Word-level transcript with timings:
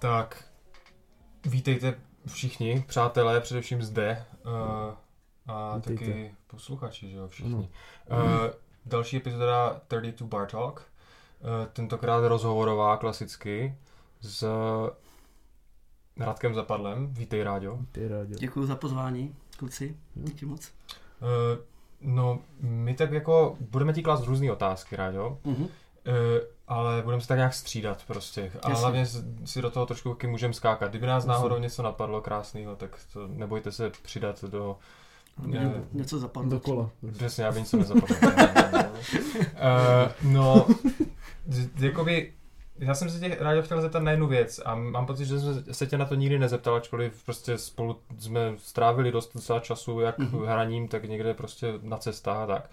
Tak, 0.00 0.44
vítejte 1.46 1.94
všichni, 2.26 2.84
přátelé, 2.86 3.40
především 3.40 3.82
zde. 3.82 4.24
Uh, 4.46 4.94
a 5.46 5.76
Vítejte. 5.76 6.04
taky 6.04 6.34
posluchači, 6.46 7.10
že 7.10 7.16
jo, 7.16 7.28
všichni. 7.28 7.70
Ano. 8.10 8.24
Uh, 8.24 8.50
další 8.86 9.16
epizoda 9.16 9.80
32 9.88 10.28
Bar 10.28 10.46
Talk. 10.50 10.82
Uh, 11.40 11.66
tentokrát 11.72 12.20
rozhovorová 12.28 12.96
klasicky 12.96 13.74
s 14.20 14.48
Radkem 16.16 16.54
Zapadlem. 16.54 17.14
Vítej, 17.14 17.42
Ráďo. 17.42 17.78
Ty 17.92 18.08
rádio. 18.08 18.38
Děkuji 18.38 18.66
za 18.66 18.76
pozvání, 18.76 19.36
kluci. 19.56 19.96
Díky 20.14 20.46
moc. 20.46 20.72
Uh, 21.22 21.28
no, 22.00 22.38
my 22.60 22.94
tak 22.94 23.12
jako 23.12 23.56
budeme 23.60 23.92
ti 23.92 24.02
klást 24.02 24.26
různé 24.26 24.52
otázky, 24.52 24.96
Ráďo. 24.96 25.38
Mhm. 25.44 25.62
Uh, 25.62 25.68
ale 26.70 27.02
budeme 27.02 27.20
se 27.22 27.28
tak 27.28 27.36
nějak 27.36 27.54
střídat 27.54 28.02
prostě. 28.06 28.52
A 28.62 28.68
Jasně. 28.70 28.80
hlavně 28.80 29.06
si 29.44 29.62
do 29.62 29.70
toho 29.70 29.86
trošku 29.86 30.08
taky 30.14 30.26
můžeme 30.26 30.54
skákat. 30.54 30.90
Kdyby 30.90 31.06
nás 31.06 31.24
náhodou 31.26 31.58
něco 31.58 31.82
napadlo 31.82 32.20
krásného, 32.20 32.76
tak 32.76 32.98
to 33.12 33.26
nebojte 33.28 33.72
se 33.72 33.90
přidat 34.02 34.44
do... 34.44 34.76
Mě 35.42 35.60
Ne. 35.60 35.84
něco 35.92 36.18
zapadlo. 36.18 36.50
Dokola. 36.50 36.90
Přesně, 37.12 37.44
já 37.44 37.50
vím, 37.50 37.64
co 37.64 37.76
nezapadlo. 37.76 38.16
uh, 38.16 40.12
no, 40.32 40.66
z- 41.48 41.82
jakoby, 41.82 42.32
já 42.78 42.94
jsem 42.94 43.10
se 43.10 43.18
tě 43.20 43.36
rád 43.40 43.64
chtěl 43.64 43.80
zeptat 43.80 44.02
na 44.02 44.10
jednu 44.10 44.26
věc 44.26 44.60
a 44.64 44.74
mám 44.74 45.06
pocit, 45.06 45.24
že 45.26 45.40
jsem 45.40 45.64
se 45.74 45.86
tě 45.86 45.98
na 45.98 46.04
to 46.04 46.14
nikdy 46.14 46.38
nezeptal, 46.38 46.74
ačkoliv 46.74 47.22
prostě 47.24 47.58
spolu 47.58 48.00
jsme 48.18 48.52
strávili 48.58 49.12
dost 49.12 49.30
docela 49.34 49.60
času, 49.60 50.00
jak 50.00 50.18
Mhm. 50.18 50.42
hraním, 50.44 50.88
tak 50.88 51.04
někde 51.04 51.34
prostě 51.34 51.74
na 51.82 51.96
cestách 51.96 52.36
a 52.36 52.46
tak. 52.46 52.70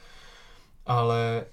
Ale 0.85 1.45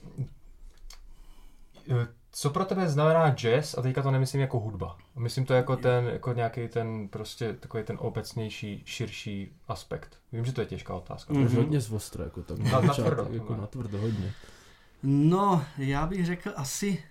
eh, 1.90 2.06
co 2.36 2.50
pro 2.50 2.64
tebe 2.64 2.88
znamená 2.88 3.30
jazz, 3.34 3.74
a 3.78 3.82
teďka 3.82 4.02
to 4.02 4.10
nemyslím 4.10 4.40
jako 4.40 4.60
hudba. 4.60 4.98
Myslím 5.16 5.46
to 5.46 5.54
jako 5.54 5.76
ten, 5.76 6.04
jako 6.04 6.32
nějaký 6.32 6.68
ten 6.68 7.08
prostě 7.08 7.52
takový 7.52 7.84
ten 7.84 7.96
obecnější, 8.00 8.82
širší 8.84 9.52
aspekt. 9.68 10.18
Vím, 10.32 10.44
že 10.44 10.52
to 10.52 10.60
je 10.60 10.66
těžká 10.66 10.94
otázka. 10.94 11.32
Mhm. 11.34 11.46
To 11.46 11.52
je 11.52 11.58
hodně 11.58 11.80
zvostro, 11.80 12.24
jako 12.24 12.42
tak. 12.42 12.58
Na- 12.58 12.80
na 12.80 12.94
tvrdo, 12.94 13.28
Jako 13.32 13.46
tohle. 13.46 13.60
na 13.60 13.66
tvrdo, 13.66 13.98
hodně. 13.98 14.32
No, 15.02 15.64
já 15.78 16.06
bych 16.06 16.26
řekl 16.26 16.52
asi, 16.56 17.02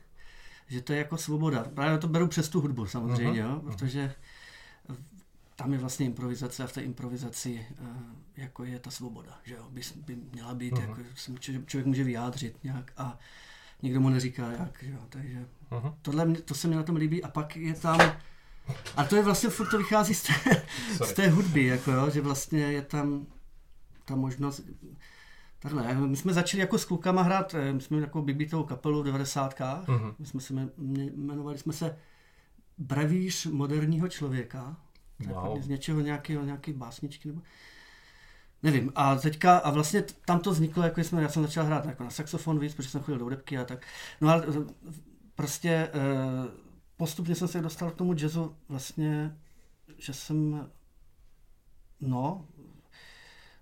že 0.68 0.82
to 0.82 0.94
je 0.94 1.00
jako 1.00 1.18
svoboda. 1.18 1.66
Právě 1.76 1.98
to 1.98 2.08
beru 2.08 2.28
přes 2.28 2.50
tu 2.50 2.62
hudbu 2.62 2.86
samozřejmě, 2.86 3.44
Mhm. 3.44 3.52
jo, 3.52 3.60
protože 3.60 4.14
tam 5.56 5.74
je 5.74 5.80
vlastně 5.80 6.06
improvizace 6.06 6.64
a 6.64 6.68
v 6.68 6.74
té 6.74 6.82
improvizaci 6.82 7.66
eh, 7.86 7.88
jako 8.38 8.64
je 8.64 8.80
ta 8.80 8.92
svoboda, 8.92 9.38
že 9.44 9.56
jo, 9.56 9.64
by, 9.70 9.82
by 10.06 10.16
měla 10.34 10.54
být, 10.54 10.74
Mhm. 10.74 10.82
jako, 10.82 11.02
člověk 11.66 11.86
může 11.86 12.04
vyjádřit 12.04 12.64
nějak 12.64 12.92
a 12.98 13.20
nikdo 13.84 14.00
mu 14.02 14.10
neříká 14.10 14.52
jak, 14.52 14.84
jo, 14.84 14.98
takže 15.10 15.46
Mhm. 15.72 15.92
tohle, 16.02 16.26
mě- 16.26 16.42
to 16.42 16.54
se 16.56 16.68
mi 16.68 16.76
na 16.76 16.84
tom 16.84 16.96
líbí 16.96 17.24
a 17.24 17.28
pak 17.28 17.56
je 17.56 17.74
tam, 17.74 18.00
a 18.96 19.04
to 19.04 19.16
je 19.16 19.24
vlastně, 19.24 19.50
furt 19.50 19.70
to 19.70 19.78
vychází 19.78 20.14
z 20.14 20.24
té, 20.24 20.34
z 21.06 21.14
té 21.14 21.28
hudby, 21.30 21.66
jako 21.66 21.92
jo, 21.92 22.10
že 22.10 22.22
vlastně 22.22 22.60
je 22.60 22.82
tam 22.82 23.26
ta 24.06 24.16
možnost, 24.16 24.62
takhle, 25.60 25.94
my 25.96 26.18
jsme 26.18 26.34
začali 26.34 26.62
jako 26.62 26.78
s 26.78 26.86
klukama 26.86 27.22
hrát, 27.22 27.54
eh, 27.54 27.74
my 27.74 27.82
jsme 27.82 27.96
měli 27.96 28.08
takovou 28.08 28.26
bibitovou 28.26 28.64
kapelu 28.64 29.02
v 29.02 29.06
90. 29.06 29.88
Mhm. 29.88 30.14
My 30.20 30.26
jsme 30.26 30.42
se 30.42 30.54
jmenovali 31.16 31.58
jsme 31.58 31.74
se 31.74 31.98
Bravíř 32.78 33.46
moderního 33.46 34.08
člověka. 34.08 34.78
Wow. 35.28 35.46
Wow. 35.46 35.62
Z 35.62 35.68
něčeho 35.68 36.00
nějakého, 36.02 36.44
nějaký 36.46 36.74
básničky 36.74 37.28
nebo... 37.28 37.42
Nevím. 38.64 38.92
A 38.96 39.16
teďka, 39.16 39.58
a 39.58 39.72
vlastně 39.72 40.04
tam 40.26 40.40
to 40.40 40.52
vzniklo, 40.52 40.84
jako 40.84 41.02
jsme, 41.02 41.22
já 41.22 41.30
jsem 41.30 41.44
začal 41.44 41.66
hrát 41.66 41.86
jako 41.86 42.04
na 42.04 42.10
saxofon 42.10 42.60
víc, 42.60 42.74
protože 42.74 42.90
jsem 42.90 43.02
chodil 43.02 43.20
do 43.20 43.26
hudebky 43.26 43.58
a 43.58 43.66
tak. 43.66 43.86
No 44.22 44.30
ale 44.30 44.46
eh, 44.50 44.74
prostě 45.36 45.70
eh, 45.70 45.92
postupně 46.98 47.36
jsem 47.36 47.48
se 47.48 47.62
dostal 47.62 47.92
k 47.92 47.96
tomu 47.96 48.14
jazzu 48.14 48.56
vlastně, 48.70 49.38
že 49.98 50.14
jsem, 50.14 50.70
no, 52.02 52.48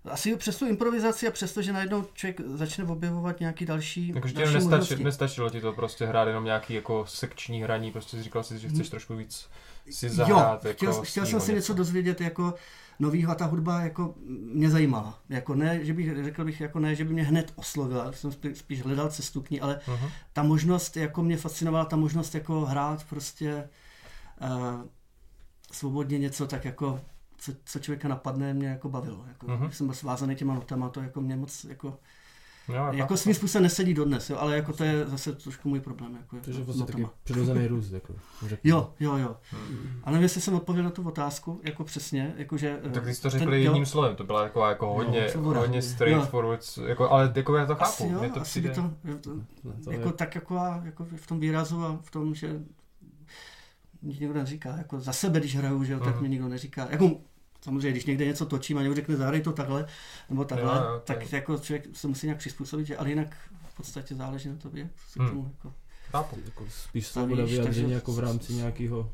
asi 0.04 0.36
přes 0.36 0.56
tu 0.56 0.66
improvizaci 0.66 1.28
a 1.28 1.30
přesto, 1.30 1.62
že 1.62 1.72
najednou 1.72 2.04
člověk 2.14 2.40
začne 2.40 2.84
objevovat 2.84 3.40
nějaký 3.40 3.66
další, 3.66 4.12
Jakože 4.14 4.34
ti 4.34 4.40
další 4.68 5.04
nestačilo, 5.04 5.50
ti 5.50 5.60
to 5.60 5.72
prostě 5.72 6.06
hrát 6.06 6.28
jenom 6.28 6.44
nějaký 6.44 6.74
jako 6.74 7.04
sekční 7.08 7.62
hraní, 7.62 7.92
prostě 7.92 8.16
jsi 8.16 8.22
říkal 8.22 8.42
si, 8.42 8.58
že 8.58 8.68
chceš 8.68 8.88
trošku 8.90 9.16
víc 9.16 9.48
si 9.90 10.06
Jo, 10.06 10.12
zahrát. 10.12 10.64
jako 10.64 10.76
chtěl, 10.76 11.02
chtěl 11.02 11.26
jsem 11.26 11.40
si 11.40 11.54
něco 11.54 11.74
dozvědět 11.74 12.20
jako 12.20 12.54
novýho 12.98 13.32
a 13.32 13.34
ta 13.34 13.44
hudba 13.46 13.80
jako 13.80 14.14
mě 14.52 14.70
zajímala. 14.70 15.18
Jako 15.28 15.54
ne, 15.54 15.84
že 15.84 15.92
bych, 15.94 16.24
řekl 16.24 16.44
bych, 16.44 16.60
jako 16.60 16.78
ne, 16.78 16.94
že 16.94 17.04
by 17.04 17.12
mě 17.12 17.22
hned 17.22 17.52
oslovila, 17.56 18.12
jsem 18.12 18.32
spíš, 18.32 18.58
spíš 18.58 18.82
hledal 18.82 19.08
cestu 19.10 19.42
k 19.42 19.50
ní, 19.50 19.60
ale 19.60 19.80
Mhm. 19.88 20.08
ta 20.32 20.42
možnost, 20.42 20.96
jako 20.96 21.22
mě 21.22 21.36
fascinovala 21.36 21.84
ta 21.84 21.96
možnost 21.96 22.34
jako 22.34 22.60
hrát 22.60 23.04
prostě 23.04 23.68
uh, 24.42 24.80
svobodně 25.72 26.18
něco 26.18 26.46
tak 26.46 26.64
jako 26.64 27.00
co, 27.44 27.52
co 27.64 27.78
člověka 27.78 28.08
napadne, 28.08 28.54
mě 28.54 28.68
jako 28.68 28.88
bavilo. 28.88 29.24
Jako, 29.28 29.46
Mhm. 29.46 29.64
Když 29.66 29.76
jsem 29.76 29.86
byl 29.86 29.94
svázaný 29.94 30.36
těma 30.36 30.54
notama, 30.54 30.88
to 30.88 31.00
jako 31.00 31.20
mě 31.20 31.36
moc 31.36 31.64
jako, 31.64 31.98
Jo, 32.68 32.88
jako 32.92 33.16
svým 33.16 33.34
způsobem 33.34 33.62
nesedí 33.62 33.94
dodnes, 33.94 34.30
jo, 34.30 34.36
ale 34.40 34.56
jako 34.56 34.72
to 34.72 34.84
je 34.84 35.06
zase 35.06 35.32
trošku 35.32 35.68
můj 35.68 35.80
problém. 35.80 36.16
Jako, 36.16 36.36
To 36.40 36.50
je 36.50 36.54
s 36.56 36.58
vlastně 36.60 36.84
taky 36.86 37.06
přirozený 37.24 37.66
růst, 37.66 37.90
jako. 37.92 38.14
řeknu. 38.46 38.70
Jo, 38.70 38.92
jo, 39.00 39.16
jo. 39.16 39.36
Hmm. 39.50 40.00
Ale 40.04 40.12
nevím, 40.12 40.22
jestli 40.22 40.40
jsem 40.40 40.54
odpověděl 40.54 40.84
na 40.84 40.90
tu 40.90 41.02
otázku, 41.08 41.60
jako 41.62 41.84
přesně, 41.84 42.34
jakože... 42.36 42.80
Tak 42.94 43.04
ty 43.04 43.14
jsi 43.14 43.22
to 43.22 43.30
ten- 43.30 43.38
řekl 43.40 43.54
jo, 43.54 43.60
jedním 43.60 43.86
slovem, 43.86 44.16
to 44.16 44.24
byla 44.24 44.42
jako, 44.42 44.66
jako 44.66 44.94
hodně, 44.94 45.28
svoboda. 45.28 45.60
hodně 45.60 45.82
straightforward, 45.82 46.78
jako, 46.86 47.10
ale 47.10 47.32
jako 47.36 47.56
já 47.56 47.66
to 47.66 47.74
chápu. 47.74 47.84
Asi 48.04 48.08
jo, 48.08 48.18
to 48.34 48.40
asi 48.40 48.50
přijde, 48.50 48.68
by 48.68 48.74
to, 48.74 48.90
je 49.08 49.14
to 49.14 49.34
No, 49.64 49.72
to 49.84 49.90
jako 49.92 50.08
je, 50.08 50.12
tak 50.12 50.34
jako, 50.34 50.58
a- 50.58 50.80
jako 50.84 51.06
v 51.16 51.26
tom 51.26 51.40
výrazu 51.40 51.84
a 51.84 51.98
v 52.02 52.10
tom, 52.10 52.34
že 52.34 52.60
nikdo 54.02 54.32
neříká, 54.34 54.76
jako 54.76 55.00
za 55.00 55.12
sebe, 55.12 55.40
když 55.40 55.56
hraju, 55.56 55.84
že 55.84 55.92
jo, 55.92 56.00
tak 56.00 56.14
Mhm. 56.14 56.22
mi 56.22 56.28
nikdo 56.28 56.48
neříká, 56.48 56.86
jako 56.90 57.10
samozřejmě, 57.62 57.90
když 57.90 58.06
někde 58.06 58.24
něco 58.26 58.46
točím 58.46 58.78
a 58.78 58.82
někdo 58.82 58.94
řekne, 58.94 59.16
zahraj 59.16 59.40
to 59.40 59.52
takhle, 59.52 59.86
nebo 60.30 60.44
takhle, 60.44 60.76
Jo, 60.76 60.92
jo, 60.94 61.00
tak 61.04 61.22
je- 61.32 61.36
jako 61.36 61.58
člověk 61.58 61.86
se 61.92 62.08
musí 62.08 62.26
nějak 62.26 62.38
přizpůsobit, 62.38 62.86
že- 62.86 62.96
ale 62.96 63.08
jinak 63.08 63.36
v 63.68 63.76
podstatě 63.76 64.14
záleží 64.14 64.48
na 64.48 64.56
tobě, 64.56 64.82
jak 64.82 64.90
se 65.08 65.20
Hmm. 65.20 65.28
k 65.28 65.30
tomu 65.32 65.50
jako 65.56 65.74
chápu. 66.10 66.38
jako 66.44 66.66
spíš 66.70 67.06
svoboda 67.06 67.44
vyjádření 67.44 67.92
jako 67.92 68.12
v 68.12 68.18
rámci 68.18 68.52
nějakého 68.52 69.10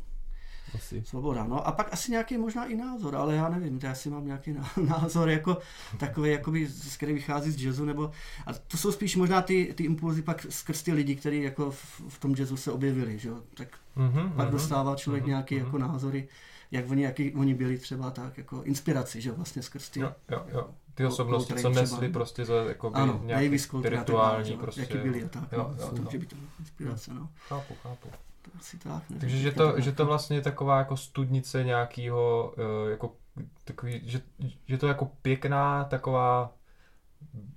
asi. 0.74 1.02
Svoboda, 1.06 1.44
no 1.44 1.66
a 1.66 1.72
pak 1.72 1.92
asi 1.92 2.10
nějaký 2.10 2.38
možná 2.38 2.64
i 2.64 2.76
názor, 2.76 3.16
ale 3.16 3.34
já 3.34 3.48
nevím, 3.48 3.80
já 3.82 3.94
si 3.94 4.10
mám 4.10 4.26
nějaký 4.26 4.52
ná- 4.52 4.70
názor 4.88 5.28
jako 5.28 5.58
takový, 5.98 6.30
jakoby, 6.30 6.66
z 6.66 6.96
který 6.96 7.12
vychází 7.12 7.50
z 7.50 7.64
jazzu, 7.64 7.84
nebo 7.84 8.10
a 8.46 8.52
to 8.52 8.76
jsou 8.76 8.92
spíš 8.92 9.16
možná 9.16 9.42
ty, 9.42 9.72
ty 9.76 9.84
impulzy 9.84 10.22
pak 10.22 10.46
skrz 10.48 10.82
ty 10.82 10.92
lidi, 10.92 11.16
kteří 11.16 11.42
jako 11.42 11.70
v, 11.70 12.00
v 12.08 12.18
tom 12.20 12.34
jazzu 12.38 12.56
se 12.56 12.72
objevili, 12.72 13.18
že 13.18 13.28
jo, 13.28 13.38
tak 13.54 13.68
Mhm, 13.96 14.32
pak 14.36 14.44
mhm. 14.46 14.52
dostává 14.52 14.96
člověk 14.96 15.22
mhm, 15.22 15.28
nějaký 15.30 15.54
mhm. 15.56 15.64
jako 15.64 15.78
názory, 15.78 16.28
jak 16.70 16.90
oni, 16.90 17.02
jaký 17.02 17.34
oni 17.34 17.54
byli 17.54 17.78
třeba 17.78 18.10
tak, 18.10 18.38
jako 18.38 18.62
inspiraci, 18.62 19.20
že 19.20 19.32
vlastně 19.32 19.62
skrz 19.62 19.88
ty. 19.90 20.00
Jo, 20.00 20.12
jo, 20.30 20.44
jo. 20.48 20.68
Ty 20.94 21.06
osobnosti, 21.06 21.54
co 21.54 21.68
nesly 21.68 21.98
třeba. 21.98 22.12
prostě 22.12 22.44
za 22.44 22.54
jako 22.54 22.90
Ano, 22.94 23.20
nějaký 23.24 23.50
tak 23.50 23.60
spirituální 23.60 24.50
jo, 24.52 24.58
prostě. 24.58 24.80
jaký 24.80 24.98
byli 24.98 25.24
a 25.24 25.28
tak, 25.28 25.52
Jo, 25.52 25.74
no, 25.78 25.84
jo, 25.84 25.90
to 25.96 26.02
může 26.02 26.18
být 26.18 26.34
inspirace, 26.58 27.14
no, 27.14 27.28
Chápu, 27.48 27.74
chápu. 27.82 28.08
to 28.42 28.50
asi 28.58 28.78
tak, 28.78 29.02
nevím. 29.10 29.20
Takže 29.20 29.38
že 29.38 29.52
to, 29.52 29.80
že 29.80 29.92
to 29.92 30.06
vlastně 30.06 30.36
je 30.36 30.42
taková 30.42 30.78
jako 30.78 30.96
studnice 30.96 31.64
nějakého, 31.64 32.54
eh, 32.86 32.90
jako 32.90 33.16
takový, 33.64 34.00
že, 34.04 34.20
že 34.66 34.78
to 34.78 34.86
je 34.86 34.88
jako 34.88 35.04
pěkná 35.22 35.84
taková, 35.84 36.54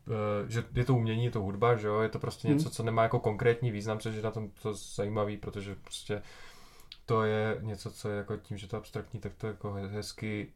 eh, 0.07 0.49
že 0.51 0.63
je 0.75 0.85
to 0.85 0.95
umění, 0.95 1.25
je 1.25 1.31
to 1.31 1.41
hudba, 1.41 1.75
že 1.75 1.87
jo, 1.87 1.99
je 2.01 2.09
to 2.09 2.19
prostě 2.19 2.47
Hmm. 2.47 2.57
něco, 2.57 2.69
co 2.69 2.83
nemá 2.83 3.03
jako 3.03 3.19
konkrétní 3.19 3.71
význam, 3.71 3.99
což 3.99 4.15
je 4.15 4.21
na 4.21 4.31
tom 4.31 4.49
to 4.61 4.73
zajímavý, 4.73 5.37
protože 5.37 5.75
prostě 5.75 6.21
to 7.05 7.23
je 7.23 7.57
něco, 7.61 7.91
co 7.91 8.09
je 8.09 8.17
jako 8.17 8.37
tím, 8.37 8.57
že 8.57 8.67
to 8.67 8.75
je 8.75 8.77
abstraktní, 8.77 9.19
tak 9.19 9.31
to 9.37 9.47
jako 9.47 9.73
he- 9.73 9.87
hezky, 9.87 10.47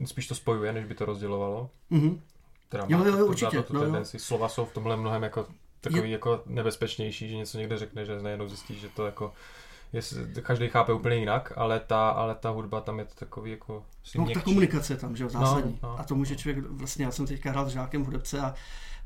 eh, 0.00 0.06
spíš 0.06 0.26
to 0.26 0.34
spojuje, 0.34 0.72
než 0.72 0.84
by 0.84 0.94
to 0.94 1.04
rozdělovalo. 1.04 1.70
Mhm. 1.90 2.20
Teda 2.68 2.84
Jo, 2.88 3.04
jo, 3.04 3.16
jo, 3.18 3.26
určitě, 3.26 3.62
tu 3.62 3.72
no 3.74 3.80
jo. 3.80 3.84
tendenci. 3.86 4.18
Slova 4.18 4.48
jsou 4.48 4.64
v 4.64 4.72
tomhle 4.72 4.96
mnohem 4.96 5.22
jako 5.22 5.46
takový 5.80 6.10
jako 6.10 6.42
nebezpečnější, 6.46 7.28
že 7.28 7.36
něco 7.36 7.58
někde 7.58 7.78
řekne, 7.78 8.04
že 8.04 8.22
najednou 8.22 8.48
zjistí, 8.48 8.74
že 8.74 8.88
to 8.88 9.06
jako 9.06 9.32
je, 9.92 10.02
každý 10.42 10.68
chápe 10.68 10.92
úplně 10.92 11.16
jinak, 11.16 11.52
ale 11.56 11.80
ta, 11.80 12.08
ale 12.08 12.34
ta 12.34 12.50
hudba 12.50 12.80
tam 12.80 12.98
je 12.98 13.04
to 13.04 13.14
takový 13.14 13.50
jako 13.50 13.84
si 14.04 14.18
No, 14.18 14.26
ta 14.34 14.40
komunikace 14.40 14.92
je 14.92 14.96
tam, 14.96 15.16
že 15.16 15.24
jo, 15.24 15.30
zásadní. 15.30 15.78
No, 15.82 15.88
no. 15.88 16.00
A 16.00 16.04
to 16.04 16.14
může 16.14 16.36
člověk, 16.36 16.64
vlastně 16.70 17.04
já 17.04 17.10
jsem 17.10 17.26
teďka 17.26 17.50
hrál 17.50 17.66
s 17.66 17.72
žákem 17.72 18.02
v 18.02 18.06
hudebce 18.06 18.40
a 18.40 18.54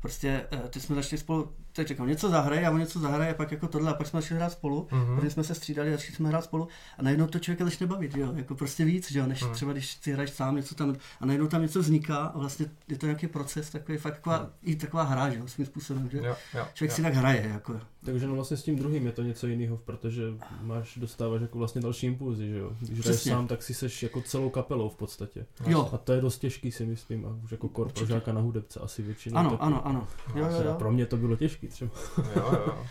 prostě 0.01 0.47
eh, 0.51 0.69
teď 0.69 0.83
jsme 0.83 0.95
začali 0.95 1.17
spolu, 1.19 1.51
teď 1.79 1.87
říkám, 1.87 2.07
něco 2.07 2.29
zahraje 2.29 2.67
a 2.67 2.71
on 2.71 2.79
něco 2.79 2.99
zahraje 2.99 3.31
a 3.31 3.33
pak 3.33 3.51
jako 3.51 3.67
tohle 3.67 3.91
a 3.91 3.93
pak 3.93 4.07
jsme 4.07 4.21
začali 4.21 4.39
hrát 4.39 4.51
spolu, 4.51 4.87
Mhm. 4.91 5.15
protože 5.15 5.29
jsme 5.29 5.43
se 5.43 5.55
střídali 5.55 5.89
a 5.89 5.91
začali 5.91 6.13
jsme 6.15 6.29
hrát 6.29 6.43
spolu 6.43 6.67
a 6.97 7.03
najednou 7.03 7.27
to 7.27 7.39
člověka 7.39 7.65
začne 7.65 7.87
bavit, 7.87 8.11
že 8.15 8.19
jo, 8.21 8.31
jako 8.35 8.55
prostě 8.55 8.85
víc, 8.85 9.11
že 9.11 9.19
jo, 9.19 9.27
než 9.27 9.43
Mhm. 9.43 9.53
třeba 9.53 9.71
když 9.71 9.97
si 10.01 10.11
hraješ 10.13 10.29
sám 10.31 10.55
něco 10.55 10.75
tam 10.75 10.95
a 11.21 11.25
najednou 11.25 11.47
tam 11.47 11.61
něco 11.61 11.79
vzniká 11.79 12.17
a 12.17 12.37
vlastně 12.37 12.65
je 12.87 12.97
to 12.97 13.05
nějaký 13.05 13.27
proces, 13.27 13.69
takový 13.69 13.97
fakt 13.97 14.13
taková, 14.15 14.37
Mhm. 14.39 14.49
i 14.63 14.75
taková 14.75 15.03
hra, 15.03 15.29
že 15.29 15.39
jo, 15.39 15.47
svým 15.47 15.65
způsobem, 15.67 16.09
že 16.11 16.17
Jo, 16.17 16.23
jo, 16.25 16.65
člověk 16.73 16.91
jo. 16.91 16.95
si 16.95 17.01
tak 17.01 17.13
hraje, 17.13 17.49
jako. 17.53 17.79
Takže 18.05 18.27
no 18.27 18.35
vlastně 18.35 18.57
s 18.57 18.63
tím 18.63 18.75
druhým 18.75 19.05
je 19.05 19.11
to 19.11 19.23
něco 19.23 19.47
jiného, 19.47 19.77
protože 19.77 20.23
máš, 20.61 20.97
dostáváš 20.97 21.41
jako 21.41 21.57
vlastně 21.57 21.81
další 21.81 22.07
impulzy, 22.07 22.47
že 22.49 22.57
jo. 22.57 22.71
Když 22.79 22.99
hraješ 23.05 23.21
sám, 23.21 23.47
tak 23.47 23.63
si 23.63 23.73
seš 23.73 24.03
jako 24.03 24.21
celou 24.21 24.49
kapelou 24.49 24.89
v 24.89 24.95
podstatě. 24.95 25.45
Jo, 25.67 25.89
A 25.93 25.97
to 25.97 26.13
je 26.13 26.21
dost 26.21 26.39
těžký 26.39 26.71
si 26.71 26.85
myslím, 26.85 27.25
a 27.25 27.29
už 27.43 27.51
jako 27.51 27.69
kor 27.69 27.91
pro 27.91 28.05
žáka 28.05 28.33
na 28.33 28.41
hudebce 28.41 28.79
asi 28.79 29.01
většinou. 29.01 29.37
ano, 29.37 29.63
ano, 29.63 29.87
ano, 29.87 30.07
jo, 30.35 30.45
jo, 30.51 30.59
A 30.59 30.63
jo. 30.63 30.73
pro 30.79 30.91
mě 30.91 31.05
to 31.05 31.17
bylo 31.17 31.35
těžký 31.35 31.68
třeba. 31.69 31.91
jo, 32.35 32.51
jo. 32.67 32.85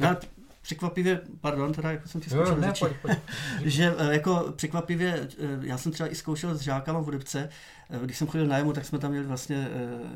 Já, 0.00 0.16
překvapivě, 0.62 1.20
pardon, 1.40 1.72
teda 1.72 1.90
jako 1.90 2.08
jsem 2.08 2.20
ti 2.20 2.34
Jo, 2.34 2.46
skočil 2.46 2.60
ne, 2.60 2.72
pojď, 2.78 2.92
pojď. 3.02 3.18
že 3.64 3.94
eh, 3.98 4.12
jako 4.12 4.52
překvapivě, 4.56 5.28
eh, 5.38 5.58
já 5.62 5.78
jsem 5.78 5.92
třeba 5.92 6.08
i 6.08 6.14
zkoušel 6.14 6.54
s 6.54 6.60
žákama 6.60 7.00
v 7.00 7.04
Hudebce, 7.04 7.48
eh, 7.90 7.98
když 8.04 8.18
jsem 8.18 8.26
chodil 8.26 8.46
na 8.46 8.58
jemu, 8.58 8.72
tak 8.72 8.84
jsme 8.84 8.98
tam 8.98 9.10
měli 9.10 9.26
vlastně 9.26 9.68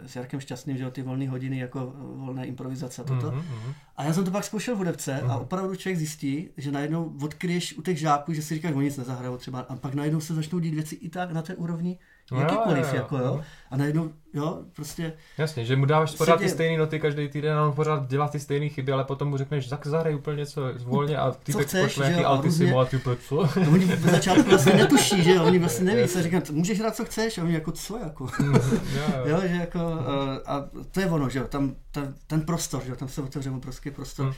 s 0.06 0.16
Jarkem 0.16 0.40
Šťastným, 0.40 0.76
že 0.76 0.84
jo, 0.84 0.90
ty 0.90 1.02
volné 1.02 1.28
hodiny 1.28 1.58
jako 1.58 1.92
volné 1.96 2.46
improvizace 2.46 3.02
a 3.02 3.04
toto. 3.04 3.26
Mhm, 3.30 3.36
mhm. 3.38 3.74
A 3.96 4.04
já 4.04 4.12
jsem 4.12 4.24
to 4.24 4.30
pak 4.30 4.44
zkoušel 4.44 4.74
v 4.74 4.78
Hudebce 4.78 5.20
a 5.20 5.24
Mhm. 5.26 5.36
opravdu 5.36 5.76
člověk 5.76 5.98
zjistí, 5.98 6.48
že 6.56 6.72
najednou 6.72 7.12
odkryješ 7.22 7.78
u 7.78 7.82
těch 7.82 7.98
žáků, 7.98 8.32
že 8.32 8.42
si 8.42 8.54
říkáš, 8.54 8.72
oni 8.74 8.84
nic 8.84 8.96
nezahrajou 8.96 9.36
třeba, 9.36 9.60
a 9.60 9.76
pak 9.76 9.94
najednou 9.94 10.20
se 10.20 10.34
začnou 10.34 10.58
dít 10.58 10.74
věci 10.74 10.94
i 10.94 11.08
tak 11.08 11.32
na 11.32 11.42
té 11.42 11.54
úrovni, 11.54 11.98
No, 11.98 12.06
jakýkoliv, 12.32 12.78
jo, 12.84 12.88
jo, 12.90 12.94
jako 12.96 13.18
jo. 13.18 13.34
mhm. 13.34 13.42
A 13.70 13.76
najednou, 13.76 14.10
jo, 14.34 14.58
prostě, 14.72 15.12
Jasně, 15.38 15.64
že 15.64 15.76
mu 15.76 15.86
dáváš 15.86 16.14
pořád 16.14 16.36
ty 16.36 16.44
děje. 16.44 16.50
stejné 16.50 16.78
noty 16.78 17.00
každý 17.00 17.28
týden 17.28 17.58
a 17.58 17.66
on 17.66 17.72
pořád 17.72 18.06
dělá 18.08 18.28
ty 18.28 18.40
stejné 18.40 18.68
chyby, 18.68 18.92
ale 18.92 19.04
potom 19.04 19.28
mu 19.28 19.36
řekneš, 19.36 19.66
tak 19.66 19.86
zahraj 19.86 20.14
úplně 20.14 20.36
něco 20.36 20.62
volně 20.84 21.16
a 21.16 21.30
ty 21.30 21.52
Co 21.52 21.58
tak 21.58 21.82
pošle 21.82 22.06
nějaký 22.06 22.22
jo, 22.22 22.28
a 22.28 22.30
altissimo 22.30 22.78
a 22.78 22.84
ty 22.84 22.96
úplně, 22.96 23.16
co? 23.16 23.36
no, 23.36 23.70
oni 23.72 23.84
v 23.84 24.10
začátku 24.10 24.50
vlastně 24.50 24.72
netuší, 24.82 25.22
že 25.22 25.34
jo, 25.34 25.44
oni 25.44 25.58
vlastně 25.58 25.84
neví, 25.94 26.08
se 26.08 26.22
říkají, 26.22 26.42
můžeš 26.50 26.78
hrát, 26.80 26.96
co 26.96 27.04
chceš, 27.04 27.38
a 27.38 27.42
oni 27.42 27.54
jako, 27.54 27.72
co 27.72 27.98
jako, 27.98 28.24
Jo, 28.44 28.52
jo. 28.94 29.22
jo, 29.24 29.40
že 29.40 29.54
jako, 29.54 29.78
eh, 29.78 30.40
a 30.46 30.64
to 30.90 31.00
je 31.00 31.06
ono, 31.06 31.28
že 31.28 31.38
jo, 31.38 31.44
tam 31.48 31.74
ten, 31.90 32.14
ten 32.26 32.40
prostor, 32.40 32.82
že 32.84 32.90
jo, 32.90 32.96
tam 32.96 33.08
se 33.08 33.22
otevře 33.22 33.50
obrovský 33.50 33.90
prostor, 33.90 34.26
Hmm. 34.26 34.34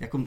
jako 0.00 0.20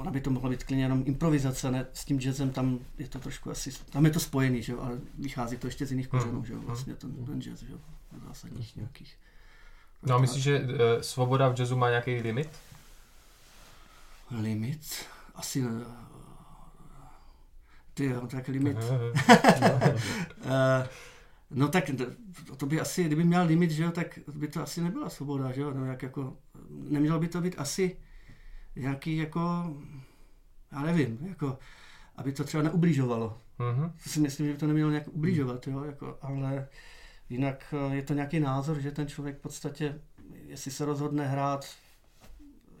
Ona 0.00 0.10
by 0.10 0.20
to 0.20 0.30
mohla 0.30 0.50
být 0.50 0.64
klidně 0.64 0.84
jenom 0.84 1.02
improvizace, 1.06 1.70
ne? 1.70 1.86
S 1.92 2.04
tím 2.04 2.20
jazzem 2.20 2.50
tam 2.50 2.78
je 2.98 3.08
to 3.08 3.18
trošku 3.18 3.50
asi, 3.50 3.70
tam 3.90 4.04
je 4.04 4.10
to 4.10 4.20
spojený, 4.20 4.62
že 4.62 4.72
jo, 4.72 4.80
ale 4.80 4.98
vychází 5.18 5.56
to 5.56 5.66
ještě 5.66 5.86
z 5.86 5.90
jiných 5.90 6.08
kořenů, 6.08 6.44
že 6.44 6.52
jo, 6.52 6.60
vlastně 6.60 6.94
ten, 6.94 7.24
ten 7.26 7.42
jazz, 7.42 7.60
že 7.62 7.72
jo, 7.72 7.78
zásadních 8.28 8.76
nějakých. 8.76 9.16
No 10.02 10.14
a 10.14 10.18
myslíš, 10.18 10.42
že 10.42 10.60
eh, 10.68 11.02
svoboda 11.02 11.48
v 11.48 11.58
jazzu 11.58 11.76
má 11.76 11.88
nějaký 11.88 12.14
limit? 12.14 12.50
Limit? 14.30 15.06
Asi 15.34 15.62
ne. 15.62 15.70
Ty 17.94 18.04
jo, 18.04 18.26
tak 18.26 18.48
limit. 18.48 18.76
Eh, 20.48 20.88
no 21.50 21.68
tak 21.68 21.90
to 22.56 22.66
by 22.66 22.80
asi, 22.80 23.04
kdyby 23.04 23.24
měl 23.24 23.46
limit, 23.46 23.70
že 23.70 23.82
jo, 23.82 23.90
tak 23.90 24.18
by 24.34 24.48
to 24.48 24.62
asi 24.62 24.80
nebyla 24.80 25.10
svoboda, 25.10 25.52
že 25.52 25.60
jo, 25.60 25.74
no 25.74 25.84
jak 25.84 26.02
jako, 26.02 26.36
nemělo 26.70 27.18
by 27.18 27.28
to 27.28 27.40
být 27.40 27.54
asi 27.58 27.96
nějaký 28.76 29.16
jako, 29.16 29.74
já 30.72 30.82
nevím, 30.82 31.18
jako, 31.28 31.58
aby 32.16 32.32
to 32.32 32.44
třeba 32.44 32.62
neubližovalo. 32.62 33.38
Mhm. 33.58 33.92
To 34.04 34.10
si 34.10 34.20
myslím, 34.20 34.46
že 34.46 34.52
by 34.52 34.58
to 34.58 34.66
nemělo 34.66 34.90
nějak 34.90 35.08
ubližovat, 35.08 35.66
jo, 35.66 35.84
jako, 35.84 36.18
ale 36.22 36.68
jinak 37.30 37.74
eh, 37.90 37.96
je 37.96 38.02
to 38.02 38.14
nějaký 38.14 38.40
názor, 38.40 38.80
že 38.80 38.90
ten 38.90 39.06
člověk 39.08 39.38
v 39.38 39.40
podstatě, 39.42 40.00
jestli 40.46 40.70
se 40.70 40.84
rozhodne 40.84 41.26
hrát 41.28 41.66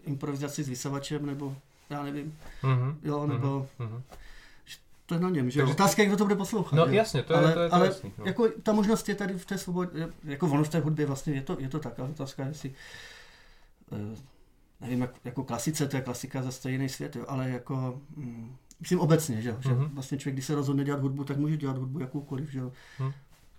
improvizaci 0.04 0.64
s 0.64 0.68
vysavačem, 0.68 1.26
nebo 1.26 1.56
já 1.90 2.02
nevím, 2.02 2.38
Mhm. 2.62 2.98
jo, 3.02 3.26
nebo 3.26 3.68
Mhm. 3.78 4.02
to 5.06 5.14
je 5.14 5.20
na 5.20 5.30
něm, 5.30 5.50
že 5.50 5.60
jo. 5.60 5.70
Otázka 5.70 6.02
je, 6.02 6.08
kdo 6.08 6.16
to 6.16 6.24
bude 6.24 6.36
poslouchat. 6.36 6.76
No 6.76 6.84
jo. 6.86 6.92
jasně, 6.92 7.22
to 7.22 7.32
je, 7.32 7.38
ale, 7.38 7.52
to 7.52 7.60
je, 7.60 7.68
to 7.68 7.74
ale 7.74 7.86
jasný. 7.86 8.12
No. 8.18 8.24
jako 8.26 8.48
ta 8.62 8.72
možnost 8.72 9.08
je 9.08 9.14
tady 9.14 9.34
v 9.34 9.44
té 9.46 9.58
svobodě, 9.58 10.08
jako 10.24 10.46
ono 10.46 10.64
v 10.64 10.68
té 10.68 10.78
hudbě 10.80 11.06
vlastně 11.06 11.32
je 11.34 11.42
to, 11.42 11.56
je 11.60 11.68
to 11.68 11.78
tak, 11.78 11.98
ale 11.98 12.08
otázka 12.10 12.42
je, 12.42 12.48
jestli, 12.48 12.74
eh, 13.92 14.16
nevím, 14.80 15.00
jak, 15.00 15.10
jako 15.24 15.44
klasice, 15.44 15.88
to 15.88 15.96
je 15.96 16.02
klasika 16.02 16.42
za 16.42 16.50
stejný 16.50 16.88
svět, 16.88 17.16
jo, 17.16 17.24
ale 17.28 17.50
jako, 17.50 18.00
mm, 18.16 18.56
myslím 18.80 19.00
obecně, 19.00 19.42
že, 19.42 19.48
jo, 19.48 19.56
že 19.60 19.68
Mhm. 19.68 19.90
vlastně 19.94 20.18
člověk, 20.18 20.34
když 20.34 20.46
se 20.46 20.54
rozhodne 20.54 20.84
dělat 20.84 21.00
hudbu, 21.00 21.24
tak 21.24 21.36
může 21.36 21.56
dělat 21.56 21.78
hudbu 21.78 21.98
jakoukoliv, 22.00 22.50
že 22.52 22.58
jo. 22.58 22.72
Mhm. 22.98 23.12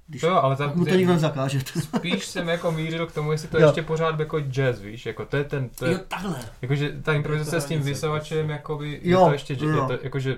Když 0.10 0.22
To 0.22 0.28
jo, 0.28 0.36
ale 0.36 0.56
tam 0.56 0.72
mu 0.76 0.86
to 0.86 0.96
nikdo 0.96 1.14
nezakáže. 1.14 1.60
spíš 1.80 2.26
jsem 2.26 2.48
jako 2.48 2.72
mířil 2.72 3.08
k 3.08 3.12
tomu, 3.12 3.32
jestli 3.32 3.48
to 3.48 3.60
Jo. 3.60 3.68
ještě 3.68 3.82
pořád 3.82 4.20
jako 4.20 4.40
jazz, 4.40 4.80
víš, 4.82 5.06
jako 5.06 5.26
to 5.26 5.38
je 5.38 5.44
ten, 5.44 5.70
to 5.70 5.86
Jo, 5.86 5.92
je, 5.92 5.98
takhle. 5.98 6.36
jakože 6.62 7.02
ta 7.04 7.14
improvizace 7.14 7.62
s 7.62 7.66
tím 7.66 7.82
vysavačem, 7.82 8.50
jakoby, 8.50 9.00
Jo, 9.04 9.20
je 9.20 9.26
to 9.26 9.32
ještě, 9.32 9.58
jo. 9.66 9.90
je 9.92 9.98
to, 9.98 10.04
jakože 10.06 10.38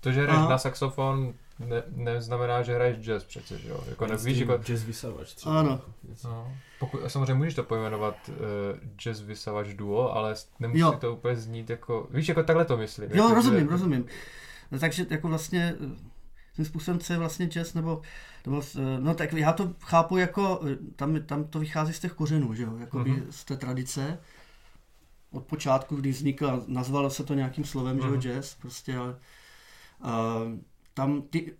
to, 0.00 0.12
že 0.12 0.22
hraješ 0.22 0.48
na 0.48 0.58
saxofon, 0.58 1.32
ne, 1.58 1.82
neznamená, 1.88 2.62
že 2.62 2.74
hraješ 2.74 2.96
jazz 2.98 3.24
přece, 3.24 3.58
že 3.58 3.68
jo, 3.68 3.84
jako 3.88 4.06
nevíš, 4.06 4.38
jako, 4.38 4.58
Jazz 4.58 4.82
vysavač 4.84 5.34
třeba. 5.34 5.60
Ano. 5.60 5.80
no, 6.24 6.52
pokud, 6.80 7.02
a 7.04 7.08
samozřejmě 7.08 7.34
můžeš 7.34 7.54
to 7.54 7.62
pojmenovat 7.64 8.16
uh, 8.28 8.34
jazz 8.96 9.20
vysavač 9.20 9.68
duo, 9.68 10.12
ale 10.12 10.34
nemusí 10.60 10.80
Jo. 10.80 10.92
to 10.92 11.12
úplně 11.12 11.36
znít 11.36 11.70
jako, 11.70 12.08
víš, 12.10 12.28
jako 12.28 12.42
takhle 12.42 12.64
to 12.64 12.76
myslím. 12.76 13.10
Jo, 13.10 13.22
jako, 13.24 13.34
rozumím, 13.34 13.60
že, 13.60 13.66
rozumím. 13.66 14.04
No, 14.70 14.78
takže 14.78 15.06
jako 15.10 15.28
vlastně 15.28 15.74
eh, 15.80 15.96
tím 16.56 16.64
způsobem, 16.64 17.00
co 17.00 17.12
je 17.12 17.18
vlastně 17.18 17.46
jazz, 17.46 17.74
nebo, 17.74 18.02
nebo 18.46 18.62
eh, 18.78 19.00
no 19.00 19.14
tak 19.14 19.32
já 19.32 19.52
to 19.52 19.72
chápu 19.80 20.16
jako, 20.16 20.60
tam, 20.96 21.22
tam 21.22 21.44
to 21.44 21.58
vychází 21.58 21.92
z 21.92 22.00
těch 22.00 22.12
kořenů, 22.12 22.54
že 22.54 22.62
jo, 22.62 22.76
jako 22.80 22.98
Mhm. 22.98 23.14
mm-hmm. 23.16 23.26
z 23.30 23.44
té 23.44 23.56
tradice. 23.56 24.18
Od 25.30 25.44
počátku, 25.44 25.96
kdy 25.96 26.10
vznikla, 26.10 26.62
nazvalo 26.66 27.10
se 27.10 27.24
to 27.24 27.34
nějakým 27.34 27.64
slovem, 27.64 27.98
mm-hmm. 27.98 28.10
Mhm. 28.10 28.20
že 28.20 28.28
jo, 28.28 28.34
jazz, 28.34 28.54
prostě, 28.54 28.96
ale 28.96 29.16
a, 30.00 30.38
tam, 30.96 31.22
ty, 31.22 31.52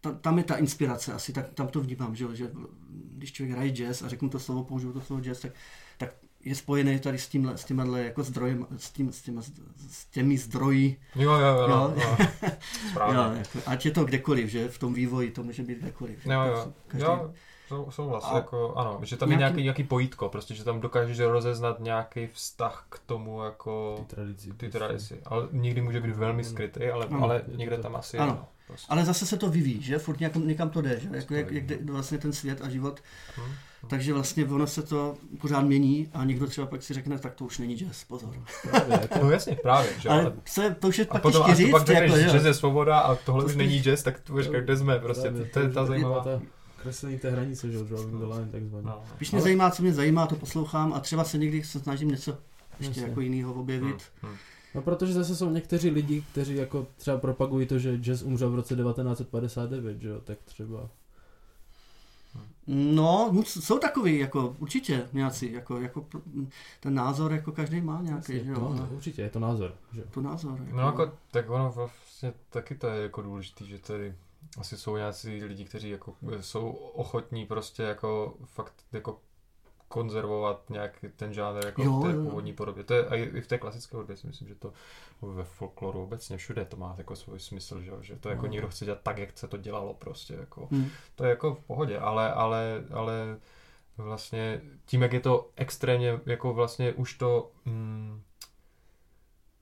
tam, 0.00 0.16
tam 0.18 0.38
je 0.38 0.44
ta 0.44 0.56
inspirace 0.56 1.12
asi, 1.12 1.32
tak 1.32 1.48
tam 1.54 1.68
to 1.68 1.80
vnímám, 1.80 2.16
že 2.16 2.24
jo, 2.24 2.34
že 2.34 2.50
když 2.90 3.32
člověk 3.32 3.54
hraje 3.56 3.70
jazz 3.70 4.02
a 4.02 4.08
řeknu 4.08 4.28
to 4.28 4.38
slovo, 4.38 4.64
použiju 4.64 4.92
to 4.92 5.00
slovo 5.00 5.22
jazz, 5.22 5.40
tak, 5.40 5.52
tak 5.98 6.14
je 6.44 6.54
spojený 6.54 6.98
tady 7.00 7.18
s 7.18 7.28
tímhle, 7.28 7.58
s 7.58 7.64
tímhle 7.64 8.04
jako 8.04 8.22
zdrojem, 8.22 8.66
s, 8.76 8.90
tím, 8.90 9.12
s, 9.12 9.22
těma, 9.22 9.42
s 9.90 10.06
těmi 10.06 10.38
zdroji, 10.38 10.96
Jo, 11.16 11.32
jo, 11.32 11.38
jo, 11.38 11.68
Jo. 11.68 11.94
jo. 11.96 12.16
Správně. 12.90 13.16
Jo, 13.16 13.22
jako, 13.38 13.58
ať 13.70 13.84
je 13.84 13.90
to 13.90 14.04
kdekoliv, 14.04 14.48
že 14.48 14.68
v 14.68 14.78
tom 14.78 14.94
vývoji 14.94 15.30
to 15.30 15.42
může 15.42 15.62
být 15.62 15.78
kdekoliv. 15.78 16.22
že? 16.24 16.32
Jo, 16.32 16.40
Tak 16.40 16.50
jo, 16.66 16.72
každý- 16.88 17.06
jo, 17.06 17.32
sou- 17.68 17.90
souhlas, 17.90 18.24
A 18.30 18.34
jako, 18.36 18.74
ano, 18.74 19.00
že 19.02 19.16
tam 19.16 19.30
je 19.30 19.36
nějaký- 19.36 19.52
nějaký, 19.54 19.62
nějaký 19.62 19.84
pojítko, 19.84 20.28
prostě, 20.28 20.54
že 20.54 20.64
tam 20.64 20.80
dokážeš 20.80 21.18
rozeznat 21.18 21.80
nějaký 21.80 22.26
vztah 22.26 22.86
k 22.88 22.98
tomu, 23.06 23.42
jako, 23.44 23.94
Ty 24.08 24.14
tradici. 24.14 24.52
ty 24.56 24.68
tradici, 24.70 25.20
ale 25.24 25.48
někdy 25.52 25.80
může 25.80 26.00
být 26.00 26.16
velmi 26.16 26.44
skrytý, 26.44 26.84
ale, 26.86 27.06
Ano. 27.06 27.22
ale 27.22 27.40
to 27.40 27.56
někde 27.56 27.76
tak. 27.76 27.82
tam 27.82 27.96
asi 27.96 28.18
Ano. 28.18 28.32
je, 28.32 28.36
no, 28.38 28.48
prostě. 28.70 28.86
Ale 28.88 29.04
zase 29.04 29.26
se 29.26 29.36
to 29.36 29.48
vyvíjí, 29.50 29.82
že? 29.82 29.98
Furt 29.98 30.20
někam, 30.20 30.48
někam 30.48 30.70
to 30.70 30.80
jde, 30.82 31.00
že? 31.00 31.08
Jako 31.12 31.34
jak, 31.34 31.50
jak 31.50 31.66
jde 31.66 31.74
Spojí, 31.74 31.90
vlastně 31.90 32.18
ten 32.18 32.32
svět 32.32 32.62
a 32.62 32.68
život. 32.68 33.00
Hm. 33.38 33.42
Takže 33.88 34.12
vlastně 34.14 34.44
ono 34.46 34.66
se 34.66 34.82
to 34.82 35.16
pořád 35.40 35.60
mění 35.60 36.08
a 36.14 36.24
někdo 36.24 36.46
třeba 36.46 36.66
pak 36.66 36.82
si 36.82 36.94
řekne, 36.94 37.18
tak 37.18 37.34
to 37.34 37.44
už 37.44 37.58
není 37.58 37.76
jazz, 37.76 38.04
pozor. 38.04 38.34
Právě, 38.70 38.98
jako, 39.00 39.18
No 39.24 39.30
jasně, 39.30 39.56
právě, 39.62 39.90
že 40.00 40.08
Ale 40.08 40.32
je, 40.62 40.74
to 40.74 40.88
už 40.88 40.98
je 40.98 41.04
a 41.04 41.12
pak 41.12 41.22
potom, 41.22 41.44
tu 41.46 41.54
říct, 41.54 41.70
pak 41.70 41.86
řekneš, 41.86 42.10
jako, 42.10 42.32
že 42.32 42.38
že? 42.40 42.48
je 42.48 42.54
svoboda 42.54 42.98
a 42.98 43.14
tohle 43.14 43.42
To 43.42 43.46
už 43.46 43.52
spíš- 43.52 43.58
není 43.58 43.82
jazz, 43.82 44.02
tak 44.02 44.20
tu 44.20 44.42
říkáš, 44.42 44.62
kde 44.62 44.76
jsme, 44.76 44.98
prostě, 44.98 45.28
právě, 45.28 45.44
to, 45.46 45.52
to 45.52 45.60
je 45.60 45.68
ta 45.70 45.86
zajímavá. 45.86 46.24
ta 46.24 46.40
kreslení 46.82 47.18
té 47.18 47.30
hranice, 47.30 47.70
že 47.70 47.76
jo, 47.78 47.84
drawing 47.84 48.10
the 48.18 48.24
line, 48.24 48.48
takzvaně. 48.52 48.86
No. 48.86 49.02
Když 49.16 49.30
mě 49.30 49.40
zajímá, 49.40 49.70
co 49.70 49.82
mě 49.82 49.92
zajímá, 49.92 50.26
to 50.26 50.36
poslouchám 50.36 50.92
a 50.92 51.00
třeba 51.00 51.24
se 51.24 51.38
někdy 51.38 51.64
se 51.64 51.80
snažím 51.80 52.08
něco 52.08 52.38
ještě 52.78 52.90
Jasně. 53.00 53.08
jako 53.08 53.20
jiného 53.20 53.52
objevit. 53.54 53.96
Hm, 54.22 54.28
hm. 54.28 54.36
No 54.74 54.82
protože 54.82 55.12
zase 55.12 55.36
jsou 55.36 55.50
někteří 55.50 55.90
lidi, 55.90 56.24
kteří 56.32 56.56
jako 56.56 56.86
třeba 56.96 57.18
propagují 57.18 57.66
to, 57.66 57.78
že 57.78 57.98
jazz 57.98 58.22
umřel 58.22 58.50
v 58.50 58.54
roce 58.54 58.76
1959, 58.76 60.00
že 60.00 60.08
jo, 60.08 60.20
tak 60.20 60.38
třeba. 60.44 60.88
No, 62.66 63.30
no, 63.32 63.42
jsou 63.44 63.78
takový, 63.78 64.18
jako 64.18 64.56
určitě 64.58 65.08
nějací, 65.12 65.52
jako, 65.52 65.80
jako 65.80 66.06
ten 66.80 66.94
názor, 66.94 67.32
jako 67.32 67.52
každý 67.52 67.80
má 67.80 68.02
nějaký, 68.02 68.44
že 68.44 68.50
jo. 68.50 68.60
no, 68.60 68.88
určitě, 68.90 69.22
je 69.22 69.30
to 69.30 69.38
názor, 69.40 69.74
že 69.92 70.00
jo. 70.00 70.06
To 70.10 70.20
názor. 70.20 70.58
Jako, 70.60 70.76
No 70.76 70.86
jako, 70.86 71.12
tak 71.30 71.50
ono 71.50 71.72
vlastně 71.72 72.32
taky 72.50 72.74
to 72.74 72.86
je 72.86 73.02
jako 73.02 73.22
důležitý, 73.22 73.66
že 73.66 73.78
tady 73.78 74.14
asi 74.58 74.76
jsou 74.76 74.96
nějací 74.96 75.44
lidi, 75.44 75.64
kteří 75.64 75.90
jako 75.90 76.14
jsou 76.40 76.70
ochotní 76.70 77.46
prostě 77.46 77.82
jako 77.82 78.34
fakt 78.44 78.74
jako 78.92 79.18
konzervovat 79.90 80.70
nějaký 80.70 81.08
ten 81.16 81.32
žánr 81.34 81.66
jako 81.66 81.82
Jo, 81.82 82.00
v 82.00 82.02
té 82.02 82.16
jo, 82.16 82.22
původní 82.24 82.52
podobě. 82.52 82.84
To 82.84 82.94
je 82.94 83.06
a 83.06 83.14
i 83.14 83.40
v 83.40 83.46
té 83.46 83.58
klasické 83.58 83.96
hudbě 83.96 84.16
si 84.16 84.26
myslím, 84.26 84.48
že 84.48 84.54
to 84.54 84.72
ve 85.22 85.44
folkloru 85.44 86.02
obecně 86.02 86.36
všude 86.36 86.64
to 86.64 86.76
má 86.76 86.94
jako 86.98 87.16
svůj 87.16 87.40
smysl, 87.40 87.80
že, 87.80 87.92
že 88.00 88.16
to 88.16 88.28
jako 88.28 88.42
No. 88.46 88.52
někdo 88.52 88.68
chce 88.68 88.84
dělat 88.84 88.98
tak, 89.02 89.18
jak 89.18 89.38
se 89.38 89.48
to 89.48 89.56
dělalo 89.56 89.94
prostě 89.94 90.34
jako. 90.34 90.68
Hm. 90.70 90.88
To 91.14 91.24
je 91.24 91.30
jako 91.30 91.54
v 91.54 91.64
pohodě, 91.64 91.98
ale, 91.98 92.32
ale, 92.32 92.84
ale 92.92 93.38
vlastně 93.98 94.60
tím, 94.86 95.02
jak 95.02 95.12
je 95.12 95.20
to 95.20 95.50
extrémně, 95.56 96.20
jako 96.26 96.52
vlastně 96.54 96.92
už 96.92 97.14
to, 97.14 97.50
mm, 97.64 98.20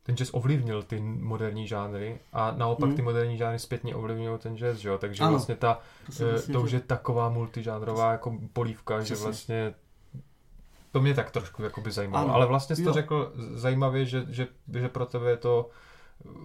ten 0.02 0.16
jazz 0.16 0.30
ovlivnil 0.32 0.82
ty 0.82 1.00
moderní 1.00 1.66
žánry 1.66 2.20
a 2.32 2.50
naopak 2.50 2.88
Mm. 2.90 2.96
ty 2.96 3.02
moderní 3.02 3.36
žánry 3.36 3.58
zpětně 3.58 3.94
ovlivňují 3.94 4.38
ten 4.38 4.56
jazz, 4.56 4.78
že 4.78 4.88
jo? 4.88 4.98
Takže 4.98 5.22
Ano, 5.22 5.30
vlastně 5.32 5.56
ta, 5.56 5.74
To, 6.18 6.24
vlastně 6.24 6.52
to 6.54 6.60
už 6.62 6.72
je 6.72 6.80
taková 6.80 7.28
multižánrová 7.28 8.12
jako 8.12 8.38
polívka, 8.52 8.98
že 9.00 9.04
Přesně. 9.04 9.24
vlastně 9.24 9.74
to 10.92 11.00
mě 11.00 11.14
tak 11.14 11.30
trošku 11.30 11.62
jakoby 11.62 11.90
zajímalo. 11.90 12.24
Ano. 12.24 12.34
Ale 12.34 12.46
vlastně 12.46 12.76
jsi 12.76 12.82
to 12.82 12.88
Jo. 12.90 12.94
řekl 12.94 13.32
zajímavě, 13.54 14.04
že, 14.06 14.24
že, 14.28 14.46
že 14.74 14.88
pro 14.88 15.06
tebe 15.06 15.30
je 15.30 15.36
to 15.36 15.70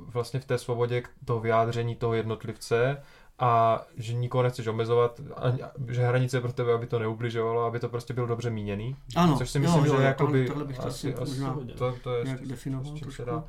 vlastně 0.08 0.40
v 0.40 0.46
té 0.46 0.58
svobodě 0.58 1.02
k- 1.02 1.10
toho 1.26 1.40
vyjádření 1.40 1.96
toho 1.96 2.14
jednotlivce 2.14 2.98
a 3.40 3.82
že 3.98 4.14
nikoho 4.14 4.44
nechceš 4.44 4.68
omezovat, 4.68 5.20
a, 5.36 5.44
že 5.90 6.02
hranice 6.04 6.38
je 6.38 6.42
pro 6.42 6.54
tebe, 6.54 6.74
aby 6.74 6.88
to 6.88 7.00
neubližovalo, 7.00 7.64
aby 7.66 7.80
to 7.80 7.90
prostě 7.90 8.14
bylo 8.14 8.28
dobře 8.28 8.50
míněný. 8.50 8.96
Ano, 9.16 9.38
Což 9.38 9.50
si 9.50 9.60
myslím, 9.60 9.86
jo, 9.86 9.92
že 9.92 9.98
že 10.02 10.04
jakoby 10.08 10.46
takhle 10.48 10.66
bych 10.66 10.78
to 10.78 10.86
asi, 10.88 11.14
asi 11.16 11.40
asi 11.40 11.74
to, 11.78 11.96
to 12.04 12.16
je, 12.16 12.24
nějak 12.24 12.40
s- 12.40 12.44
s- 12.44 12.48
definoval 12.48 12.92
s 12.96 13.00
čím 13.00 13.12
se 13.12 13.26
dá, 13.26 13.44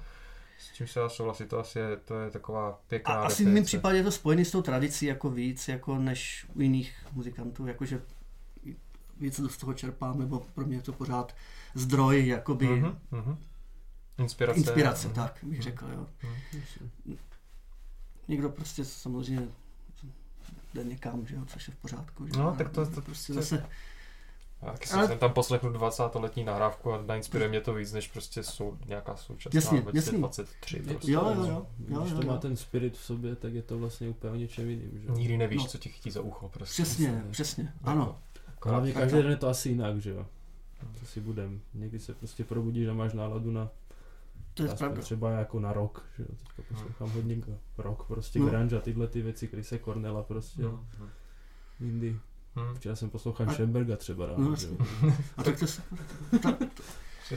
s 0.59 0.73
čím 0.75 0.87
se 0.87 1.01
dá 1.01 1.09
souhlasit, 1.09 1.49
to 1.49 1.59
asi 1.59 1.79
je, 1.79 1.97
to 1.97 2.21
je 2.21 2.31
taková 2.31 2.69
A 2.71 2.79
pěkná 2.89 3.15
asi 3.15 3.45
v 3.45 3.49
mém 3.49 3.65
případě 3.65 3.97
je 3.99 4.03
to 4.05 4.11
spojený 4.13 4.45
s 4.45 4.51
tou 4.51 4.63
tradicí 4.63 5.07
jako 5.07 5.31
víc, 5.31 5.69
jako 5.69 5.99
než 5.99 6.47
u 6.55 6.61
jiných 6.61 6.97
muzikantů, 7.13 7.67
jakože 7.67 8.01
víc 9.21 9.41
z 9.49 9.57
toho 9.57 9.75
čerpám, 9.75 10.19
nebo 10.19 10.41
pro 10.55 10.65
mě 10.67 10.77
je 10.77 10.83
to 10.83 10.93
pořád 10.93 11.35
zdroj, 11.75 12.27
jakoby, 12.27 12.67
Mhm, 12.67 12.99
mhm. 13.11 13.37
Inspirace. 14.19 14.59
inspirace, 14.61 15.07
Mhm. 15.07 15.15
tak 15.15 15.39
bych 15.43 15.63
řekl, 15.63 15.87
jo. 15.95 16.07
Mhm. 16.23 17.17
Někdo 18.29 18.49
prostě 18.51 18.85
samozřejmě 18.85 19.49
jde 20.75 20.85
někam, 20.85 21.27
že 21.27 21.35
jo, 21.37 21.43
což 21.47 21.69
je 21.69 21.75
v 21.75 21.77
pořádku. 21.77 22.27
Že? 22.27 22.33
No, 22.39 22.55
tak 22.59 22.69
to- 22.69 22.87
to 22.87 22.91
prostě 22.91 23.05
prostě- 23.05 23.33
zase, 23.33 23.67
Já 24.63 24.73
taky 24.73 24.91
Ale- 24.91 25.07
jsem 25.09 25.19
tam 25.19 25.33
poslechnu 25.33 25.71
20-letní 25.73 26.45
nahrávku 26.45 26.93
a 26.93 27.03
nainspiruje 27.03 27.49
mě 27.49 27.61
to 27.61 27.75
víc, 27.75 27.93
než 27.93 28.09
prostě 28.09 28.43
sou, 28.43 28.79
nějaká 28.87 29.17
současná 29.17 29.59
Jasně, 29.59 29.81
2023. 29.81 30.77
Je 30.77 30.83
Prostě. 30.83 31.13
Jo, 31.13 31.33
jo, 31.37 31.45
jo. 31.47 31.67
Když 31.79 31.91
jo, 32.11 32.17
to 32.17 32.23
jo. 32.23 32.29
má 32.33 32.37
ten 32.39 32.57
spirit 32.57 32.97
v 32.97 33.01
sobě, 33.05 33.37
tak 33.37 33.53
je 33.55 33.63
to 33.63 33.79
vlastně 33.79 34.09
úplně 34.09 34.33
o 34.33 34.37
něčem 34.37 34.69
jiným, 34.71 34.91
že? 35.03 35.09
Nikdy 35.13 35.37
nevíš, 35.37 35.63
No. 35.63 35.69
co 35.69 35.79
ti 35.79 35.89
chytí 35.89 36.11
za 36.11 36.21
ucho. 36.21 36.49
Prostě. 36.49 36.83
Přesně, 36.83 37.07
Přesně. 37.09 37.31
přesně, 37.31 37.65
Jako, 37.65 37.91
ano. 37.91 38.19
Akorát- 38.65 38.73
Hlavně 38.75 38.93
tak, 38.93 39.03
každý 39.03 39.17
tak. 39.17 39.23
den 39.23 39.31
je 39.31 39.37
to 39.37 39.49
asi 39.49 39.69
jinak, 39.69 39.97
že 40.01 40.11
jo? 40.11 40.27
Co 41.01 41.07
si 41.07 41.21
budem. 41.21 41.61
Někdy 41.75 41.99
se 42.01 42.15
prostě 42.15 42.45
probudíš 42.45 42.89
a 42.89 42.93
máš 42.93 43.13
náladu 43.13 43.51
na 43.51 43.69
To 44.55 44.63
je 44.63 44.75
pravda. 44.75 45.01
třeba 45.03 45.31
jako 45.31 45.61
na 45.61 45.73
rok, 45.73 46.05
že 46.17 46.23
jo? 46.23 46.29
Teďka 46.39 46.63
poslouchám 46.75 47.11
hodně 47.11 47.37
rock, 47.79 48.07
prostě 48.07 48.39
No. 48.39 48.47
grunge 48.47 48.77
a 48.77 48.81
tyhle 48.81 49.07
ty 49.09 49.23
věci, 49.23 49.47
Chrise 49.47 49.79
Cornella 49.79 50.23
prostě, 50.23 50.63
No, 50.63 50.85
no. 51.01 51.07
Indy. 51.81 52.17
Hm. 52.57 52.75
Včera 52.75 52.97
jsem 52.97 53.11
poslouchal 53.11 53.49
A- 53.49 53.53
Schoenberga 53.53 53.97
třeba 53.97 54.27
rád, 54.27 54.39
No, 54.39 54.57
že 54.57 54.67
jo? 54.67 54.77
A 55.37 55.43
tak 55.43 55.59
to, 55.59 55.67
se- 55.67 55.83
ta, 56.43 56.57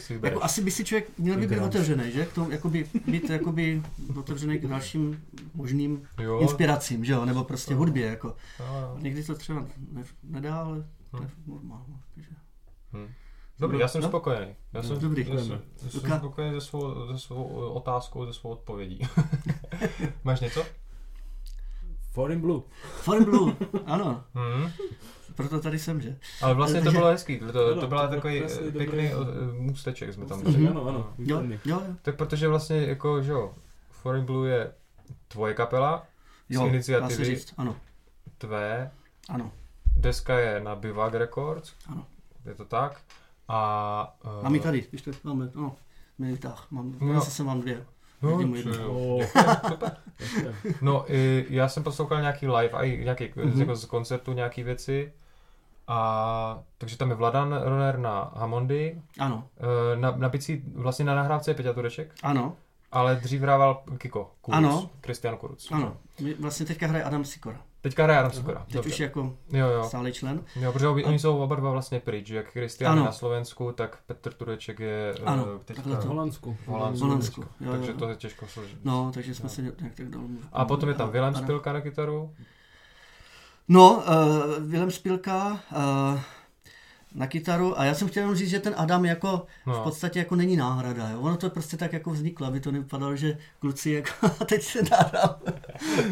vybereš. 0.09 0.33
jako 0.33 0.43
asi 0.43 0.63
by 0.63 0.71
si 0.71 0.85
člověk 0.85 1.17
měl 1.17 1.39
by 1.39 1.47
být 1.47 1.59
otevřený, 1.59 2.11
že? 2.11 2.25
K 2.25 2.33
tomu, 2.33 2.51
jakoby, 2.51 2.89
být 3.07 3.29
jakoby 3.29 3.83
otevřený 4.19 4.59
k 4.59 4.67
dalším 4.67 5.23
možným 5.53 6.01
jo, 6.21 6.39
inspiracím, 6.39 7.05
že 7.05 7.13
jo? 7.13 7.25
Nebo 7.25 7.43
prostě 7.43 7.73
No. 7.73 7.77
hudbě, 7.79 8.05
jako. 8.07 8.27
jo, 8.59 8.65
jo. 8.81 8.97
Někdy 9.01 9.23
to 9.23 9.35
třeba 9.35 9.67
ne, 9.91 10.03
nedá, 10.23 10.55
ale 10.61 10.85
to 11.11 11.23
je 11.23 11.29
normální. 11.47 11.99
takže- 12.15 12.31
Hm. 12.93 13.07
Dobrý, 13.59 13.79
já 13.79 13.87
jsem 13.87 14.01
No. 14.01 14.07
spokojený. 14.07 14.55
Já 14.73 14.83
jsem, 14.83 14.99
Dobrý. 14.99 15.25
já 15.29 15.37
jsem, 15.43 15.61
já 15.83 15.89
jsem 15.89 16.01
Luka? 16.03 16.17
spokojený 16.17 16.61
se 16.61 16.67
svou, 16.67 17.07
se 17.11 17.19
svou 17.19 17.43
otázkou, 17.69 18.25
se 18.25 18.33
svou 18.33 18.49
odpovědí. 18.49 18.99
Máš 20.23 20.39
něco? 20.39 20.65
Foreign 22.11 22.41
Blue. 22.41 22.61
Foreign 23.01 23.25
Blue, 23.25 23.55
ano, 23.85 24.23
Hm. 24.35 24.69
proto 25.35 25.59
tady 25.59 25.79
jsem, 25.79 26.01
že? 26.01 26.17
Ale 26.41 26.53
vlastně 26.53 26.81
to 26.81 26.91
bylo 26.91 27.07
hezký, 27.07 27.39
to, 27.39 27.79
to, 27.79 27.87
byl 27.87 28.07
takový 28.07 28.43
eh, 28.43 28.71
pěkný 28.71 29.05
eh, 29.07 29.13
můsteček 29.53 30.13
jsme 30.13 30.25
tam 30.25 30.37
Můsteček, 30.37 30.61
dali. 30.61 30.71
ano, 30.71 30.87
ano, 30.87 31.13
Jo, 31.17 31.41
jo, 31.43 31.57
jo. 31.65 31.81
Tak 32.01 32.15
protože 32.15 32.47
vlastně 32.47 32.77
jako, 32.77 33.21
že 33.23 33.31
jo, 33.31 33.53
Foreign 33.91 34.25
Blue 34.25 34.49
je 34.49 34.71
tvoje 35.27 35.53
kapela, 35.53 36.05
z 36.49 36.53
Jo, 36.53 36.61
se 36.61 36.67
iniciativy 36.67 37.25
říct, 37.25 37.53
ano, 37.57 37.75
tvé, 38.37 38.91
ano. 39.29 39.51
Deska 39.99 40.39
je 40.39 40.59
na 40.59 40.75
Bivak 40.75 41.13
Records, 41.13 41.73
Ano. 41.89 42.05
je 42.45 42.53
to 42.55 42.65
tak? 42.65 43.01
A... 43.47 44.17
eh, 44.39 44.43
Mám 44.43 44.55
ji 44.55 44.61
tady, 44.61 44.85
když 44.89 45.01
to 45.01 45.11
máme, 45.23 45.49
no, 45.55 45.75
mi 46.19 46.31
vytáh, 46.31 46.67
mám, 46.71 46.95
no. 47.01 47.21
jsem 47.21 47.45
vám 47.45 47.61
dvě. 47.61 47.85
No, 48.21 48.39
jednu. 48.39 48.73
jo. 48.73 48.91
Oh. 48.91 49.23
No, 50.81 51.13
i 51.13 51.45
já 51.49 51.69
jsem 51.69 51.83
poslouchal 51.83 52.21
nějaký 52.21 52.47
live 52.47 52.69
a 52.69 52.83
i 52.83 52.97
nějaký 53.03 53.31
Mhm. 53.35 53.59
jako 53.59 53.75
z 53.75 53.85
koncertu 53.85 54.33
nějaký 54.33 54.63
věci. 54.63 55.13
A 55.87 56.59
takže 56.77 56.97
tam 56.97 57.09
je 57.09 57.15
Vladan 57.15 57.61
Roner 57.63 57.99
na 57.99 58.31
Hamondy, 58.35 59.01
Ano, 59.19 59.47
eh, 59.57 59.95
na, 59.95 60.11
na 60.11 60.29
bicí, 60.29 60.63
vlastně 60.75 61.05
na 61.05 61.15
nahrávce 61.15 61.51
je 61.51 61.55
Peťa 61.55 61.73
Tureček, 61.73 62.13
ano, 62.23 62.55
ale 62.91 63.15
dřív 63.15 63.41
hrával 63.41 63.83
Kiko, 63.97 64.31
Kuruc, 64.41 64.57
Ano. 64.57 64.89
Kristian 65.01 65.37
Kuruc. 65.37 65.71
ano. 65.71 65.97
Vlastně 66.39 66.65
teďka 66.65 66.87
hraje 66.87 67.03
Adam 67.03 67.25
Sikora. 67.25 67.61
Teďka 67.81 68.03
hraje 68.03 68.19
Adam 68.19 68.31
Sukora. 68.31 68.65
Teď 68.71 68.85
už 68.85 68.99
jako 68.99 69.35
Jo, 69.53 69.67
jo. 69.67 69.83
stálý 69.83 70.13
člen. 70.13 70.41
Jo, 70.55 70.71
protože 70.71 70.87
obi, 70.87 71.03
oni 71.05 71.19
jsou 71.19 71.37
oba 71.37 71.55
dva 71.55 71.71
vlastně 71.71 71.99
pryč, 71.99 72.29
jak 72.29 72.51
Kristian 72.51 72.91
Ano. 72.91 73.05
na 73.05 73.11
Slovensku, 73.11 73.71
tak 73.71 73.97
Petr 74.05 74.33
Tureček 74.33 74.79
je 74.79 75.13
eh, 75.19 75.23
Ano, 75.25 75.45
teďka 75.65 75.81
takhle 75.83 75.95
V 75.95 76.01
to. 76.01 76.07
Holandsku. 76.07 76.53
v 76.63 76.67
Holandsku. 76.67 76.99
V 76.99 77.07
Holandsku, 77.07 77.41
jo, 77.61 77.71
takže 77.71 77.91
jo. 77.91 77.97
to 77.97 78.09
je 78.09 78.15
těžko 78.15 78.47
složit. 78.47 78.79
No, 78.83 79.11
takže 79.13 79.35
jsme 79.35 79.43
No. 79.43 79.49
se 79.49 79.61
nějak 79.61 79.75
tak 79.95 80.09
dal. 80.09 80.21
A 80.53 80.65
potom 80.65 80.89
je 80.89 80.95
tam 80.95 81.09
Vilém 81.11 81.29
Adam. 81.29 81.43
Spilka 81.43 81.73
na 81.73 81.81
kytaru. 81.81 82.33
No, 83.67 83.95
uh, 83.95 84.03
Vilém 84.69 84.91
Spilka 84.91 85.59
uh, 85.75 86.19
na 87.17 87.27
kytaru 87.27 87.79
a 87.79 87.83
já 87.83 87.93
jsem 87.93 88.07
chtěl 88.07 88.23
jenom 88.23 88.35
říct, 88.35 88.49
že 88.49 88.59
ten 88.59 88.73
Adam 88.77 89.05
jako 89.05 89.45
v 89.65 89.67
No. 89.67 89.83
podstatě 89.83 90.19
jako 90.19 90.35
není 90.35 90.55
náhrada. 90.55 91.09
Jo? 91.09 91.19
Ono 91.21 91.37
to 91.37 91.49
prostě 91.49 91.77
tak 91.77 91.93
jako 91.93 92.09
vzniklo, 92.11 92.47
aby 92.47 92.59
to 92.59 92.71
nevypadalo, 92.71 93.15
že 93.15 93.37
kluci 93.59 93.91
jako 93.91 94.29
teď 94.45 94.63
se 94.63 94.79
nahrál. 94.91 95.35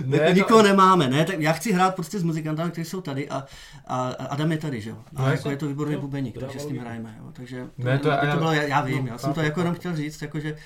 Ne, 0.05 0.17
jako 0.17 0.27
to- 0.29 0.33
nikoho 0.35 0.61
nemáme, 0.63 1.07
ne? 1.09 1.25
Tak 1.25 1.39
já 1.39 1.53
chci 1.53 1.73
hrát 1.73 1.95
prostě 1.95 2.19
s 2.19 2.23
muzikantami, 2.23 2.71
kteří 2.71 2.89
jsou 2.89 3.01
tady 3.01 3.29
a, 3.29 3.45
a 3.87 4.07
a 4.09 4.25
Adam 4.25 4.51
je 4.51 4.57
tady, 4.57 4.81
že 4.81 4.89
jo? 4.89 4.97
A 5.15 5.21
No, 5.21 5.31
jako 5.31 5.49
je 5.49 5.57
to 5.57 5.67
výborný 5.67 5.93
Jo, 5.93 6.01
bubeník, 6.01 6.33
to 6.33 6.39
takže 6.39 6.59
s 6.59 6.61
výborný. 6.61 6.79
hrajeme, 6.79 7.15
jo? 7.19 7.29
Takže 7.33 7.65
to, 7.81 7.83
Ne, 7.83 7.99
to 7.99 8.11
aby 8.11 8.31
to 8.31 8.37
bylo, 8.37 8.53
já, 8.53 8.61
já 8.63 8.81
vím, 8.81 9.05
no, 9.05 9.11
já 9.11 9.17
jsem 9.17 9.33
to 9.33 9.41
jako 9.41 9.59
jenom 9.59 9.75
chtěl 9.75 9.95
říct, 9.95 10.21
jako 10.21 10.39
že 10.39 10.57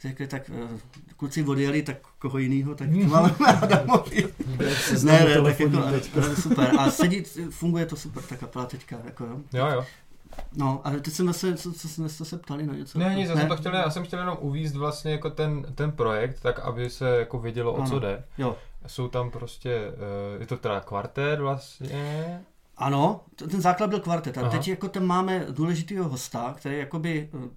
řekli, 0.00 0.26
tak 0.26 0.50
eh, 0.54 0.78
kluci 1.16 1.44
odjeli, 1.44 1.82
tak 1.82 1.96
koho 2.18 2.38
jinýho, 2.38 2.74
tak 2.74 2.88
to 2.90 2.96
máme 3.08 3.30
Adamovi. 3.62 4.28
Ne, 5.04 5.24
ne, 5.24 5.42
tak 5.42 5.60
jako, 5.60 5.82
ale 5.84 6.00
super. 6.36 6.72
A 6.78 6.90
sedí, 6.90 7.22
funguje 7.50 7.86
to 7.86 7.96
super, 7.96 8.22
ta 8.22 8.36
kapela 8.36 8.66
teďka, 8.66 8.96
jako 9.04 9.24
jo. 9.24 9.38
Jo, 9.52 9.66
jo. 9.66 9.84
No, 10.56 10.80
ale 10.84 11.00
teď 11.00 11.14
jsem 11.14 11.26
zase, 11.26 11.54
co, 11.56 11.72
co, 11.72 11.88
co, 11.88 12.08
co 12.08 12.24
se 12.24 12.38
ptali 12.38 12.66
na 12.66 12.74
něco? 12.74 12.98
Ne, 12.98 13.14
nic, 13.14 13.28
já 13.28 13.36
jsem 13.36 13.48
to 13.48 13.56
chtěl, 13.56 13.74
já 13.74 13.90
jsem 13.90 14.04
chtěl 14.04 14.18
jenom 14.18 14.36
uvízt 14.40 14.76
vlastně 14.76 15.12
jako 15.12 15.30
ten, 15.30 15.66
ten 15.74 15.92
projekt, 15.92 16.40
tak 16.40 16.58
aby 16.58 16.90
se 16.90 17.08
jako 17.18 17.38
vědělo, 17.38 17.72
o 17.72 17.76
co 17.84 17.90
Ano. 17.90 18.00
jde. 18.00 18.24
Jo. 18.38 18.56
Jsou 18.86 19.08
tam 19.08 19.30
prostě, 19.30 19.70
eh, 19.74 20.40
je 20.40 20.46
to 20.46 20.56
teda 20.56 20.80
kvartet 20.80 21.40
vlastně, 21.40 22.40
Ano, 22.78 23.20
ten 23.50 23.60
základ 23.60 23.90
byl 23.90 24.00
kvartet. 24.00 24.38
A 24.38 24.40
Aha. 24.40 24.50
teď 24.50 24.68
jako 24.68 24.88
tam 24.88 25.04
máme 25.04 25.46
důležitýho 25.50 26.08
hosta, 26.08 26.54
který 26.56 26.78
jakoby 26.78 27.28
eh, 27.34 27.48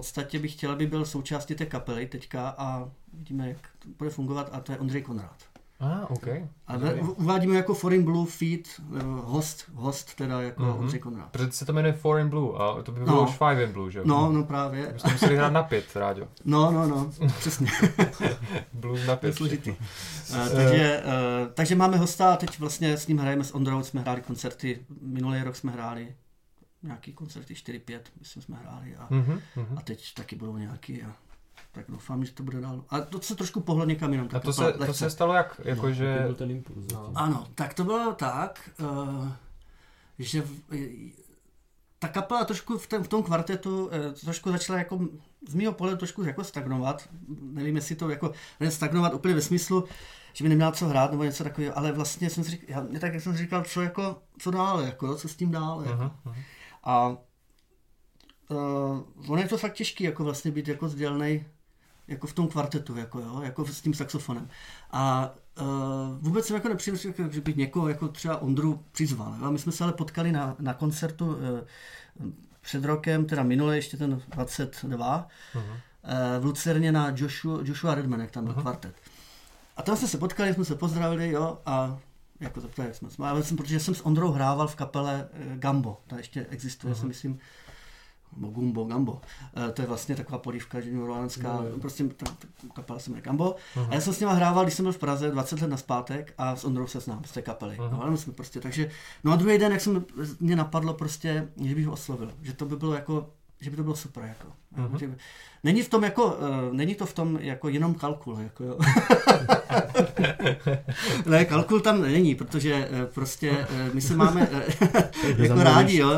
podstatě 0.00 0.38
bych 0.38 0.52
chtěl, 0.52 0.70
aby 0.72 0.86
byl 0.86 1.04
součástí 1.04 1.54
té 1.54 1.66
kapely 1.66 2.06
teďka 2.06 2.48
a 2.58 2.88
vidíme, 3.12 3.48
jak 3.48 3.58
to 3.78 3.88
bude 3.98 4.10
fungovat 4.10 4.48
a 4.52 4.60
to 4.60 4.72
je 4.72 4.78
Ondřej 4.78 5.02
Konrad. 5.02 5.36
a 5.80 5.86
ah, 6.02 6.06
OK. 6.10 6.26
A 6.66 6.72
Dobrý. 6.76 6.88
ve- 6.94 7.00
uvádíme 7.00 7.56
jako 7.56 7.74
Foreign 7.74 8.04
Blue 8.04 8.26
feed, 8.26 8.60
eh, 8.96 9.02
host, 9.24 9.64
host 9.74 10.14
teda 10.14 10.42
jako 10.42 10.62
Mhm. 10.62 10.72
mm-hmm. 10.72 10.80
Ondřej 10.80 11.00
Konrad. 11.00 11.28
Protože 11.30 11.52
se 11.52 11.64
to 11.64 11.72
jmenuje 11.72 11.92
Four 11.94 12.18
in 12.18 12.28
Blue 12.28 12.58
a 12.58 12.82
to 12.82 12.92
by 12.92 13.00
bylo 13.00 13.16
No. 13.16 13.22
už 13.22 13.30
Five 13.38 13.64
in 13.64 13.72
Blue, 13.72 13.90
že 13.92 13.98
jo? 13.98 14.04
No, 14.08 14.32
no 14.32 14.44
právě. 14.44 14.90
My 14.92 14.98
jsme 15.00 15.12
museli 15.12 15.36
hrát 15.36 15.52
na 15.52 15.62
pět, 15.62 15.84
Ráďo. 15.96 16.28
No, 16.44 16.70
no, 16.72 16.86
no, 16.86 17.10
přesně. 17.38 17.70
Blues 18.72 19.06
na 19.06 19.16
pět. 19.16 19.36
složitý. 19.36 19.70
Uh, 19.70 19.76
takže, 20.56 21.02
uh, 21.04 21.52
takže 21.54 21.74
máme 21.74 21.96
hosta 21.96 22.32
a 22.32 22.36
teď 22.36 22.58
vlastně 22.58 22.96
s 22.96 23.06
ním 23.06 23.18
hrajeme 23.18 23.44
s 23.44 23.54
Ondrou, 23.54 23.82
jsme 23.82 24.00
hráli 24.00 24.20
koncerty, 24.22 24.78
minulý 25.02 25.42
rok 25.42 25.56
jsme 25.56 25.72
hráli 25.72 26.14
nějaký 26.82 27.12
koncerty 27.12 27.54
4-5, 27.54 28.00
myslím 28.18 28.42
jsme 28.42 28.56
hráli 28.56 28.96
a, 28.96 29.06
Mhm, 29.10 29.40
mhm. 29.56 29.78
a 29.78 29.80
teď 29.80 30.14
taky 30.14 30.36
budou 30.36 30.56
nějaký 30.56 31.02
a 31.02 31.16
tak 31.72 31.84
doufám, 31.88 32.24
že 32.24 32.32
to 32.32 32.42
bude 32.42 32.60
dál. 32.60 32.84
A 32.90 33.00
to 33.00 33.20
se 33.20 33.34
trošku 33.34 33.60
pohlo 33.60 33.84
někam 33.84 34.12
jinam. 34.12 34.26
A 34.26 34.28
tak 34.28 34.42
to 34.42 34.52
byla 34.52 34.72
se, 34.72 34.86
to 34.86 34.94
se 34.94 35.10
stalo 35.10 35.34
jak? 35.34 35.58
No, 35.58 35.64
Jako, 35.70 35.86
jaký 35.86 35.98
že... 35.98 36.18
byl 36.22 36.34
ten 36.34 36.50
impuls 36.50 36.86
No. 36.92 37.12
Ano, 37.14 37.46
tak 37.54 37.74
to 37.74 37.84
bylo 37.84 38.12
tak, 38.12 38.70
uh, 38.80 39.28
že 40.18 40.42
v, 40.42 40.60
ta 41.98 42.08
kapela 42.08 42.44
trošku 42.44 42.78
v, 42.78 42.86
ten, 42.86 43.04
v 43.04 43.08
tom 43.08 43.22
kvartetu 43.22 43.90
eh, 43.92 44.12
trošku 44.12 44.52
začala 44.52 44.78
jako 44.78 45.00
z 45.48 45.54
mého 45.54 45.72
pohledu 45.72 45.98
trošku 45.98 46.22
jako 46.22 46.44
stagnovat. 46.44 47.08
Nevím, 47.40 47.76
jestli 47.76 47.94
to 47.94 48.10
jako 48.10 48.32
ne 48.60 48.70
stagnovat 48.70 49.14
úplně 49.14 49.34
ve 49.34 49.40
smyslu, 49.40 49.84
že 50.32 50.44
by 50.44 50.48
neměla 50.48 50.72
co 50.72 50.86
hrát 50.88 51.10
nebo 51.10 51.24
něco 51.24 51.44
takového, 51.44 51.78
ale 51.78 51.92
vlastně 51.92 52.30
jsem 52.30 52.44
si 52.44 52.50
říkal, 52.50 52.84
já, 52.92 52.98
tak 53.00 53.14
jak 53.14 53.22
jsem 53.22 53.32
si 53.32 53.38
říkal, 53.38 53.64
co 53.64 53.82
jako, 53.82 54.18
co 54.38 54.50
dále, 54.50 54.84
jako, 54.84 55.14
co 55.14 55.28
s 55.28 55.36
tím 55.36 55.50
dále. 55.50 55.84
Jako. 55.86 56.02
Mhm, 56.02 56.10
mhm. 56.24 56.34
A 56.86 57.08
uh, 58.48 59.02
ono 59.32 59.42
je 59.42 59.48
to 59.48 59.58
fakt 59.58 59.72
těžký, 59.74 60.04
jako 60.04 60.24
vlastně 60.24 60.50
být 60.50 60.68
jako 60.68 60.88
sdělnej 60.88 61.44
jako 62.08 62.26
v 62.26 62.32
tom 62.32 62.48
kvartetu, 62.48 62.96
jako, 62.96 63.20
jo, 63.20 63.40
jako 63.42 63.66
s 63.66 63.80
tím 63.80 63.94
saxofonem. 63.94 64.48
A 64.90 65.34
uh, 65.60 65.66
vůbec 66.20 66.46
jsem 66.46 66.56
jako 66.56 66.68
nepřišel, 66.68 67.10
jako, 67.18 67.32
že 67.32 67.40
bych 67.40 67.56
někoho, 67.56 67.88
jako 67.88 68.08
třeba 68.08 68.42
Ondru 68.42 68.84
přizval. 68.92 69.34
Jo. 69.42 69.50
My 69.50 69.58
jsme 69.58 69.72
se 69.72 69.84
ale 69.84 69.92
potkali 69.92 70.32
na, 70.32 70.56
na 70.58 70.74
koncertu 70.74 71.26
uh, 71.26 71.36
před 72.60 72.84
rokem, 72.84 73.26
teda 73.26 73.42
minule, 73.42 73.76
ještě 73.76 73.96
ten 73.96 74.22
22, 74.28 75.28
Mhm. 75.54 75.64
eh, 76.04 76.38
v 76.40 76.44
Lucerně 76.44 76.92
na 76.92 77.12
Joshua, 77.16 77.58
Joshua 77.62 77.94
Redman, 77.94 78.20
jak 78.20 78.30
tam 78.30 78.44
byl 78.44 78.52
Aha. 78.52 78.62
kvartet. 78.62 78.94
A 79.76 79.82
tam 79.82 79.96
jsme 79.96 80.08
se 80.08 80.18
potkali, 80.18 80.54
jsme 80.54 80.64
se 80.64 80.74
pozdravili, 80.74 81.30
jo, 81.30 81.58
a 81.66 81.98
jako 82.40 82.60
to, 82.60 82.82
jak 82.82 82.94
jsme, 82.94 83.28
ale 83.28 83.42
jsem, 83.42 83.56
protože 83.56 83.80
jsem 83.80 83.94
s 83.94 84.06
Ondrou 84.06 84.30
hrával 84.30 84.68
v 84.68 84.76
kapele 84.76 85.28
eh, 85.32 85.56
Gambo, 85.56 86.00
ta 86.06 86.16
ještě 86.16 86.46
existuje, 86.50 86.92
Aha. 86.92 87.00
si 87.00 87.06
myslím, 87.06 87.38
Gumbo, 88.36 88.84
Gambo. 88.84 89.20
Eh, 89.68 89.72
to 89.72 89.82
je 89.82 89.88
vlastně 89.88 90.16
taková 90.16 90.38
polívka 90.38 90.78
Jo, 91.62 91.70
jo. 91.70 91.78
prostě 91.80 92.04
ta, 92.04 92.26
ta 92.26 92.46
kapela 92.74 92.98
se 92.98 93.10
jmenuje 93.10 93.22
Gambo. 93.22 93.56
Aha. 93.76 93.86
A 93.90 93.94
já 93.94 94.00
jsem 94.00 94.14
s 94.14 94.20
nima 94.20 94.32
hrával, 94.32 94.64
když 94.64 94.74
jsem 94.74 94.84
byl 94.84 94.92
v 94.92 94.98
Praze 94.98 95.30
20 95.30 95.60
let 95.60 95.68
naspátek 95.68 96.34
a 96.38 96.56
s 96.56 96.64
Ondrou 96.64 96.86
se 96.86 97.00
znám 97.00 97.24
z 97.24 97.32
té 97.32 97.42
kapely. 97.42 97.76
Aha. 97.78 97.88
No, 97.92 98.02
ale 98.02 98.10
my 98.10 98.16
jsme 98.18 98.32
prostě, 98.32 98.60
takže, 98.60 98.90
no 99.24 99.32
a 99.32 99.36
druhý 99.36 99.58
den, 99.58 99.72
jak 99.72 99.80
jsem, 99.80 100.04
mě 100.40 100.56
napadlo 100.56 100.94
prostě, 100.94 101.48
že 101.64 101.74
bych 101.74 101.86
ho 101.86 101.92
oslovil, 101.92 102.32
že 102.42 102.52
to 102.52 102.64
by 102.66 102.76
bylo 102.76 102.94
jako 102.94 103.30
že 103.60 103.70
by 103.70 103.76
to 103.76 103.82
bylo 103.82 103.96
super. 103.96 104.24
Jako. 104.24 104.52
Mhm. 104.76 104.98
Že 104.98 105.06
by- 105.06 105.16
Není 105.64 105.82
v 105.82 105.88
tom 105.88 106.02
jako, 106.04 106.24
uh, 106.26 106.38
není 106.72 106.94
to 106.94 107.06
v 107.06 107.12
tom 107.14 107.38
jako 107.40 107.68
jenom 107.68 107.94
kalkul. 107.94 108.38
Jako, 108.40 108.64
jo. 108.64 108.78
ne, 111.26 111.44
kalkul 111.44 111.80
tam 111.80 112.02
není, 112.02 112.34
protože 112.34 112.88
uh, 112.88 113.04
prostě 113.14 113.50
uh, 113.50 113.94
my 113.94 114.00
se 114.00 114.16
máme 114.16 114.48
uh, 114.48 114.58
jako 115.28 115.46
zamluvíš. 115.46 115.64
rádi, 115.64 115.96
jo. 115.96 116.10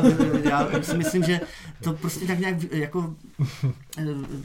Já 0.43 0.67
si 0.81 0.97
myslím, 0.97 1.23
že 1.23 1.41
to 1.83 1.93
prostě 1.93 2.25
tak 2.27 2.39
nějak 2.39 2.63
jako 2.71 3.15
uh, 3.39 3.45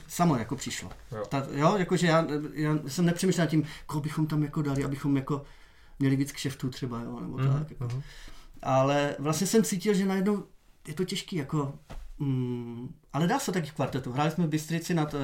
samo 0.09 0.37
jako 0.37 0.57
přišlo. 0.57 0.91
Jo. 1.13 1.23
Ta, 1.29 1.47
jo, 1.53 1.75
jakože 1.77 2.07
já, 2.07 2.27
já 2.53 2.79
jsem 2.87 3.05
nepřemýšlel 3.07 3.45
nad 3.47 3.51
tím, 3.51 3.65
koho 3.87 4.01
bychom 4.01 4.27
tam 4.27 4.43
jako 4.43 4.63
dali, 4.63 4.85
abychom 4.85 5.17
jako 5.17 5.43
měli 5.99 6.17
víc 6.17 6.33
kšeftů 6.33 6.71
třeba, 6.71 7.01
jo, 7.03 7.21
nebo 7.21 7.39
Mhm, 7.39 7.53
tak. 7.59 7.71
Jako. 7.71 7.85
mhm. 7.85 8.03
Ale 8.63 9.17
vlastně 9.19 9.47
jsem 9.47 9.63
cítil, 9.65 9.95
že 9.95 10.07
najednou 10.07 10.45
je 10.89 10.95
to 10.95 11.05
těžký, 11.05 11.37
jako 11.37 11.75
Mm, 12.19 12.95
ale 13.13 13.27
dá 13.27 13.39
se 13.39 13.53
taky 13.53 13.67
v 13.67 13.73
kvartetu. 13.73 14.13
Hráli 14.13 14.31
jsme 14.31 14.47
v 14.47 14.51
Bystrici 14.51 14.95
nad, 14.95 15.15
uh, 15.15 15.21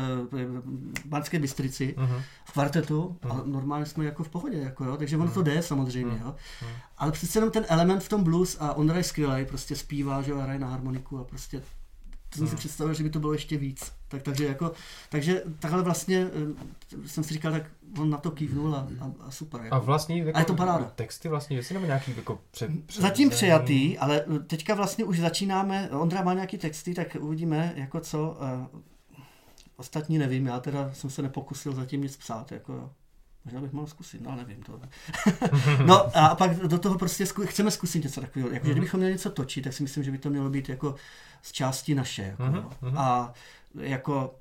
Banské 1.06 1.38
Bystrici 1.38 1.94
Mhm. 1.98 2.16
v 2.44 2.52
kvartetu 2.52 3.16
a 3.30 3.34
Mhm. 3.34 3.52
normálně 3.52 3.86
jsme 3.86 4.04
jako 4.04 4.24
v 4.24 4.28
pohodě, 4.28 4.58
jako 4.58 4.84
jo, 4.84 4.96
takže 4.96 5.16
ono 5.16 5.30
to 5.30 5.42
jde 5.42 5.62
samozřejmě, 5.62 6.12
Mhm. 6.14 6.22
jo. 6.26 6.34
Mhm. 6.62 6.70
Ale 6.98 7.12
přece 7.12 7.38
jenom 7.38 7.50
ten 7.50 7.64
element 7.68 8.02
v 8.02 8.08
tom 8.08 8.24
blues 8.24 8.56
a 8.60 8.74
Ondra 8.74 8.96
je 8.96 9.04
skvělý, 9.04 9.44
prostě 9.46 9.76
zpívá, 9.76 10.22
že 10.22 10.30
jo, 10.30 10.38
hraje 10.38 10.58
na 10.58 10.68
harmoniku 10.68 11.18
a 11.18 11.24
prostě 11.24 11.62
to 12.30 12.36
jsem 12.38 12.46
si 12.46 12.52
Mhm. 12.52 12.58
představil, 12.58 12.94
že 12.94 13.02
by 13.02 13.10
to 13.10 13.20
bylo 13.20 13.32
ještě 13.32 13.56
víc. 13.58 13.92
Tak, 14.08 14.22
takže 14.22 14.46
jako, 14.46 14.72
takže 15.08 15.42
takhle 15.58 15.82
vlastně 15.82 16.26
eh, 17.02 17.08
jsem 17.08 17.24
si 17.24 17.34
říkal, 17.34 17.52
tak 17.52 17.62
on 17.98 18.10
na 18.10 18.18
to 18.18 18.30
kývnul 18.30 18.74
a, 18.74 18.88
a, 19.00 19.12
a 19.26 19.30
super. 19.30 19.60
Jako. 19.60 19.74
A 19.74 19.78
vlastní 19.78 20.18
jako, 20.18 20.30
A 20.34 20.38
je 20.38 20.44
to 20.44 20.54
paráda. 20.54 20.92
texty 20.94 21.28
vlastní 21.28 21.56
věci 21.56 21.74
nebo 21.74 21.86
nějaký 21.86 22.16
jako 22.16 22.40
před, 22.50 22.70
před 22.86 23.00
Zatím 23.02 23.30
přejatý, 23.30 23.98
ale 23.98 24.24
teďka 24.46 24.74
vlastně 24.74 25.04
už 25.04 25.18
začínáme, 25.20 25.90
Ondra 25.90 26.22
má 26.22 26.34
nějaký 26.34 26.58
texty, 26.58 26.94
tak 26.94 27.16
uvidíme, 27.20 27.72
jako 27.76 28.00
co. 28.00 28.38
Uh, 28.72 28.80
ostatní 29.76 30.18
nevím, 30.18 30.46
já 30.46 30.60
teda 30.60 30.90
jsem 30.92 31.10
se 31.10 31.22
nepokusil 31.22 31.72
zatím 31.74 32.02
nic 32.02 32.16
psát, 32.16 32.52
jako 32.52 32.90
Možná 33.44 33.60
bych 33.60 33.72
mohl 33.72 33.86
zkusit, 33.86 34.20
no 34.22 34.30
ale 34.30 34.38
nevím 34.46 34.62
to. 34.62 34.80
no 35.86 36.16
a 36.16 36.34
pak 36.34 36.56
do 36.56 36.78
toho 36.78 36.98
prostě 36.98 37.26
zku, 37.26 37.46
chceme 37.46 37.70
zkusit 37.70 38.04
něco 38.04 38.20
takového. 38.20 38.50
Jako, 38.50 38.64
Mhm. 38.66 38.72
kdybychom 38.72 38.98
měli 39.00 39.12
něco 39.12 39.30
točit, 39.30 39.64
tak 39.64 39.72
si 39.72 39.82
myslím, 39.82 40.04
že 40.04 40.10
by 40.10 40.18
to 40.18 40.30
mělo 40.30 40.50
být 40.50 40.68
jako 40.68 40.94
z 41.42 41.52
části 41.52 41.94
naše. 41.94 42.22
Jako, 42.22 42.42
Mhm, 42.42 42.54
no. 42.54 42.70
mhm. 42.82 42.98
A 42.98 43.32
jako 43.74 44.34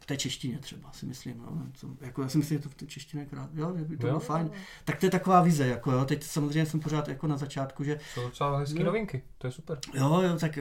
v 0.00 0.06
té 0.06 0.16
češtině 0.16 0.58
třeba 0.58 0.92
si 0.92 1.06
myslím. 1.06 1.38
No. 1.38 1.62
To, 1.80 2.04
jako, 2.04 2.22
já 2.22 2.28
si 2.28 2.38
myslím, 2.38 2.58
že 2.58 2.62
to 2.62 2.68
v 2.68 2.74
té 2.74 2.86
češtině 2.86 3.24
krát, 3.26 3.50
jo, 3.54 3.74
že 3.78 3.84
by 3.84 3.96
to 3.96 4.06
Jo. 4.06 4.10
bylo 4.10 4.20
fajn. 4.20 4.50
Tak 4.84 5.00
to 5.00 5.06
je 5.06 5.10
taková 5.10 5.42
vize, 5.42 5.66
jako 5.66 5.92
jo. 5.92 6.04
Teď 6.04 6.22
samozřejmě 6.22 6.66
jsem 6.66 6.80
pořád 6.80 7.08
jako 7.08 7.26
na 7.26 7.36
začátku, 7.36 7.84
že 7.84 7.98
Jsou 8.14 8.22
docela 8.22 8.58
hezký 8.58 8.78
Jo. 8.80 8.86
novinky, 8.86 9.22
to 9.38 9.46
je 9.46 9.50
super. 9.52 9.78
Jo, 9.94 10.20
jo, 10.20 10.36
tak 10.38 10.58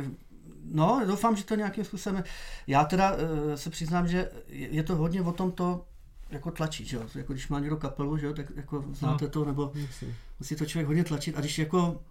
no, 0.64 1.02
doufám, 1.08 1.36
že 1.36 1.44
to 1.46 1.56
nějakým 1.56 1.84
způsobem. 1.86 2.24
Já 2.68 2.86
teda 2.86 3.12
uh, 3.14 3.20
se 3.56 3.70
přiznám, 3.70 4.08
že 4.08 4.30
je 4.48 4.68
je 4.68 4.84
to 4.84 4.96
hodně 4.96 5.22
o 5.22 5.32
tom 5.32 5.52
to 5.52 5.86
jako 6.30 6.52
tlačit, 6.52 6.88
že 6.88 6.98
jo? 6.98 7.04
Jako 7.16 7.34
když 7.34 7.48
má 7.48 7.60
někdo 7.60 7.78
kapelu, 7.78 8.18
že 8.18 8.26
jo, 8.26 8.34
tak 8.34 8.46
jako 8.56 8.86
znáte 8.94 9.28
to, 9.28 9.46
nebo 9.46 9.72
Jasně. 9.76 10.08
musí 10.40 10.56
to 10.56 10.66
člověk 10.66 10.88
hodně 10.88 11.04
tlačit 11.04 11.38
a 11.38 11.40
když 11.40 11.60
jako 11.60 12.02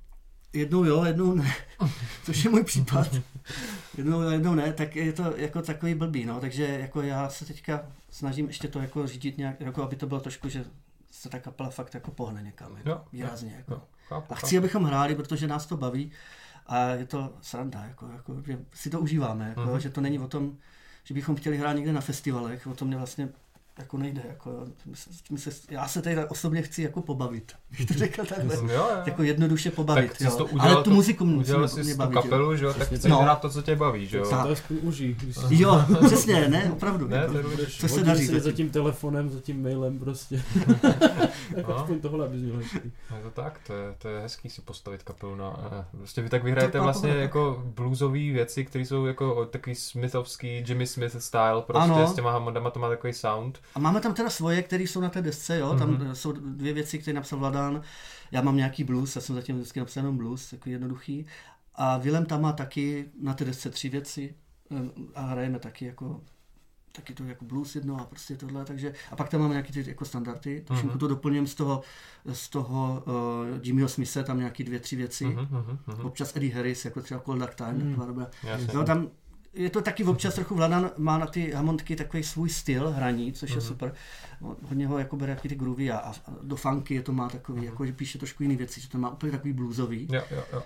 jednou 0.52 0.84
jo, 0.84 1.04
jednou 1.04 1.34
ne, 1.34 1.54
což 2.24 2.44
je 2.44 2.50
můj 2.50 2.64
případ, 2.64 3.08
jednou 3.96 4.22
jo, 4.22 4.30
jednou 4.30 4.54
ne, 4.54 4.72
tak 4.72 4.96
je 4.96 5.12
to 5.12 5.36
jako 5.36 5.62
takový 5.62 5.94
blbý, 5.94 6.24
no, 6.24 6.40
takže 6.40 6.64
jako 6.64 7.02
já 7.02 7.28
se 7.28 7.44
teďka 7.44 7.86
snažím 8.10 8.46
ještě 8.46 8.68
to 8.68 8.78
jako 8.78 9.06
řídit 9.06 9.38
nějak, 9.38 9.60
jako 9.60 9.82
aby 9.82 9.96
to 9.96 10.06
bylo 10.06 10.20
trošku, 10.20 10.48
že 10.48 10.64
se 11.10 11.28
ta 11.28 11.38
kapela 11.38 11.70
fakt 11.70 11.94
jako 11.94 12.10
pohne 12.10 12.42
někam, 12.42 12.76
jako 12.76 12.88
Jo, 12.88 13.00
výrazně, 13.12 13.54
jako. 13.56 13.72
Jo, 13.72 13.82
chápu, 14.08 14.32
A 14.32 14.36
chci, 14.36 14.58
abychom 14.58 14.84
hráli, 14.84 15.14
protože 15.14 15.46
nás 15.46 15.66
to 15.66 15.76
baví 15.76 16.10
a 16.66 16.88
je 16.88 17.06
to 17.06 17.32
sranda, 17.40 17.84
jako, 17.84 18.08
jako, 18.08 18.42
že 18.46 18.58
si 18.74 18.90
to 18.90 19.00
užíváme, 19.00 19.48
jako, 19.48 19.60
Mhm. 19.70 19.80
že 19.80 19.90
to 19.90 20.00
není 20.00 20.18
o 20.18 20.28
tom, 20.28 20.56
že 21.04 21.14
bychom 21.14 21.36
chtěli 21.36 21.56
hrát 21.58 21.72
někde 21.72 21.92
na 21.92 22.00
festivalech, 22.00 22.66
o 22.66 22.74
tom 22.74 22.88
mě 22.88 22.96
vlastně 22.96 23.28
jako 23.78 23.98
nejde. 23.98 24.22
Jako, 24.28 24.50
jo. 24.50 24.66
My 25.30 25.38
se, 25.38 25.50
já 25.70 25.88
se 25.88 26.02
tady 26.02 26.24
osobně 26.24 26.62
chci 26.62 26.82
jako 26.82 27.02
pobavit, 27.02 27.52
bych 27.70 27.86
to 27.86 27.94
řekl 27.94 28.24
takhle. 28.26 28.54
Jo, 28.56 28.62
jo. 28.74 28.88
Jako 29.06 29.22
jednoduše 29.22 29.70
pobavit, 29.70 30.08
tak 30.10 30.20
jo. 30.20 30.36
to 30.36 30.44
udělal, 30.46 30.74
ale 30.74 30.84
tu 30.84 30.90
muziku 30.90 31.24
udělal 31.24 31.62
musíme 31.62 31.84
jsi 31.84 31.94
mě. 31.94 32.04
Jo. 32.04 32.10
kapelu, 32.10 32.56
že 32.56 32.64
jo, 32.64 32.74
tak 32.74 32.86
chceš 32.86 33.02
tak. 33.02 33.12
hrát 33.12 33.40
to, 33.40 33.50
co 33.50 33.62
tě 33.62 33.76
baví, 33.76 34.06
že 34.06 34.18
jo. 34.18 34.24
To 34.24 34.30
Tak. 34.30 34.58
užij. 34.82 35.14
Když 35.14 35.60
jo, 35.60 35.84
přesně, 36.06 36.48
ne, 36.48 36.70
opravdu. 36.72 37.08
Ne, 37.08 37.16
jako. 37.16 37.32
to 37.42 37.48
budeš 37.48 37.78
Co 37.78 37.88
se 37.88 38.02
daří 38.04 38.26
zatím? 38.26 38.40
za 38.40 38.52
tím 38.52 38.70
telefonem, 38.70 39.30
za 39.30 39.40
tím 39.40 39.62
mailem 39.62 39.98
prostě. 39.98 40.42
tak 41.54 41.68
No. 41.68 41.76
aspoň 41.76 42.00
tohle 42.00 42.28
bys 42.28 42.42
měl 42.42 42.56
hezký. 42.56 42.92
No 43.10 43.16
je 43.16 43.22
to 43.22 43.30
tak, 43.30 43.60
to 43.66 43.72
je, 43.72 43.94
to 43.98 44.08
je 44.08 44.20
hezký 44.20 44.50
si 44.50 44.62
postavit 44.62 45.02
kapelu 45.02 45.34
na... 45.36 45.56
eh, 45.80 45.84
Prostě 45.96 46.22
vy 46.22 46.28
tak 46.28 46.44
vyhrajete 46.44 46.78
To- 46.78 46.84
vlastně 46.84 47.12
to- 47.12 47.18
jako 47.18 47.62
bluesové 47.76 48.18
věci, 48.18 48.64
které 48.64 48.84
jsou 48.86 49.06
jako 49.06 49.44
takový 49.46 49.74
Smithovský, 49.76 50.64
Jimmy 50.68 50.86
Smith 50.86 51.22
style, 51.22 51.62
prostě 51.66 51.92
Ano. 51.92 52.08
s 52.08 52.14
těma 52.14 52.32
hammondama 52.32 52.70
to 52.70 52.80
má 52.80 52.88
takový 52.88 53.12
sound. 53.12 53.60
A 53.74 53.78
máme 53.78 54.00
tam 54.00 54.14
teda 54.14 54.30
svoje, 54.30 54.62
které 54.62 54.82
jsou 54.82 55.00
na 55.00 55.08
té 55.10 55.22
desce, 55.22 55.58
jo, 55.58 55.74
tam 55.78 55.90
Mhm. 55.90 56.14
jsou 56.14 56.32
dvě 56.32 56.72
věci, 56.72 56.98
které 56.98 57.14
napsal 57.14 57.38
Vladán. 57.38 57.82
Já 58.30 58.42
mám 58.42 58.56
nějaký 58.56 58.84
blues, 58.84 59.16
já 59.16 59.22
jsem 59.22 59.34
zatím 59.34 59.56
vždycky 59.56 59.80
napsal 59.80 60.00
jenom 60.02 60.16
blues, 60.16 60.50
takový 60.50 60.72
jednoduchý. 60.72 61.26
A 61.74 61.98
Willem 61.98 62.26
tam 62.26 62.42
má 62.42 62.52
taky 62.52 63.08
na 63.22 63.34
té 63.34 63.44
desce 63.44 63.70
tři 63.70 63.88
věci 63.88 64.34
eh, 64.70 64.76
a 65.14 65.20
hrajeme 65.22 65.58
taky 65.58 65.84
jako 65.84 66.20
taky 66.92 67.14
to 67.14 67.24
jako 67.24 67.44
blues 67.44 67.74
jedno 67.74 68.00
a 68.00 68.04
prostě 68.04 68.36
tohle, 68.36 68.64
takže 68.64 68.92
a 69.10 69.16
pak 69.16 69.28
tam 69.28 69.40
máme 69.40 69.52
nějaký 69.54 69.72
ty 69.72 69.84
jako 69.88 70.04
standardy, 70.04 70.64
Mhm. 70.70 70.98
to 70.98 71.08
doplním 71.08 71.46
z 71.46 71.54
toho, 71.54 71.82
z 72.32 72.48
toho 72.48 73.02
uh, 73.06 73.58
Jimmyho 73.62 73.88
Smise, 73.88 74.24
tam 74.24 74.38
nějaký 74.38 74.64
dvě, 74.64 74.78
tři 74.80 74.96
věci, 74.96 75.24
Mhm, 75.24 75.46
mhm, 75.50 75.78
mhm. 75.86 76.06
občas 76.06 76.36
Eddie 76.36 76.54
Harris, 76.54 76.84
jako 76.84 77.00
třeba 77.02 77.20
Cold 77.20 77.38
Dark 77.40 77.54
Time, 77.54 77.76
Mhm. 77.78 77.88
taková 77.88 78.06
dobrá. 78.06 78.26
Jasně. 78.42 78.68
Jo, 78.74 78.84
tam 78.84 79.08
je 79.56 79.70
to 79.70 79.82
taky 79.82 80.04
občas 80.04 80.34
trochu 80.34 80.54
Vladan 80.54 80.90
má 80.96 81.18
na 81.18 81.26
ty 81.26 81.50
Hammondky 81.52 81.96
takový 81.96 82.22
svůj 82.22 82.50
styl 82.50 82.90
hraní, 82.90 83.32
což 83.32 83.50
je 83.50 83.56
Mhm. 83.56 83.64
super. 83.66 83.94
Hodně 84.40 84.86
ho 84.86 84.98
jako 84.98 85.16
bere 85.16 85.30
jaký 85.32 85.48
ty 85.48 85.54
groovy 85.54 85.90
a, 85.90 85.96
a 85.98 86.14
do 86.42 86.56
funky 86.56 86.94
je 86.94 87.02
to 87.02 87.12
má 87.12 87.28
takový, 87.28 87.58
Mhm. 87.58 87.66
jako 87.66 87.86
že 87.86 87.92
píše 87.92 88.18
trošku 88.18 88.42
jiný 88.42 88.56
věci, 88.56 88.80
že 88.80 88.88
to 88.88 88.98
má 88.98 89.10
úplně 89.10 89.32
takový 89.32 89.52
bluesový. 89.52 90.08
Jo, 90.12 90.22
jo, 90.30 90.42
jo. 90.52 90.62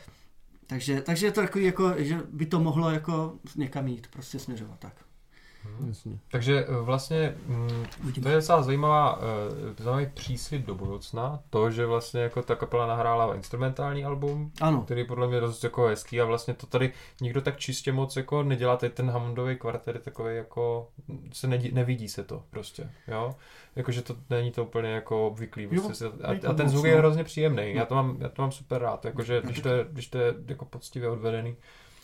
Takže, 0.66 1.00
takže 1.00 1.26
je 1.26 1.32
to 1.32 1.40
takový 1.40 1.64
jako, 1.64 1.92
že 1.98 2.20
by 2.32 2.46
to 2.46 2.60
mohlo 2.60 2.90
jako 2.90 3.34
někam 3.56 3.88
jít, 3.88 4.06
prostě 4.06 4.38
směřovat 4.38 4.78
tak. 4.78 4.92
Mhm. 5.64 5.88
Jasně. 5.88 6.18
Takže 6.30 6.64
eh, 6.68 6.72
vlastně 6.82 7.34
mm, 7.46 7.86
to 8.22 8.28
je 8.28 8.34
docela 8.34 8.62
zajímavá, 8.62 9.18
eh, 9.78 9.82
zajímavý 9.82 10.06
příslip 10.14 10.66
do 10.66 10.74
budoucna, 10.74 11.40
to, 11.50 11.70
že 11.70 11.86
vlastně 11.86 12.20
jako 12.20 12.42
ta 12.42 12.54
kapela 12.54 12.86
nahrála 12.86 13.34
instrumentální 13.34 14.04
album, 14.04 14.52
Ano, 14.60 14.82
který 14.82 15.04
podle 15.06 15.26
mě 15.26 15.36
je 15.36 15.40
dost 15.40 15.64
jako 15.64 15.86
hezký 15.86 16.20
a 16.20 16.24
vlastně 16.24 16.54
to 16.54 16.66
tady 16.66 16.92
nikdo 17.20 17.40
tak 17.40 17.58
čistě 17.58 17.92
moc 17.92 18.16
jako 18.16 18.42
nedělá, 18.42 18.76
tady 18.76 18.92
ten 18.92 19.10
Hammondový 19.10 19.56
kvartet 19.56 19.94
je 19.94 20.00
takový 20.00 20.36
jako, 20.36 20.88
se 21.32 21.46
nedí, 21.46 21.72
nevidí 21.72 22.08
se 22.08 22.24
to 22.24 22.42
prostě, 22.50 22.90
jo, 23.08 23.34
jakože 23.76 24.02
to 24.02 24.16
není 24.30 24.50
to 24.50 24.64
úplně 24.64 24.88
jako 24.88 25.26
obvyklý, 25.26 25.62
Jo, 25.70 25.70
prostě 25.70 25.94
se, 25.94 26.06
a, 26.24 26.50
a 26.50 26.54
ten 26.54 26.68
zvuk 26.68 26.84
no. 26.84 26.90
je 26.90 26.96
hrozně 26.96 27.24
příjemný, 27.24 27.74
já 27.74 27.80
No. 27.80 27.86
to 27.86 27.94
mám, 27.94 28.16
já 28.20 28.28
to 28.28 28.42
mám 28.42 28.52
super 28.52 28.82
rád, 28.82 29.04
jakože 29.04 29.40
když 29.44 29.60
to 29.60 29.68
je, 29.68 29.86
když 29.90 30.06
to 30.08 30.18
je 30.18 30.34
jako 30.46 30.64
poctivě 30.64 31.08
odvedený, 31.08 31.56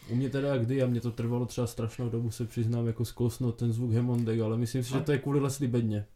U 0.09 0.15
mě 0.15 0.31
teda 0.31 0.57
kdy, 0.57 0.83
a 0.83 0.87
mě 0.87 1.01
to 1.01 1.11
trvalo 1.11 1.47
třeba 1.47 1.67
strašnou 1.67 2.09
dobu, 2.09 2.31
se 2.31 2.45
přiznám, 2.45 2.87
jako 2.87 3.05
zkousnout 3.05 3.57
ten 3.57 3.73
zvuk 3.73 3.93
Hammondek, 3.93 4.41
ale 4.41 4.57
myslím 4.57 4.85
si, 4.85 4.93
že 4.93 5.01
to 5.01 5.13
je 5.13 5.19
kvůli 5.19 5.41
Leslie 5.41 5.69
bedně. 5.71 6.07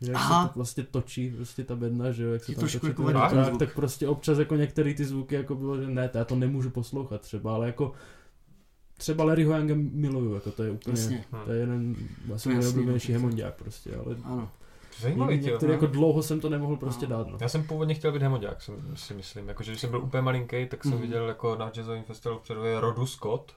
Že 0.00 0.12
jak 0.12 0.20
Aha. 0.20 0.42
se 0.42 0.52
to 0.52 0.58
vlastně 0.58 0.84
točí, 0.84 1.30
prostě 1.30 1.64
ta 1.64 1.76
bedna, 1.76 2.12
že 2.12 2.22
jo, 2.22 2.32
jak 2.32 2.44
se 2.44 2.52
Je 2.52 2.56
tam 2.56 2.64
točí 2.64 2.86
jako 2.86 3.12
ten 3.12 3.44
zvuk. 3.44 3.58
tak 3.58 3.74
prostě 3.74 4.08
občas 4.08 4.38
jako 4.38 4.56
některé 4.56 4.94
ty 4.94 5.04
zvuky 5.04 5.34
jako 5.34 5.54
bylo, 5.54 5.80
že 5.80 5.86
ne, 5.86 6.08
to 6.08 6.18
já 6.18 6.24
to 6.24 6.36
nemůžu 6.36 6.70
poslouchat 6.70 7.20
třeba, 7.20 7.54
ale 7.54 7.66
jako 7.66 7.92
třeba 8.96 9.24
Larryho 9.24 9.56
Younga 9.56 9.74
miluju, 9.76 10.34
jako 10.34 10.50
to 10.50 10.62
je 10.62 10.70
úplně, 10.70 11.00
jasně, 11.00 11.24
to 11.44 11.52
je 11.52 11.60
jeden 11.60 11.96
asi 12.34 12.42
To 12.42 12.48
je 12.48 12.54
můj 12.54 12.64
jasný, 12.64 12.74
oblíbenější 12.74 13.12
no. 13.12 13.18
Hammondák 13.18 13.54
prostě, 13.54 13.96
ale 13.96 14.16
ano. 14.24 14.50
Zajímavý, 15.00 15.38
tyjo, 15.40 15.50
některý 15.52 15.68
no. 15.68 15.74
jako 15.74 15.86
dlouho 15.86 16.22
jsem 16.22 16.40
to 16.40 16.48
nemohl 16.48 16.76
prostě 16.76 17.06
No. 17.08 17.16
dát, 17.16 17.26
no. 17.28 17.38
Já 17.40 17.48
jsem 17.48 17.64
původně 17.64 17.94
chtěl 17.94 18.12
být 18.12 18.22
hemodák, 18.22 18.62
jsem, 18.62 18.96
si 18.96 19.14
myslím. 19.14 19.48
Jakože 19.48 19.70
když 19.72 19.80
jsem 19.80 19.90
byl 19.90 20.00
úplně 20.02 20.22
malinký, 20.22 20.66
tak 20.68 20.82
jsem 20.82 20.92
Mhm. 20.92 21.00
viděl 21.00 21.28
jako 21.28 21.56
na 21.56 21.70
jazzovém 21.70 22.04
festivalu 22.04 22.40
předvě 22.40 22.80
Rodu 22.80 23.06
Scott 23.06 23.52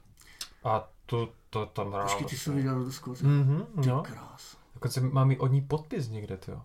a 0.64 0.90
to, 1.06 1.30
to 1.50 1.66
tam 1.66 1.92
hrál. 1.92 2.04
Počkej, 2.04 2.26
ty 2.28 2.38
jsi 2.38 2.52
viděl 2.52 2.84
do 2.84 2.92
Skoty. 2.92 3.24
Mhm, 3.26 3.66
no. 3.88 4.02
Krás. 4.04 4.58
Dokonce 4.74 5.02
mám 5.02 5.32
i 5.32 5.38
od 5.38 5.52
ní 5.52 5.62
podpis 5.62 6.10
někde, 6.10 6.38
jo. 6.48 6.62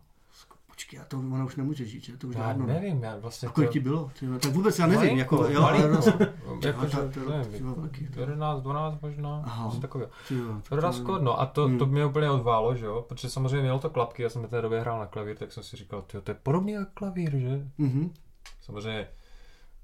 Počkej, 0.78 1.00
a 1.00 1.04
to 1.04 1.18
ona 1.18 1.44
už 1.44 1.56
nemůže 1.56 1.84
žít, 1.84 2.04
že? 2.04 2.16
To 2.16 2.26
už 2.28 2.34
Já 2.34 2.40
dávno 2.40 2.66
ne. 2.66 2.74
nevím, 2.74 3.02
já 3.02 3.16
vlastně 3.16 3.48
A 3.48 3.52
kolik 3.52 3.70
ti 3.70 3.80
bylo? 3.80 4.10
Vole, 4.22 4.38
tak 4.38 4.52
vůbec 4.52 4.78
já 4.78 4.86
nevím, 4.86 5.00
Malinko, 5.10 5.36
jako, 5.44 5.52
jo, 5.52 5.60
malinko. 5.62 5.88
roz- 5.88 6.28
Jakože, 6.64 6.96
to- 6.96 7.08
to- 7.24 7.30
nevím, 7.30 7.52
ty 7.52 7.62
vole, 7.62 7.74
velký, 7.78 8.06
to- 8.08 8.20
11, 8.20 8.62
12 8.62 9.00
možná, 9.02 9.62
něco 9.64 9.80
takového. 9.80 10.10
to- 10.68 10.76
to- 10.80 10.92
Scott, 10.92 11.22
no 11.22 11.40
a 11.40 11.46
to, 11.46 11.64
Hmm. 11.66 11.78
to 11.78 11.86
mě 11.86 12.06
úplně 12.06 12.30
odválo, 12.30 12.74
že 12.76 12.86
jo, 12.86 13.04
protože 13.08 13.30
samozřejmě 13.30 13.60
mělo 13.62 13.78
to 13.78 13.90
klapky, 13.90 14.22
já 14.22 14.28
jsem 14.28 14.42
v 14.42 14.48
té 14.48 14.62
době 14.62 14.80
hrál 14.80 14.98
na 14.98 15.06
klavír, 15.06 15.36
tak 15.36 15.52
jsem 15.52 15.62
si 15.62 15.76
říkal, 15.76 16.02
to 16.02 16.30
je 16.30 16.34
podobný 16.42 16.72
jako 16.72 16.90
klavír, 16.94 17.36
že? 17.36 17.60
Mhm. 17.78 18.14
Samozřejmě 18.60 19.08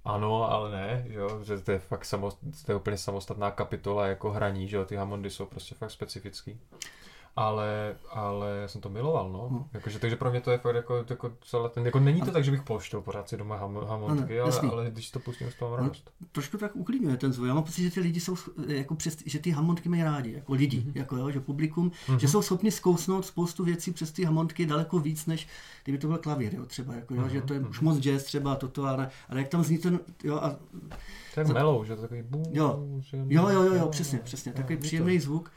ano, 0.05 0.51
ale 0.53 0.71
ne, 0.71 1.05
že 1.09 1.19
jo, 1.19 1.41
že 1.45 1.59
to 1.59 1.73
je 1.73 1.79
fakt 1.79 2.05
samost, 2.05 2.39
to 2.67 2.73
je 2.73 2.77
úplně 2.77 2.99
samostatná 2.99 3.51
kapitola 3.51 4.07
jako 4.07 4.31
hraní, 4.31 4.69
že 4.69 4.77
jo, 4.77 4.85
ty 4.85 4.97
Hammondy 4.97 5.31
jsou 5.31 5.47
prostě 5.47 5.75
fakt 5.75 5.91
specifický. 5.91 6.61
Ale, 7.37 7.97
ale 8.11 8.59
já 8.63 8.69
jsem 8.69 8.81
to 8.81 8.89
miloval, 8.89 9.33
no. 9.33 9.49
No. 9.51 9.69
Jakože, 9.73 9.99
takže 9.99 10.17
pro 10.17 10.31
mě 10.31 10.41
to 10.41 10.51
je 10.51 10.59
fakt 10.59 10.75
jako, 10.77 11.05
jako 11.11 11.33
celé 11.45 11.69
ten, 11.69 11.87
jako 11.87 12.01
není 12.01 12.21
to 12.23 12.31
tak, 12.31 12.45
že 12.45 12.51
bych 12.51 12.63
pouštěl 12.63 13.01
pořád 13.01 13.29
si 13.29 13.37
doma 13.37 13.57
ham, 13.57 13.79
hamontky, 13.89 14.41
ale, 14.41 14.53
ale 14.73 14.91
když 14.91 15.11
to 15.11 15.19
pustím, 15.19 15.51
z 15.51 15.55
toho 15.55 15.77
radost. 15.77 16.11
trošku 16.33 16.59
tak 16.59 16.77
uklidňuje 16.77 17.17
ten 17.17 17.33
zvuk. 17.33 17.49
Já 17.49 17.55
mám 17.55 17.63
pocit, 17.65 17.83
že 17.83 17.91
ty 17.91 18.01
lidi 18.01 18.21
jsou, 18.21 18.37
jako 18.67 18.95
přes, 18.95 19.17
že 19.27 19.39
ty 19.39 19.51
hamontky 19.51 19.89
mají 19.89 20.03
rádi, 20.03 20.33
jako 20.33 20.53
lidi, 20.55 20.79
Mhm. 20.81 20.89
mm-hmm. 20.91 20.99
jako 20.99 21.17
jo, 21.17 21.31
že 21.31 21.41
publikum, 21.41 21.85
Mhm. 21.85 21.93
mm-hmm. 22.17 22.21
že 22.21 22.29
jsou 22.29 22.43
schopni 22.43 22.71
zkousnout 22.71 23.27
spoustu 23.27 23.65
věcí 23.65 23.93
přes 23.93 24.13
ty 24.13 24.25
hamontky 24.25 24.67
daleko 24.67 24.99
víc, 24.99 25.27
než 25.27 25.49
kdyby 25.85 25.99
to 25.99 26.07
byl 26.07 26.19
klavír, 26.19 26.55
jo, 26.55 26.67
třeba, 26.67 26.95
jako, 26.95 27.15
jo, 27.15 27.21
Mhm, 27.21 27.31
že 27.31 27.41
to 27.41 27.55
je 27.55 27.61
mhm. 27.61 27.71
už 27.71 27.81
moc 27.81 27.99
jazz 27.99 28.23
třeba 28.25 28.53
a 28.53 28.57
toto, 28.57 28.85
ale, 28.85 29.11
ale 29.29 29.41
jak 29.41 29.49
tam 29.49 29.65
zní 29.65 29.79
ten, 29.79 30.01
jo, 30.25 30.37
a, 30.37 30.51
To 31.35 31.41
je 31.41 31.47
jak 31.47 31.49
melou, 31.49 31.85
že 31.85 31.97
to 31.97 32.03
takový 32.03 32.23
bů, 32.23 32.43
Jo. 32.53 32.85
jo, 33.13 33.49
jo, 33.49 33.63
jo, 33.63 33.75
jo, 33.75 33.89
přesně, 33.89 34.19
přesně, 34.19 34.53
takový 34.53 34.77
příjemný 34.77 35.19
zvuk, 35.21 35.53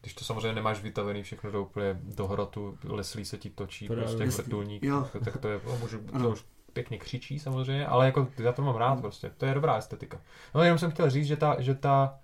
Když 0.00 0.14
to 0.14 0.24
samozřejmě 0.24 0.52
nemáš 0.52 0.82
vytavený 0.82 1.22
všechno 1.22 1.50
do 1.50 1.62
úplně 1.62 2.00
do 2.02 2.26
hrotu, 2.26 2.78
leslí 2.84 3.24
se 3.24 3.38
ti 3.38 3.50
točí, 3.50 3.86
Právě. 3.86 4.04
prostě 4.04 4.24
Jasný. 4.24 4.42
vrtulník, 4.44 4.84
tak, 5.24 5.36
to 5.36 5.48
je, 5.48 5.56
o, 5.56 5.78
můžu, 5.78 5.98
to 5.98 6.30
už 6.30 6.44
pěkně 6.72 6.98
křičí 6.98 7.38
samozřejmě, 7.38 7.86
ale 7.86 8.06
jako 8.06 8.28
já 8.38 8.52
to 8.52 8.62
mám 8.62 8.76
rád 8.76 9.00
prostě, 9.00 9.30
to 9.36 9.46
je 9.46 9.54
dobrá 9.54 9.76
estetika. 9.76 10.20
No 10.54 10.62
jenom 10.62 10.78
jsem 10.78 10.90
chtěl 10.90 11.10
říct, 11.10 11.26
že 11.26 11.36
ta, 11.36 11.60
že 11.60 11.74
ta, 11.74 12.18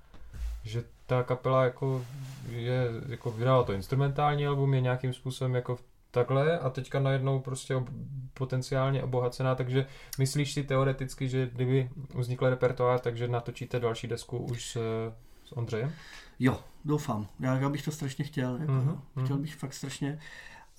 že 0.64 0.84
ta 1.06 1.22
kapela 1.22 1.64
jako 1.64 2.04
je, 2.50 2.88
jako 3.08 3.30
vydala 3.30 3.62
to 3.62 3.72
instrumentální 3.72 4.46
album, 4.46 4.74
je 4.74 4.80
nějakým 4.80 5.12
způsobem 5.12 5.54
jako 5.54 5.78
takhle 6.10 6.58
a 6.58 6.70
teďka 6.70 7.00
najednou 7.00 7.40
prostě 7.40 7.76
ob, 7.76 7.88
potenciálně 8.34 9.02
obohacená, 9.02 9.54
takže 9.54 9.86
myslíš 10.18 10.52
si 10.52 10.62
teoreticky, 10.62 11.28
že 11.28 11.50
kdyby 11.52 11.90
vznikl 12.14 12.50
repertoár, 12.50 13.00
takže 13.00 13.28
natočíte 13.28 13.80
další 13.80 14.06
desku 14.06 14.38
už 14.38 14.76
s, 14.76 15.12
s 15.54 15.56
Ondřejem? 15.56 15.92
jo, 16.38 16.64
doufám, 16.84 17.28
já, 17.40 17.56
já 17.56 17.68
bych 17.68 17.84
to 17.84 17.90
strašně 17.92 18.24
chtěl, 18.24 18.56
jako, 18.56 18.72
Mhm, 18.72 18.88
mm-hmm. 19.16 19.24
chtěl 19.24 19.38
bych 19.38 19.54
fakt 19.54 19.74
strašně 19.74 20.18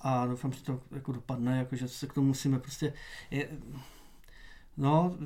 a 0.00 0.26
doufám, 0.26 0.52
že 0.52 0.62
to 0.62 0.80
jako 0.90 1.12
dopadne, 1.12 1.58
jako, 1.58 1.76
že 1.76 1.88
se 1.88 2.06
k 2.06 2.12
tomu 2.12 2.26
musíme 2.26 2.58
prostě, 2.58 2.92
je, 3.30 3.48
no, 4.76 5.16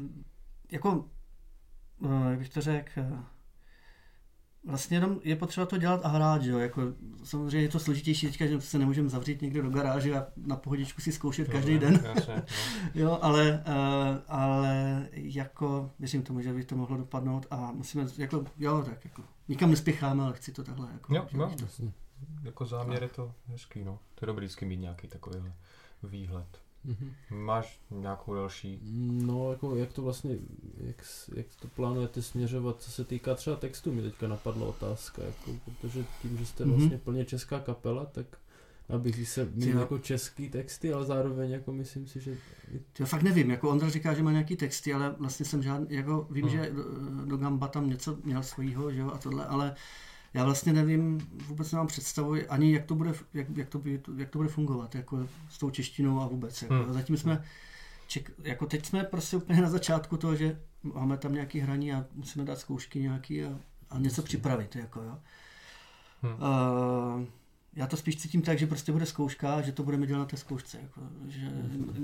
jako, 0.71 1.05
eh, 2.05 2.31
jak 2.31 2.39
bych 2.39 2.49
to 2.49 2.61
řekl, 2.61 2.91
eh, 2.97 3.23
vlastně 4.65 4.97
jenom 4.97 5.21
je 5.25 5.37
potřeba 5.37 5.67
to 5.67 5.77
dělat 5.77 6.01
a 6.05 6.09
hrát, 6.09 6.43
že 6.43 6.51
jo, 6.51 6.59
jako 6.59 6.83
samozřejmě 7.25 7.63
je 7.63 7.69
to 7.69 7.79
složitější 7.79 8.27
teďka, 8.27 8.47
že 8.47 8.61
se 8.61 8.79
nemůžeme 8.79 9.09
zavřít 9.09 9.43
někde 9.43 9.63
do 9.63 9.71
garáže 9.71 10.19
a 10.19 10.27
na 10.37 10.57
pohodičku 10.57 11.01
si 11.01 11.13
zkoušet 11.13 11.49
každý 11.49 11.79
den, 11.79 12.03
Jasně, 12.15 12.35
no. 12.37 12.43
jo, 12.95 13.19
ale, 13.23 13.65
uh, 13.67 14.19
ale 14.29 15.09
jako 15.13 15.91
věřím 15.99 16.23
tomu, 16.23 16.41
že 16.41 16.53
by 16.53 16.65
to 16.65 16.77
mohlo 16.77 16.97
dopadnout 16.97 17.47
a 17.51 17.73
musíme, 17.73 18.07
jako, 18.19 18.45
jo, 18.59 18.83
tak 18.83 19.05
jako, 19.05 19.23
nikam 19.49 19.71
nespěcháme, 19.71 20.23
ale 20.23 20.33
chci 20.33 20.53
to 20.53 20.65
takhle, 20.65 20.89
jako, 20.93 21.15
Jo, 21.15 21.23
bych 21.23 21.57
to, 21.57 21.65
Jasně. 21.65 21.93
Jako 22.43 22.67
záměr 22.67 23.03
je 23.03 23.09
to 23.09 23.35
hezký, 23.47 23.85
no. 23.85 23.99
To 24.15 24.25
je 24.25 24.27
dobrý 24.27 24.47
vždycky 24.47 24.65
mít 24.65 24.77
nějaký 24.77 25.09
takovýhle 25.09 25.53
výhled. 26.03 26.61
Mhm. 26.85 27.13
Máš 27.31 27.81
nějakou 27.91 28.35
další? 28.35 28.81
No, 29.27 29.53
jako 29.53 29.77
jak 29.77 29.93
to 29.93 30.03
vlastně, 30.03 30.37
jak, 30.77 30.97
jak 31.35 31.47
to 31.63 31.69
plánujete 31.69 32.23
směřovat, 32.23 32.83
co 32.83 32.91
se 32.91 33.05
týká 33.05 33.35
třeba 33.35 33.57
textu, 33.57 33.93
mi 33.93 34.03
teďka 34.03 34.29
napadla 34.29 34.67
otázka, 34.67 35.23
jako, 35.23 35.51
protože 35.65 36.05
tím, 36.23 36.37
že 36.39 36.47
jste 36.47 36.65
Mhm. 36.65 36.75
vlastně 36.77 36.99
plně 36.99 37.25
česká 37.25 37.61
kapela, 37.61 38.05
tak 38.07 38.27
nabízí 38.89 39.27
se 39.27 39.49
Jo. 39.57 39.79
jako 39.79 39.99
český 39.99 40.49
texty, 40.51 40.93
ale 40.93 41.05
zároveň 41.07 41.51
jako 41.51 41.73
myslím 41.73 42.07
si, 42.07 42.21
že 42.21 42.37
já 43.01 43.07
fakt 43.07 43.23
nevím, 43.23 43.51
jako 43.51 43.71
Ondra 43.71 43.89
říká, 43.89 44.15
že 44.15 44.23
má 44.23 44.33
nějaký 44.33 44.57
texty, 44.57 44.95
ale 44.95 45.15
vlastně 45.19 45.47
jsem 45.47 45.63
žádný, 45.63 45.87
jako 45.97 46.27
vím, 46.31 46.47
Hmm. 46.47 46.53
že 46.57 46.71
do, 46.71 46.85
do 47.27 47.37
Gamba 47.37 47.69
tam 47.69 47.89
něco 47.91 48.19
měl 48.25 48.43
svýho, 48.43 48.93
že 48.93 49.01
jo, 49.01 49.11
a 49.15 49.19
tohle, 49.19 49.47
ale 49.47 49.75
já 50.35 50.45
vlastně 50.45 50.73
nevím, 50.73 51.29
vůbec 51.47 51.73
nemám 51.73 51.87
představu 51.87 52.35
ani, 52.49 52.73
jak 52.73 52.85
to 52.85 52.95
bude, 52.95 53.13
jak, 53.35 53.47
jak, 53.57 53.69
to, 53.69 53.79
by, 53.79 54.01
jak 54.17 54.31
to 54.31 54.39
bude 54.39 54.49
fungovat, 54.49 54.95
jako 54.95 55.29
s 55.49 55.59
tou 55.59 55.71
češtinou 55.71 56.21
a 56.21 56.27
vůbec. 56.27 56.63
Jako. 56.63 56.75
Hmm. 56.75 56.93
Zatím 56.93 57.17
jsme, 57.17 57.45
ček, 58.07 58.33
jako 58.43 58.67
teď 58.67 58.87
jsme 58.87 59.05
prostě 59.05 59.37
úplně 59.37 59.63
na 59.63 59.71
začátku 59.71 60.17
toho, 60.17 60.37
že 60.37 60.61
máme 60.83 61.17
tam 61.17 61.33
nějaký 61.33 61.61
hraní 61.61 61.93
a 61.93 62.05
musíme 62.15 62.45
dát 62.45 62.59
zkoušky 62.59 63.01
nějaký 63.01 63.45
a, 63.45 63.59
a 63.91 63.99
něco 63.99 64.23
připravit, 64.23 64.77
jako 64.77 65.03
jo. 65.03 65.19
Hmm. 66.23 66.33
Uh, 66.33 67.27
já 67.77 67.87
to 67.87 67.97
spíš 67.97 68.17
cítím 68.17 68.43
tak, 68.43 68.59
že 68.59 68.67
prostě 68.67 68.93
bude 68.93 69.07
zkouška, 69.07 69.61
že 69.61 69.73
to 69.73 69.83
budeme 69.83 70.07
dělat 70.07 70.19
na 70.19 70.25
té 70.25 70.37
zkoušce. 70.37 70.79
Jako, 70.83 71.01
že 71.29 71.51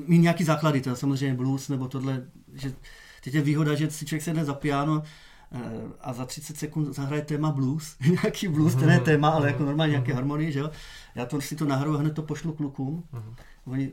mít 0.07 0.19
nějaký 0.19 0.45
základy, 0.45 0.81
to 0.81 0.91
je 0.91 0.97
samozřejmě 0.97 1.35
blues 1.35 1.69
nebo 1.69 1.89
tohle, 1.89 2.27
že 2.53 2.73
teď 3.25 3.35
je 3.35 3.41
výhoda, 3.41 3.75
že 3.75 3.91
si 3.91 4.07
člověk 4.07 4.23
sedne 4.23 4.45
za 4.45 4.55
piano 4.55 5.03
a 6.01 6.13
za 6.13 6.27
30 6.27 6.57
sekund 6.57 6.95
zahraje 6.95 7.23
téma 7.23 7.51
blues, 7.51 7.97
nějaký 8.23 8.49
blues, 8.49 8.75
ne 8.77 9.01
téma, 9.01 9.29
ale 9.29 9.47
jako 9.47 9.63
normálně 9.63 9.91
nějaké 9.91 10.15
harmonie, 10.15 10.53
že 10.53 10.59
jo. 10.59 10.71
Já 11.15 11.27
to 11.27 11.41
si 11.41 11.57
to 11.57 11.65
nahraju 11.65 11.95
a 11.95 11.99
hned 11.99 12.15
to 12.15 12.23
pošlu 12.23 12.53
klukům. 12.53 13.05
Mhm. 13.13 13.35
Oni 13.67 13.93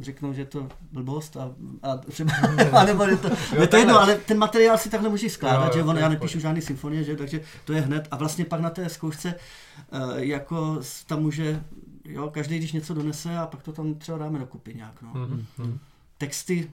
řeknou, 0.00 0.32
že 0.32 0.40
je 0.40 0.46
to 0.46 0.68
blbost 0.92 1.36
a, 1.36 1.54
a 1.82 1.96
třeba, 1.96 2.32
a 2.72 2.84
nebo 2.84 3.02
je 3.02 3.16
to, 3.16 3.28
je 3.60 3.66
to 3.66 3.76
jedno, 3.76 4.00
ale 4.00 4.14
ten 4.16 4.38
materiál 4.38 4.78
si 4.78 4.90
takhle 4.90 5.08
můžeš 5.08 5.32
skládat, 5.32 5.66
Jo, 5.66 5.72
že 5.72 5.78
jo, 5.78 5.86
on, 5.86 5.90
to 5.90 5.98
je 5.98 6.02
já 6.02 6.08
nepíšu 6.08 6.40
žádný 6.40 6.62
symfonie, 6.62 7.04
že, 7.04 7.16
takže 7.16 7.40
to 7.64 7.72
je 7.72 7.80
hned 7.80 8.08
a 8.10 8.16
vlastně 8.16 8.44
pak 8.44 8.60
na 8.60 8.70
té 8.70 8.88
zkoušce 8.88 9.34
eh, 9.34 9.98
jako 10.16 10.80
tam 11.06 11.22
může, 11.22 11.62
jo, 12.04 12.30
každý 12.30 12.58
když 12.58 12.72
něco 12.72 12.94
donese 12.94 13.38
a 13.38 13.46
pak 13.46 13.62
to 13.62 13.72
tam 13.72 13.94
třeba 13.94 14.18
dáme 14.18 14.38
dokupy 14.38 14.74
nějak, 14.74 15.02
no. 15.02 15.10
Mhm, 15.14 15.46
mhm. 15.58 15.78
Texty, 16.18 16.70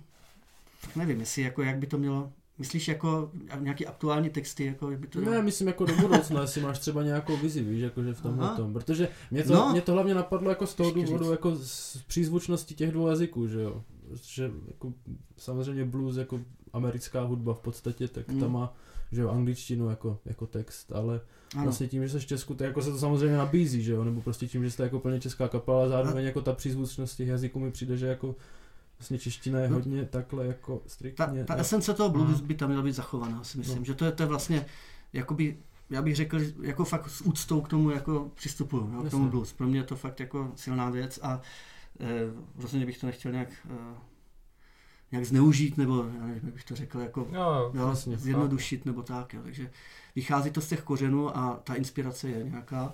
tak 0.81 0.95
nevím, 0.95 1.19
jestli 1.19 1.41
jako, 1.41 1.61
jak 1.61 1.77
by 1.77 1.87
to 1.87 1.97
mělo, 1.97 2.31
myslíš 2.57 2.87
jako 2.87 3.31
nějaký 3.59 3.87
aktuální 3.87 4.29
texty, 4.29 4.65
jako 4.65 4.91
jak 4.91 4.99
by 4.99 5.07
to 5.07 5.21
Ne, 5.21 5.41
myslím 5.41 5.67
jako 5.67 5.85
do 5.85 5.95
budoucna, 5.95 6.41
jestli 6.41 6.61
máš 6.61 6.79
třeba 6.79 7.03
nějakou 7.03 7.37
vizi, 7.37 7.63
víš, 7.63 7.81
jakože 7.81 8.13
v 8.13 8.21
tomhle 8.21 8.55
tom, 8.55 8.73
protože 8.73 9.07
mě 9.31 9.43
to, 9.43 9.53
No. 9.53 9.69
mě 9.71 9.81
to 9.81 9.91
hlavně 9.93 10.13
napadlo 10.15 10.49
jako 10.49 10.67
z 10.67 10.73
toho 10.75 10.91
důvodu, 10.91 11.31
jako 11.31 11.55
z 11.55 11.97
přízvučnosti 12.07 12.75
těch 12.75 12.91
dvou 12.91 13.07
jazyků, 13.07 13.47
že 13.47 13.61
jo, 13.61 13.83
že 14.21 14.51
jako 14.67 14.93
samozřejmě 15.37 15.85
blues 15.85 16.15
jako 16.15 16.39
americká 16.73 17.21
hudba 17.21 17.53
v 17.53 17.59
podstatě, 17.59 18.07
tak 18.07 18.25
ta 18.25 18.33
Mm. 18.33 18.51
má, 18.51 18.73
že 19.11 19.21
jo, 19.21 19.29
angličtinu 19.29 19.89
jako, 19.89 20.17
jako 20.25 20.47
text, 20.47 20.91
ale 20.91 21.21
ano. 21.55 21.63
vlastně 21.63 21.87
tím, 21.87 22.03
že 22.03 22.09
jsi 22.09 22.19
v 22.19 22.25
Česku, 22.25 22.53
tak 22.53 22.67
jako 22.67 22.81
se 22.81 22.91
to 22.91 22.97
samozřejmě 22.97 23.37
nabízí, 23.37 23.83
že 23.83 23.91
jo, 23.91 24.03
nebo 24.03 24.21
prostě 24.21 24.47
tím, 24.47 24.63
že 24.63 24.71
jste 24.71 24.83
jako 24.83 24.99
plně 24.99 25.19
česká 25.19 25.47
kapela, 25.47 25.87
zároveň 25.89 26.25
jako 26.25 26.41
ta 26.41 26.53
přízvučnost 26.53 27.17
těch 27.17 27.27
jazyků 27.27 27.59
mi 27.59 27.71
přijde, 27.71 27.97
že 27.97 28.07
jako 28.07 28.35
vlastně 29.01 29.19
čeština 29.19 29.59
je 29.59 29.69
No. 29.69 29.75
hodně 29.75 30.05
takhle 30.05 30.45
jako 30.47 30.77
ta, 30.77 30.89
striktně. 30.89 31.45
ta 31.45 31.55
esence 31.55 31.93
toho 31.93 32.09
blues 32.09 32.41
Mm. 32.41 32.47
by 32.47 32.53
tam 32.55 32.69
měla 32.69 32.83
být 32.83 32.91
zachovaná, 32.95 33.43
si 33.43 33.57
myslím, 33.57 33.77
No. 33.79 33.85
že 33.85 33.93
to 33.95 34.05
je, 34.05 34.11
to 34.11 34.23
je 34.23 34.27
vlastně, 34.27 34.65
jakoby, 35.13 35.57
já 35.89 36.01
bych 36.01 36.15
řekl, 36.15 36.39
že 36.39 36.53
jako 36.61 36.85
fakt 36.85 37.09
s 37.09 37.21
úctou 37.21 37.61
k 37.61 37.67
tomu 37.69 37.89
jako 37.89 38.31
přistupuju, 38.35 38.91
jo, 38.93 39.03
k 39.03 39.09
tomu 39.11 39.29
blues. 39.29 39.53
Pro 39.53 39.67
mě 39.67 39.79
je 39.79 39.83
to 39.83 39.95
fakt 39.95 40.19
jako 40.19 40.51
silná 40.55 40.89
věc 40.89 41.19
a 41.23 41.41
eh, 41.99 42.05
rozhodně 42.61 42.85
bych 42.85 42.97
to 42.97 43.05
nechtěl 43.07 43.31
nějak, 43.31 43.49
eh, 43.69 43.95
nějak 45.11 45.25
zneužít, 45.25 45.77
nebo 45.77 45.97
já 46.19 46.25
nevím, 46.25 46.41
jak 46.43 46.53
bych 46.53 46.63
to 46.63 46.75
řekl, 46.75 46.99
jako 46.99 47.19
Jo, 47.31 47.41
jo. 47.41 47.71
jo, 47.73 47.89
jasně, 47.89 48.17
zjednodušit 48.17 48.85
nebo 48.85 49.03
tak, 49.03 49.33
jo. 49.33 49.41
takže 49.43 49.71
vychází 50.15 50.51
to 50.51 50.61
z 50.61 50.67
těch 50.67 50.81
kořenů 50.81 51.37
a 51.37 51.59
ta 51.63 51.75
inspirace 51.75 52.29
je 52.29 52.43
nějaká. 52.43 52.93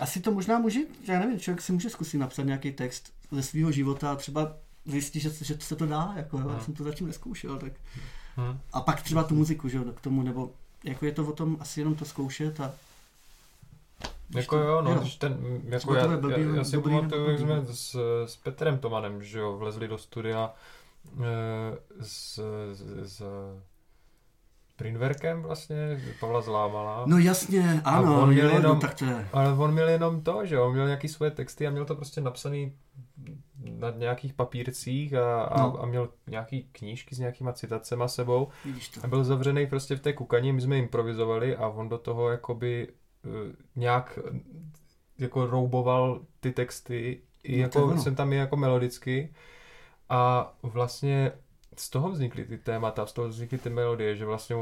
Asi 0.00 0.20
to 0.20 0.32
možná 0.32 0.58
může, 0.58 0.80
já 1.08 1.18
nevím, 1.20 1.38
člověk 1.40 1.62
si 1.62 1.72
může 1.72 1.90
zkusit 1.90 2.18
napsat 2.18 2.42
nějaký 2.42 2.72
text 2.72 3.12
ze 3.30 3.42
svého 3.42 3.72
života 3.72 4.12
a 4.12 4.16
třeba 4.16 4.56
zjistí, 4.86 5.20
že, 5.20 5.30
že 5.30 5.56
se 5.60 5.76
to 5.76 5.86
dá, 5.86 6.12
jako 6.16 6.38
jo, 6.38 6.44
já 6.48 6.52
Hmm. 6.54 6.60
jsem 6.64 6.74
to 6.74 6.84
zatím 6.84 7.06
neskoušel, 7.06 7.58
tak 7.58 7.72
Hm. 8.36 8.58
a 8.72 8.80
pak 8.80 9.02
třeba 9.02 9.22
tu 9.24 9.34
muziku, 9.34 9.68
že 9.68 9.76
jo, 9.78 9.84
k 9.94 10.00
tomu, 10.00 10.22
nebo 10.22 10.50
jako 10.84 11.06
je 11.06 11.12
to 11.12 11.26
o 11.26 11.32
tom 11.32 11.56
asi 11.60 11.80
jenom 11.80 11.94
to 11.94 12.04
zkoušet 12.04 12.60
a 12.60 12.72
Jako 14.34 14.56
to- 14.56 14.62
jo, 14.62 14.82
no, 14.82 14.94
když 14.94 15.16
ten, 15.16 15.60
jako 15.64 15.94
já, 15.94 16.16
blbý, 16.16 16.42
já, 16.42 16.54
já 16.56 16.64
si 16.64 16.78
pamatuju, 16.78 17.30
jak 17.30 17.38
jsme 17.40 17.62
s, 17.66 17.96
s 18.26 18.36
Petrem 18.36 18.78
Tomanem, 18.78 19.24
že 19.24 19.38
jo, 19.38 19.56
vlezli 19.58 19.88
do 19.88 19.98
studia 19.98 20.54
eh, 21.20 21.78
s, 22.00 22.40
s, 22.72 22.82
s 23.16 23.22
Prinverkem 24.76 25.42
vlastně, 25.42 26.00
Pavla 26.20 26.40
Zlámala. 26.40 27.02
No 27.06 27.18
jasně, 27.18 27.80
ano, 27.84 28.22
on 28.22 28.28
měl 28.32 28.48
jo, 28.48 28.54
jenom- 28.54 28.74
no, 28.74 28.80
tak 28.80 28.94
to 28.94 29.04
je. 29.04 29.28
Ale 29.32 29.52
on 29.52 29.72
měl 29.72 29.88
jenom 29.88 30.22
to, 30.22 30.46
že 30.46 30.54
jo, 30.54 30.66
on 30.66 30.72
měl 30.72 30.86
nějaký 30.86 31.08
svoje 31.08 31.30
texty 31.30 31.66
a 31.66 31.70
měl 31.70 31.84
to 31.84 31.94
prostě 31.94 32.20
napsaný 32.20 32.72
na 33.64 33.90
nějakých 33.90 34.32
papírcích 34.32 35.14
a, 35.14 35.42
a, 35.42 35.62
No. 35.62 35.82
a 35.82 35.86
měl 35.86 36.08
nějaký 36.26 36.68
knížky 36.72 37.14
s 37.14 37.18
nějakýma 37.18 37.52
citacema 37.52 38.08
sebou 38.08 38.48
Vidíš 38.64 38.88
to. 38.88 39.00
a 39.04 39.06
byl 39.06 39.24
zavřený 39.24 39.66
prostě 39.66 39.96
v 39.96 40.00
té 40.00 40.12
kukani, 40.12 40.52
my 40.52 40.60
jsme 40.60 40.78
improvizovali 40.78 41.56
a 41.56 41.68
on 41.68 41.88
do 41.88 41.98
toho 41.98 42.28
jakoby 42.30 42.88
eh, 43.24 43.28
nějak 43.76 44.18
eh, 44.34 44.40
jako 45.18 45.46
rouboval 45.46 46.20
ty 46.40 46.52
texty, 46.52 47.20
i 47.42 47.56
No, 47.56 47.62
jako 47.62 47.98
jsem 47.98 48.14
tam 48.14 48.32
i 48.32 48.36
jako 48.36 48.56
melodicky 48.56 49.34
a 50.08 50.52
vlastně 50.62 51.32
z 51.76 51.90
toho 51.90 52.10
vznikly 52.10 52.44
ty 52.44 52.58
témata, 52.58 53.06
z 53.06 53.12
toho 53.12 53.28
vznikly 53.28 53.58
ty 53.58 53.70
melodie, 53.70 54.16
že 54.16 54.24
vlastně 54.26 54.56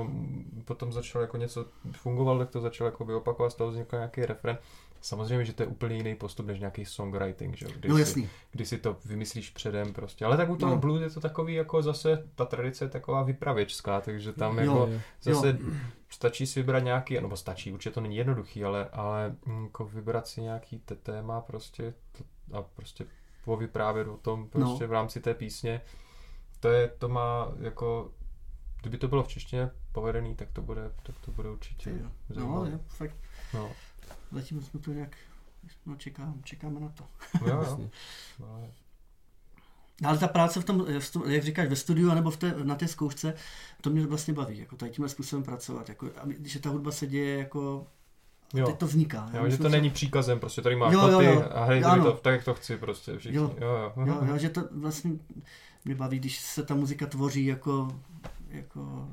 potom 0.65 0.93
začal 0.93 1.23
jako 1.23 1.37
něco 1.37 1.67
fungoval, 1.93 2.39
tak 2.39 2.51
to 2.51 2.61
začal 2.61 2.85
jako 2.87 3.17
opakovat, 3.17 3.51
z 3.51 3.55
toho 3.55 3.71
vznikl 3.71 3.97
nějaký 3.97 4.27
refren. 4.27 4.59
Samozřejmě, 5.03 5.45
že 5.45 5.53
to 5.53 5.63
je 5.63 5.67
úplně 5.67 5.97
jiný 5.97 6.15
postup 6.15 6.47
než 6.47 6.59
nějaký 6.61 6.85
songwriting, 6.85 7.57
že 7.57 7.67
jo, 7.67 7.73
kdy, 7.77 7.89
No 7.89 7.95
si, 7.95 8.01
jasný. 8.01 8.29
kdy 8.51 8.67
si 8.67 8.79
to 8.79 8.97
vymyslíš 9.05 9.51
předem 9.51 9.93
prostě. 9.93 10.25
Ale 10.25 10.37
tak 10.37 10.51
u 10.51 10.57
toho 10.57 10.75
No. 10.75 10.81
blues 10.81 11.03
je 11.03 11.11
to 11.11 11.21
takový 11.21 11.55
jako 11.55 11.83
zase, 11.83 12.25
ta 12.35 12.45
tradice 12.45 12.85
je 12.85 12.89
taková 12.89 13.23
vypravěčská, 13.23 14.01
takže 14.01 14.33
tam 14.33 14.59
Jo, 14.59 14.65
jako 14.65 14.93
jo. 14.93 15.01
zase 15.23 15.59
stačí 16.09 16.47
si 16.47 16.61
vybrat 16.61 16.79
nějaký, 16.85 17.15
nebo 17.21 17.37
stačí, 17.37 17.73
určitě 17.73 17.95
to 17.95 18.01
není 18.01 18.17
jednoduchý, 18.17 18.65
ale, 18.65 18.89
ale 18.93 19.37
jako 19.63 19.85
vybrat 19.85 20.27
si 20.27 20.43
nějaký 20.43 20.79
te- 20.79 20.95
téma 20.95 21.41
prostě 21.41 21.95
to, 22.19 22.25
a 22.59 22.63
prostě 22.63 23.07
povyprávět 23.45 24.09
o 24.09 24.17
tom 24.17 24.49
prostě 24.49 24.85
no. 24.85 24.89
v 24.89 24.93
rámci 24.93 25.21
té 25.21 25.35
písně. 25.35 25.81
To 26.61 26.69
je, 26.69 26.89
to 26.89 27.09
má 27.09 27.49
jako, 27.61 28.11
kdyby 28.81 28.99
to 28.99 29.09
bylo 29.09 29.23
v 29.23 29.29
češtině 29.29 29.71
povedený, 29.93 30.35
tak 30.35 30.51
to 30.53 30.63
bude, 30.63 30.91
tak 31.03 31.19
to 31.19 31.31
bude 31.31 31.51
určitě 31.51 31.91
Jo. 31.91 32.11
No, 32.47 32.65
je, 32.65 32.79
fakt. 32.89 33.17
No, 33.55 33.71
Zatím 34.33 34.61
jsme 34.63 34.81
to 34.81 34.93
nějak, 34.93 35.17
no 35.87 35.97
čekám, 35.97 36.41
čekáme 36.45 36.81
na 36.81 36.89
to. 36.89 37.05
jo, 37.41 37.49
jo. 37.55 37.61
Jasně. 37.63 37.91
No, 38.39 38.61
No, 40.03 40.09
Ale 40.09 40.19
ta 40.19 40.29
práce 40.29 40.61
v 40.61 40.65
tom, 40.65 40.87
jak 41.27 41.43
říkáš, 41.45 41.69
ve 41.69 41.77
studiu 41.77 42.15
nebo 42.15 42.31
v 42.31 42.37
té, 42.37 42.55
na 42.65 42.75
té 42.75 42.89
zkoušce, 42.89 43.35
to 43.81 43.91
mě 43.91 44.07
vlastně 44.07 44.35
baví, 44.35 44.59
jako 44.59 44.77
tady 44.77 44.91
tímhle 44.93 45.09
způsobem 45.09 45.43
pracovat, 45.43 45.89
jako, 45.89 46.07
když 46.25 46.59
ta 46.63 46.71
hudba 46.71 46.91
se 46.91 47.07
děje 47.07 47.39
jako, 47.39 47.87
Jo. 48.55 48.67
teď 48.67 48.77
to 48.77 48.87
vzniká. 48.87 49.31
Jo, 49.35 49.43
My 49.43 49.51
že 49.51 49.57
to 49.57 49.63
se- 49.63 49.69
není 49.69 49.91
příkazem, 49.91 50.41
prostě 50.41 50.63
tady 50.63 50.77
máš 50.77 50.93
Jo, 50.93 51.09
jo, 51.09 51.21
jo. 51.21 51.45
a 51.55 51.65
hej 51.65 51.83
to 51.83 52.13
tak, 52.13 52.33
jak 52.35 52.45
to 52.45 52.55
chci 52.55 52.77
prostě 52.77 53.19
všichni. 53.19 53.37
Jo. 53.37 53.55
Jo, 53.61 53.67
jo. 53.69 53.93
jo. 53.97 54.07
Jo, 54.07 54.21
jo, 54.29 54.39
že 54.39 54.49
to 54.51 54.69
vlastně 54.73 55.11
mě 55.85 55.95
baví, 55.95 56.19
když 56.19 56.39
se 56.41 56.63
ta 56.63 56.75
muzika 56.75 57.07
tvoří 57.07 57.47
jako, 57.47 57.89
jako 58.49 59.09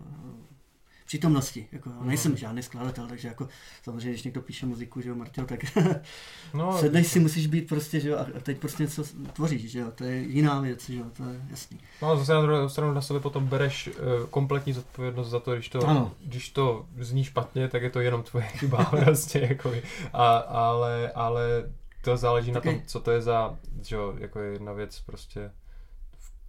přítomnosti. 1.08 1.67
Jako, 1.72 1.89
Mhm. 1.89 2.08
nejsem 2.08 2.38
žádný 2.38 2.63
skladatel, 2.63 3.08
takže 3.08 3.28
jako 3.28 3.48
samozřejmě, 3.84 4.10
když 4.10 4.24
někdo 4.24 4.41
píše 4.41 4.65
muziku, 4.65 5.02
že 5.02 5.10
jo, 5.10 5.15
Martino, 5.15 5.48
tak 5.48 5.60
No, 6.54 6.78
sedneš 6.78 7.08
si, 7.08 7.20
musíš 7.20 7.48
být 7.48 7.67
prostě, 7.67 8.00
že 8.00 8.10
jo, 8.10 8.17
a 8.17 8.39
teď 8.39 8.58
prostě 8.58 8.84
něco 8.84 9.04
tvoříš, 9.34 9.72
že 9.72 9.80
jo, 9.80 9.91
to 9.96 10.04
je 10.04 10.17
jiná 10.22 10.60
věc, 10.62 10.89
že 10.89 10.96
jo, 11.00 11.06
to 11.17 11.24
je 11.24 11.41
jasný. 11.50 11.80
No 12.02 12.12
a 12.12 12.15
zase 12.15 12.34
na 12.34 12.41
druhou 12.41 12.70
stranu 12.70 12.93
na 12.93 13.02
sebe 13.02 13.20
potom 13.20 13.48
bereš 13.48 13.88
uh, 13.88 13.93
kompletní 14.30 14.74
zodpovědnost 14.74 15.30
za 15.30 15.39
to, 15.39 15.54
když 15.54 15.70
to, 15.70 15.88
Ano. 15.88 16.12
když 16.26 16.50
to 16.50 16.86
zní 17.00 17.24
špatně, 17.24 17.67
tak 17.67 17.82
je 17.84 17.89
to 17.89 18.00
jenom 18.00 18.24
tvoje 18.24 18.46
chyba 18.48 18.84
prostě, 19.04 19.39
jako, 19.39 19.74
a, 20.13 20.38
ale, 20.38 21.12
ale 21.15 21.70
to 22.04 22.17
záleží 22.17 22.52
na 22.52 22.62
Taky- 22.62 22.76
tom, 22.76 22.84
co 22.88 23.00
to 23.00 23.12
je 23.12 23.22
za, 23.22 23.58
že 23.84 23.96
jo, 23.96 24.13
jako 24.17 24.39
je 24.39 24.52
jedna 24.52 24.74
věc 24.74 25.00
prostě 25.06 25.52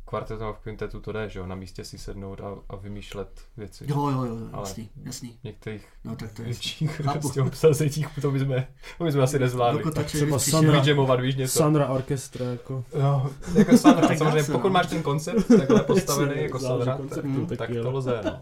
kvartetu 0.08 0.40
nebo 0.40 0.52
v 0.52 0.58
kvintetu 0.58 1.00
to 1.00 1.12
jde, 1.12 1.28
že 1.28 1.38
jo, 1.38 1.46
na 1.46 1.54
místě 1.54 1.84
si 1.84 1.98
sednout 1.98 2.40
a, 2.40 2.56
a 2.68 2.76
vymýšlet 2.76 3.40
věci. 3.56 3.84
Jo, 3.88 4.08
jo, 4.08 4.24
jo, 4.24 4.36
Ale- 4.52 4.68
jasný, 4.68 4.90
jasný. 5.04 5.38
V 5.40 5.44
některých 5.44 5.86
No 6.04 6.16
tak 6.16 6.32
to 6.32 6.42
je 6.42 6.46
větších 6.46 7.00
prostě 7.12 7.42
obsazeních, 7.42 8.08
to 8.22 8.30
bychom, 8.30 8.64
to 8.98 9.04
bychom 9.04 9.20
asi 9.22 9.38
nezvládli. 9.38 9.82
Doko 9.82 9.94
tače, 9.94 10.16
třeba 10.18 10.36
Sandra- 10.36 10.72
Vydžemovat, 10.72 11.20
víš 11.20 11.36
něco. 11.36 11.58
Sandra 11.58 11.88
Orchestra, 11.88 12.46
jako. 12.46 12.84
No, 12.98 13.30
jako 13.54 13.76
Sandra, 13.76 14.08
Tak 14.08 14.18
samozřejmě, 14.18 14.52
pokud 14.52 14.68
no. 14.68 14.72
máš 14.72 14.86
ten 14.86 15.02
koncept 15.02 15.48
takhle 15.58 15.82
postavený 15.82 16.32
jako 16.42 16.58
Sandra, 16.58 16.96
konceptu 16.96 17.46
tak 17.46 17.58
taky, 17.58 17.80
to 17.80 17.90
lze, 17.90 18.20
no. 18.24 18.40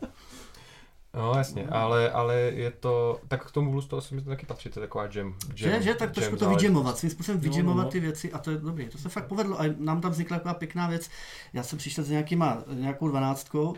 No 1.16 1.32
jasně, 1.36 1.66
ale, 1.66 2.10
ale 2.10 2.34
je 2.40 2.70
to, 2.70 3.20
tak 3.28 3.46
k 3.46 3.50
tomu 3.50 3.70
blues 3.70 3.86
to 3.86 3.96
asi 3.96 4.14
mi 4.14 4.22
to 4.22 4.30
taky 4.30 4.46
patří, 4.46 4.68
to 4.68 4.80
je 4.80 4.86
taková 4.86 5.04
jam, 5.04 5.14
jam 5.16 5.34
Že, 5.54 5.82
že, 5.82 5.94
tak 5.94 6.10
trošku 6.10 6.36
to 6.36 6.48
vydžemovat, 6.48 6.98
svým 6.98 7.10
způsobem 7.10 7.36
No, 7.36 7.42
no, 7.44 7.50
vydžemovat 7.50 7.84
no. 7.84 7.90
ty 7.90 8.00
věci 8.00 8.32
a 8.32 8.38
to 8.38 8.50
je 8.50 8.56
dobrý, 8.56 8.88
to 8.88 8.98
se 8.98 9.08
fakt 9.08 9.26
povedlo 9.26 9.60
a 9.60 9.64
nám 9.78 10.00
tam 10.00 10.10
vznikla 10.12 10.36
taková 10.36 10.54
pěkná 10.54 10.86
věc, 10.88 11.10
já 11.52 11.62
jsem 11.62 11.78
přišel 11.78 12.04
s 12.04 12.10
nějakýma, 12.10 12.62
nějakou 12.74 13.08
dvanáctkou 13.08 13.74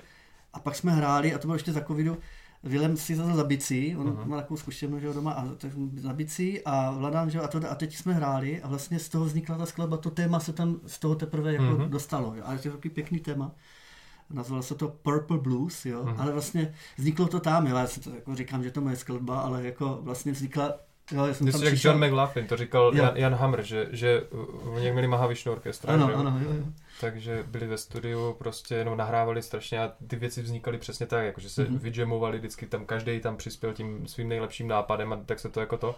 a 0.53 0.61
pak 0.61 0.77
jsme 0.77 0.93
hráli 0.93 1.35
a 1.35 1.39
to 1.39 1.47
bylo 1.47 1.55
ještě 1.55 1.73
za 1.73 1.81
covidu, 1.81 2.17
Vilem 2.65 2.97
si 2.97 3.15
za 3.15 3.45
bicí, 3.45 3.97
on 3.97 4.07
Mhm. 4.07 4.31
má 4.31 4.37
takovou 4.37 4.57
zkušenost 4.59 5.01
že 5.01 5.07
jo, 5.07 5.13
doma, 5.13 5.33
a 5.33 5.45
tak 5.55 5.71
za 5.97 6.13
bicí 6.13 6.61
a 6.65 6.91
Vladán, 6.91 7.31
že 7.31 7.39
jo, 7.39 7.45
a, 7.45 7.49
to, 7.49 7.71
a 7.71 7.75
teď 7.75 7.97
jsme 7.97 8.13
hráli 8.13 8.63
a 8.63 8.69
vlastně 8.69 8.99
z 8.99 9.09
toho 9.09 9.25
vznikla 9.25 9.59
ta 9.59 9.67
skladba, 9.67 9.97
to 9.97 10.11
téma 10.11 10.41
se 10.41 10.53
tam 10.53 10.81
z 10.87 10.99
toho 10.99 11.15
teprve 11.15 11.53
jako 11.53 11.65
Mhm. 11.65 11.91
dostalo, 11.91 12.35
jo. 12.37 12.43
a 12.47 12.53
je 12.53 12.59
to 12.59 12.71
takový 12.71 12.91
pěkný 12.91 13.19
téma. 13.19 13.51
Nazvalo 14.31 14.63
se 14.63 14.75
to 14.75 14.89
Purple 14.89 15.39
Blues, 15.39 15.87
jo, 15.87 16.03
Mhm. 16.05 16.15
ale 16.21 16.33
vlastně 16.33 16.75
vzniklo 16.99 17.29
to 17.29 17.41
tam, 17.41 17.67
jo, 17.67 17.77
já 17.77 17.87
si 17.87 18.01
to 18.01 18.11
jako 18.15 18.35
říkám, 18.35 18.63
že 18.65 18.71
to 18.71 18.81
moje 18.81 18.97
skladba, 18.97 19.41
ale 19.41 19.65
jako 19.65 19.99
vlastně 20.03 20.33
vznikla, 20.33 20.75
jo, 21.13 21.25
já 21.27 21.35
jsem 21.35 21.53
tam 21.53 21.63
jak 21.63 21.73
přišel- 21.73 21.93
John 21.93 22.05
McLaughlin, 22.07 22.47
to 22.47 22.57
říkal 22.57 22.93
Jo. 22.95 23.05
Jan, 23.05 23.17
Jan 23.17 23.35
Hammer, 23.35 23.63
že, 23.63 23.89
že 23.91 24.23
uh, 24.23 24.75
oni 24.75 24.93
měli 24.93 25.09
Mahavishnu 25.09 25.53
orchestra, 25.53 25.95
Ano, 25.95 26.07
že 26.09 26.15
ano, 26.15 26.39
jo, 26.43 26.51
jo. 26.53 26.63
takže 27.01 27.45
byli 27.49 27.67
ve 27.67 27.79
studiu, 27.79 28.35
prostě 28.39 28.75
jenom 28.75 28.97
nahrávali 28.99 29.43
strašně 29.43 29.81
a 29.83 29.93
ty 30.07 30.17
věci 30.17 30.43
vznikaly 30.43 30.79
přesně 30.79 31.07
tak, 31.07 31.25
jako 31.25 31.41
že 31.41 31.51
se 31.51 31.63
Mhm. 31.65 31.75
mm-hmm. 31.77 31.81
vyjamovali 31.81 32.39
vždycky 32.39 32.67
tam, 32.67 32.87
každý 32.87 33.21
tam 33.21 33.37
přispěl 33.37 33.73
tím 33.73 34.07
svým 34.07 34.29
nejlepším 34.29 34.69
nápadem 34.69 35.13
a 35.13 35.17
tak 35.17 35.41
se 35.41 35.49
to 35.49 35.61
jako 35.61 35.77
to. 35.77 35.95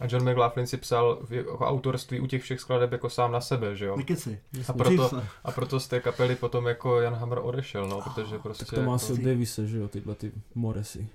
A 0.00 0.06
John 0.08 0.30
McLaughlin 0.30 0.66
si 0.66 0.76
psal 0.76 1.18
v 1.22 1.32
jako 1.32 1.58
autorství 1.58 2.20
u 2.20 2.26
těch 2.26 2.42
všech 2.42 2.60
skladeb 2.60 2.92
jako 2.92 3.10
sám 3.10 3.32
na 3.32 3.40
sebe, 3.40 3.76
že 3.76 3.84
jo? 3.86 3.96
Nekeci. 3.96 4.38
A 4.68 4.72
proto, 4.72 5.10
a 5.44 5.52
proto 5.52 5.80
z 5.80 5.88
té 5.88 6.00
kapely 6.00 6.36
potom 6.36 6.66
jako 6.66 7.00
Jan 7.00 7.14
Hammer 7.14 7.38
odešel, 7.42 7.88
no, 7.88 8.00
protože 8.02 8.38
prostě... 8.38 8.64
Tak 8.64 8.74
to 8.74 8.82
má 8.82 8.92
jako, 9.02 9.12
od 9.12 9.18
Davise, 9.20 9.66
že 9.66 9.78
jo, 9.78 9.88
tyhle 9.88 10.14
ty 10.14 10.32
Moresy. 10.54 11.08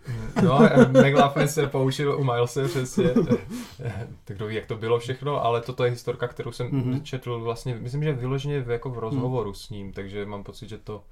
No, 0.44 0.54
a 0.54 0.70
McLaughlin 0.88 1.48
se 1.48 1.68
poučil 1.68 2.16
u 2.20 2.24
Milese 2.24 2.68
přesně. 2.68 3.10
tak 4.26 4.38
kdo 4.38 4.48
ví, 4.48 4.56
jak 4.56 4.66
to 4.66 4.76
bylo 4.78 5.00
všechno, 5.00 5.44
ale 5.46 5.62
toto 5.62 5.84
je 5.86 5.92
historka, 5.92 6.28
kterou 6.28 6.52
jsem 6.52 6.68
Mhm. 6.68 6.94
mm-hmm. 6.94 7.02
četl 7.04 7.40
vlastně, 7.40 7.76
myslím, 7.76 8.04
že 8.04 8.14
vyloženě 8.14 8.62
v, 8.62 8.70
jako 8.72 8.90
v 8.90 8.98
rozhovoru 9.00 9.54
s 9.54 9.70
ním, 9.70 9.94
takže 9.94 10.26
mám 10.26 10.44
pocit, 10.44 10.70
že 10.70 10.78
to 10.78 11.04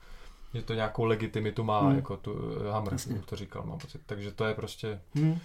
že 0.54 0.62
to 0.62 0.74
nějakou 0.74 1.04
legitimitu 1.04 1.64
má, 1.64 1.82
Mhm. 1.82 1.96
jako 1.96 2.18
tu 2.18 2.36
eh, 2.68 2.72
Hammer 2.72 2.94
Jasně. 2.94 3.22
to 3.26 3.36
říkal, 3.36 3.64
mám 3.66 3.80
pocit. 3.80 4.02
Takže 4.06 4.32
to 4.32 4.46
je 4.46 4.54
prostě, 4.54 5.00
Hm. 5.16 5.38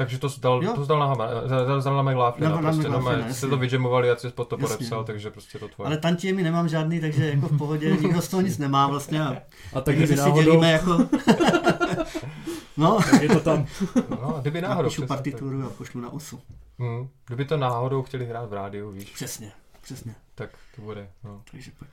Takže 0.00 0.18
to 0.18 0.28
zdal, 0.28 0.64
Jo. 0.64 0.72
to 0.74 0.84
zdal 0.84 0.98
na 0.98 1.06
Hammer, 1.06 1.28
zdal, 1.46 1.80
zdal 1.80 1.96
na 1.96 2.02
McLaughlina, 2.02 2.48
Na- 2.50 2.56
na 2.60 2.62
prostě, 2.72 2.88
no, 2.88 2.98
McLaughlina, 2.98 3.32
jste 3.34 3.46
to 3.48 3.56
vyjamovali 3.56 4.10
a 4.10 4.14
ty 4.14 4.20
jsi 4.20 4.30
pod 4.30 4.48
to 4.48 4.56
Jasně, 4.60 4.76
podepsal, 4.76 4.98
no. 4.98 5.04
takže 5.04 5.30
prostě 5.30 5.58
to 5.58 5.68
tvoje. 5.68 5.86
Ale 5.86 5.96
tantiemi 5.98 6.42
nemám 6.42 6.68
žádný, 6.68 7.00
takže 7.00 7.30
jako 7.30 7.48
v 7.48 7.58
pohodě, 7.58 7.96
nikdo 8.02 8.22
z 8.22 8.28
toho 8.28 8.40
nic 8.40 8.58
nemá 8.58 8.86
vlastně. 8.86 9.22
A, 9.22 9.28
A 9.28 9.34
tak 9.72 9.84
takže 9.84 9.96
kdyby 10.04 10.16
si 10.16 10.20
náhodou, 10.22 10.42
dělíme 10.42 10.72
jako... 10.72 10.98
no, 12.76 12.98
tak 13.10 13.22
je 13.22 13.28
to 13.28 13.40
tam. 13.40 13.66
No, 14.10 14.36
a 14.36 14.40
kdyby 14.40 14.60
náhodou. 14.60 14.82
napíšu 14.82 15.02
přesně 15.02 15.08
tak. 15.08 15.16
partituru 15.18 15.66
a 15.66 15.70
pošlu 15.70 16.00
na 16.00 16.12
osu. 16.12 16.40
Hmm. 16.78 17.08
Kdyby 17.26 17.44
to 17.44 17.56
náhodou 17.56 18.02
chtěli 18.02 18.26
hrát 18.26 18.50
v 18.50 18.52
rádiu, 18.52 18.90
víš, 18.90 19.10
Přesně, 19.10 19.52
přesně. 19.80 20.14
tak 20.34 20.50
to 20.76 20.82
bude. 20.82 21.08
No. 21.24 21.42
Takže 21.50 21.70
pak... 21.78 21.88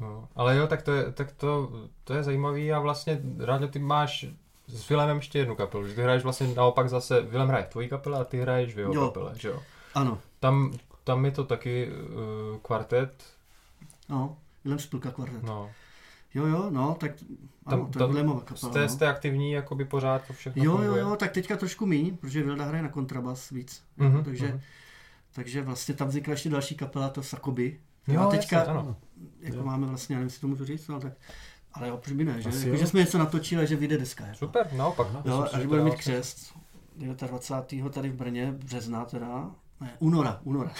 No. 0.00 0.28
Ale 0.36 0.56
jo, 0.56 0.66
tak 0.66 0.82
to 0.82 0.92
je, 0.92 1.12
tak 1.12 1.32
to, 1.32 1.70
to 2.04 2.14
je 2.14 2.22
zajímavý 2.22 2.72
a 2.72 2.78
vlastně 2.78 3.20
rád, 3.38 3.70
ty 3.70 3.78
máš 3.78 4.26
s 4.66 4.88
Vilemem 4.88 5.16
ještě 5.16 5.38
jednu 5.38 5.54
kapelu, 5.56 5.86
že 5.88 5.94
ty 5.94 6.02
hraješ 6.02 6.22
vlastně 6.22 6.46
naopak 6.46 6.88
zase, 6.88 7.20
Vilem 7.22 7.48
hraje 7.48 7.64
v 7.64 7.68
tvojí 7.68 7.88
kapele 7.88 8.18
a 8.20 8.24
ty 8.24 8.40
hraješ 8.40 8.74
v 8.74 8.78
jeho 8.78 8.94
Jo. 8.94 9.06
kapele, 9.06 9.32
že 9.38 9.48
jo? 9.48 9.62
Ano, 9.94 10.18
Tam, 10.40 10.72
tam 11.04 11.24
je 11.24 11.30
to 11.30 11.44
taky 11.44 11.88
uh, 11.92 12.58
kvartet, 12.62 13.24
no, 14.08 14.36
Vilém 14.64 14.78
Spilka 14.78 15.10
kvartet. 15.10 15.42
no. 15.42 15.70
Jo, 16.34 16.46
jo, 16.46 16.66
no, 16.70 16.96
tak 17.00 17.10
ano, 17.66 17.78
Tam- 17.82 17.90
to 17.92 17.98
je 17.98 18.00
tam 18.00 18.10
Vilémova 18.10 18.40
kapela. 18.40 18.70
Jste, 18.72 18.82
no. 18.82 18.88
jste 18.88 19.06
aktivní, 19.08 19.52
jakoby 19.52 19.84
pořád 19.84 20.26
to 20.26 20.32
všechno 20.32 20.64
Jo, 20.64 20.70
jo, 20.72 20.76
funguje? 20.78 21.00
jo, 21.02 21.16
tak 21.16 21.32
teďka 21.32 21.56
trošku 21.56 21.86
míň, 21.86 22.16
protože 22.16 22.42
Vilda 22.42 22.64
hraje 22.64 22.82
na 22.82 22.88
kontrabas 22.88 23.50
víc. 23.50 23.82
Mhm, 23.96 24.24
takže, 24.24 24.48
mhm. 24.48 24.60
takže 25.32 25.62
vlastně 25.62 25.94
tam 25.94 26.08
vznikla 26.08 26.30
ještě 26.30 26.48
další 26.50 26.74
kapela, 26.74 27.08
to 27.08 27.22
Sakoby. 27.22 27.80
Jo, 28.08 28.20
a 28.20 28.30
teďka, 28.30 28.56
jasně, 28.58 28.72
ano. 28.72 28.96
jako 29.40 29.56
Jo. 29.56 29.62
máme 29.64 29.86
vlastně, 29.86 30.14
já 30.14 30.18
nevím, 30.18 30.26
jestli 30.26 30.40
to 30.40 30.46
můžu 30.48 30.64
říct, 30.64 30.88
no, 30.88 31.00
tak, 31.00 31.12
ale 31.74 31.88
jo, 31.88 31.96
proč 31.96 32.12
by 32.12 32.24
ne, 32.24 32.42
že? 32.42 32.48
Asi 32.48 32.58
Jako, 32.58 32.68
jo. 32.70 32.76
že 32.76 32.86
jsme 32.86 33.00
něco 33.00 33.18
natočili 33.18 33.62
a 33.62 33.64
že 33.66 33.76
vyjde 33.76 33.98
deska. 33.98 34.26
Jako. 34.26 34.38
Super, 34.38 34.72
naopak. 34.72 35.06
Aha. 35.10 35.22
Jo, 35.24 35.40
Myslím 35.42 35.48
si, 35.50 35.54
a 35.54 35.58
že 35.58 35.62
to 35.62 35.68
bude 35.68 35.84
mít 35.84 35.90
dává 35.90 35.96
křest 36.00 36.54
29. 36.96 37.92
tady 37.94 38.08
v 38.10 38.14
Brně, 38.14 38.52
března 38.52 39.04
teda, 39.04 39.50
ne, 39.80 39.90
února, 39.98 40.40
února. 40.44 40.72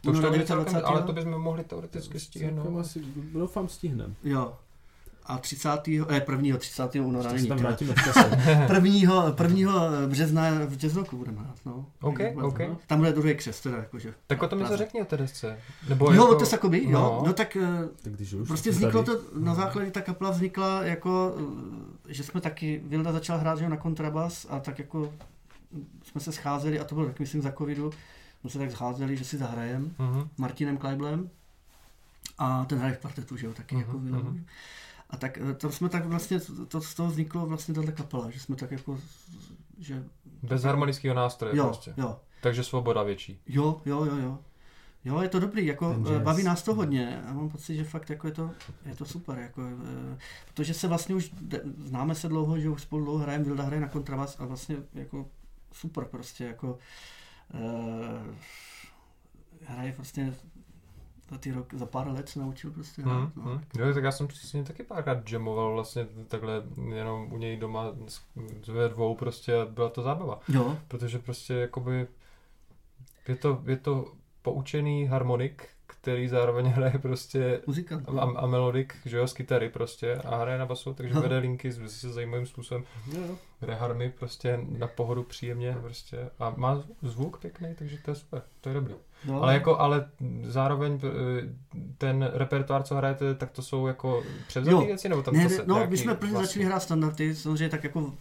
To 0.00 0.10
února 0.10 0.30
bude 0.30 0.44
celkem, 0.46 0.72
29. 0.74 0.86
ale 0.86 1.02
to 1.02 1.12
bychom 1.12 1.42
mohli 1.42 1.64
teoreticky 1.64 2.20
stihnout. 2.20 2.78
asi, 2.80 3.02
doufám, 3.32 3.68
stihnem. 3.68 4.14
Jo. 4.24 4.56
A 5.28 5.38
30. 5.38 5.68
ne, 5.86 6.24
1. 6.42 6.58
30. 6.58 6.94
února 6.94 7.32
není. 7.32 7.48
tam 7.48 7.58
vrátíme 7.58 7.94
v 7.94 8.04
čase. 8.04 8.30
1. 8.74 9.34
1. 9.42 10.06
března 10.06 10.50
v 10.66 10.76
Jazzroku 10.82 11.16
budeme 11.16 11.40
hrát, 11.40 11.56
no. 11.66 11.86
OK, 12.00 12.18
bude- 12.34 12.46
OK. 12.46 12.58
Tam 12.86 12.98
bude 12.98 13.12
druhý 13.12 13.34
křest, 13.34 13.62
teda 13.62 13.76
jakože. 13.76 14.14
Tak 14.26 14.42
o 14.42 14.48
tom 14.48 14.58
něco 14.58 14.76
řekni 14.76 15.02
o 15.02 15.04
té 15.04 15.16
desce. 15.16 15.58
Nebo 15.88 16.12
Jo, 16.12 16.22
jako, 16.22 16.34
to 16.34 16.46
Sakoby, 16.46 16.84
jo. 16.84 16.90
no. 16.90 17.22
No, 17.26 17.32
tak 17.32 17.56
eh, 17.56 17.88
Tak 18.02 18.12
když 18.12 18.32
už, 18.32 18.48
prostě 18.48 18.70
vzniklo 18.70 19.02
tady. 19.02 19.18
to, 19.18 19.24
na 19.40 19.54
základě 19.54 19.90
ta 19.90 20.00
kapela 20.00 20.30
vznikla 20.30 20.84
jako, 20.84 21.34
eh, 22.08 22.14
že 22.14 22.24
jsme 22.24 22.40
taky, 22.40 22.80
Vilda 22.84 23.12
začala 23.12 23.38
hrát 23.38 23.58
že 23.58 23.64
jo, 23.64 23.70
na 23.70 23.76
kontrabas 23.76 24.46
a 24.50 24.60
tak 24.60 24.78
jako 24.78 25.12
jsme 26.04 26.20
se 26.20 26.32
scházeli 26.32 26.80
a 26.80 26.84
to 26.84 26.94
bylo 26.94 27.06
tak 27.06 27.20
myslím 27.20 27.42
za 27.42 27.52
covidu, 27.52 27.90
jsme 28.40 28.50
se 28.50 28.58
tak 28.58 28.70
scházeli, 28.70 29.16
že 29.16 29.24
si 29.24 29.38
zahrajem 29.38 29.94
Mhm. 29.98 30.28
Martinem 30.36 30.76
Kleiblem 30.76 31.30
a 32.38 32.64
ten 32.64 32.78
hraje 32.78 32.94
v 32.94 32.98
partetu, 32.98 33.36
že 33.36 33.46
jo, 33.46 33.52
taky 33.52 33.74
Mhm, 33.74 33.84
jako 33.86 33.98
Vilda. 33.98 34.18
mhm. 34.18 34.44
A 35.10 35.16
tak 35.16 35.38
eh, 35.38 35.54
tam 35.54 35.72
jsme 35.72 35.88
tak 35.88 36.06
vlastně, 36.06 36.40
to, 36.68 36.80
z 36.80 36.94
toho 36.94 37.08
vzniklo 37.10 37.46
vlastně 37.46 37.74
tato 37.74 37.92
kapela, 37.92 38.30
že 38.30 38.40
jsme 38.40 38.56
tak 38.56 38.70
jako, 38.70 38.98
že 39.78 40.04
Bez 40.42 40.62
harmonického 40.62 41.14
nástroje 41.14 41.56
jo, 41.56 41.64
prostě. 41.64 41.94
jo, 41.96 42.20
Takže 42.42 42.64
svoboda 42.64 43.02
větší. 43.02 43.40
Jo, 43.46 43.80
jo, 43.86 44.04
jo, 44.04 44.16
jo. 44.16 44.38
Jo, 45.04 45.20
je 45.20 45.28
to 45.28 45.40
dobrý, 45.40 45.66
jako 45.66 45.94
Ten 45.94 46.14
eh, 46.16 46.18
baví 46.18 46.42
nás 46.42 46.62
to 46.62 46.74
hodně 46.74 47.22
a 47.22 47.32
mám 47.32 47.48
pocit, 47.48 47.76
že 47.76 47.84
fakt 47.84 48.10
jako 48.10 48.26
je 48.26 48.32
to, 48.32 48.50
je 48.86 48.96
to 48.96 49.04
super, 49.04 49.38
jako, 49.38 49.62
eh, 50.12 50.18
protože 50.54 50.74
se 50.74 50.88
vlastně 50.88 51.14
už, 51.14 51.30
de- 51.40 51.62
známe 51.84 52.14
se 52.14 52.28
dlouho, 52.28 52.58
že 52.58 52.68
už 52.68 52.82
spolu 52.82 53.04
dlouho 53.04 53.18
hrajeme, 53.18 53.44
Vilda 53.44 53.64
hraje 53.64 53.80
na 53.80 53.88
kontrabas 53.88 54.36
a 54.40 54.44
vlastně 54.46 54.76
jako 54.94 55.26
super 55.72 56.04
prostě, 56.04 56.44
jako 56.44 56.78
uh, 57.54 58.34
hraje 59.66 59.92
prostě 59.92 60.34
za 61.30 61.38
ty 61.38 61.52
rok, 61.52 61.74
za 61.74 61.86
pár 61.86 62.08
let 62.08 62.28
se 62.28 62.38
naučil 62.40 62.70
prostě 62.70 63.02
hrát, 63.02 63.36
no. 63.36 63.42
hmm. 63.42 63.60
Jo, 63.78 63.94
tak 63.94 64.04
já 64.04 64.12
jsem 64.12 64.28
přesně 64.28 64.64
taky 64.64 64.82
párkrát 64.82 65.30
jamoval 65.32 65.72
vlastně 65.72 66.06
takhle 66.28 66.62
jenom 66.94 67.32
u 67.32 67.38
něj 67.38 67.56
doma 67.56 67.92
s- 68.06 68.22
ve 68.68 68.88
dvou 68.88 69.14
prostě 69.14 69.60
a 69.60 69.64
byla 69.66 69.88
to 69.88 70.02
zábava. 70.02 70.40
Jo, 70.48 70.76
Protože 70.88 71.18
prostě 71.18 71.54
jakoby 71.54 72.06
je 73.28 73.36
to, 73.36 73.62
je 73.66 73.76
to 73.76 74.12
poučený 74.42 75.06
harmonik, 75.06 75.68
který 75.86 76.28
zároveň 76.28 76.66
hraje 76.76 76.98
prostě 76.98 77.60
muzika. 77.66 78.02
a, 78.18 78.22
a 78.22 78.46
melodik, 78.46 78.94
že 79.04 79.16
jo, 79.16 79.26
z 79.26 79.32
kytary 79.32 79.68
prostě 79.68 80.14
a 80.14 80.36
hraje 80.36 80.58
na 80.58 80.66
basu, 80.66 80.94
takže 80.94 81.14
No. 81.14 81.22
vede 81.22 81.38
linky 81.38 81.72
s, 81.72 81.78
s 81.78 82.04
zajímavým 82.04 82.46
způsobem. 82.46 82.84
Jo, 83.12 83.20
jo. 83.28 83.36
Hraje 83.60 83.78
harmy 83.80 84.12
prostě 84.18 84.60
na 84.78 84.86
pohodu 84.86 85.22
příjemně 85.22 85.76
prostě 85.80 86.30
a 86.38 86.54
má 86.56 86.82
zvuk 87.02 87.38
pěkný, 87.40 87.74
takže 87.78 87.98
to 88.04 88.10
je 88.10 88.14
super, 88.14 88.42
to 88.60 88.68
je 88.68 88.74
dobrý. 88.74 88.94
No, 89.24 89.42
Ale 89.42 89.54
jako, 89.54 89.78
ale 89.78 90.08
zároveň 90.44 91.00
eh, 91.04 91.08
ten 91.98 92.30
repertoár, 92.32 92.82
co 92.82 92.94
hrajete, 92.94 93.34
tak 93.34 93.50
to 93.50 93.62
jsou 93.62 93.86
jako 93.86 94.22
převzaté 94.46 94.86
věci, 94.86 95.08
nebo 95.08 95.22
tam 95.22 95.34
ne, 95.34 95.48
zase 95.48 95.62
no, 95.66 95.86
my 95.88 95.96
jsme 95.96 96.14
prvně 96.14 96.32
vlastní? 96.32 96.46
začali 96.48 96.64
hrát 96.64 96.80
standardy, 96.82 97.34
samozřejmě 97.34 97.68
tak 97.68 97.84
jako 97.84 98.12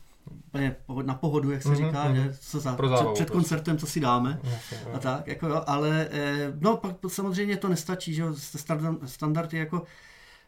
úplně 0.47 0.75
na 1.03 1.13
pohodu, 1.13 1.51
jak 1.51 1.63
se 1.63 1.69
Mhm, 1.69 1.77
říká, 1.77 2.03
mhm. 2.03 2.15
že 2.15 2.33
co 2.39 2.59
za, 2.59 2.75
Pro 2.75 2.87
před, 2.87 2.97
zábavu 2.97 3.13
před 3.13 3.25
prostě. 3.25 3.33
koncertem, 3.37 3.77
co 3.77 3.87
si 3.87 3.99
dáme. 3.99 4.39
Jo. 4.43 4.77
A 4.93 4.99
tak, 4.99 5.27
jako 5.27 5.47
jo, 5.47 5.63
ale 5.67 6.07
eh, 6.11 6.53
no 6.59 6.77
pak 6.77 6.95
samozřejmě 7.07 7.57
to 7.57 7.69
nestačí, 7.69 8.13
že 8.13 8.23
standard, 8.35 8.97
standardy 9.05 9.57
jako, 9.57 9.83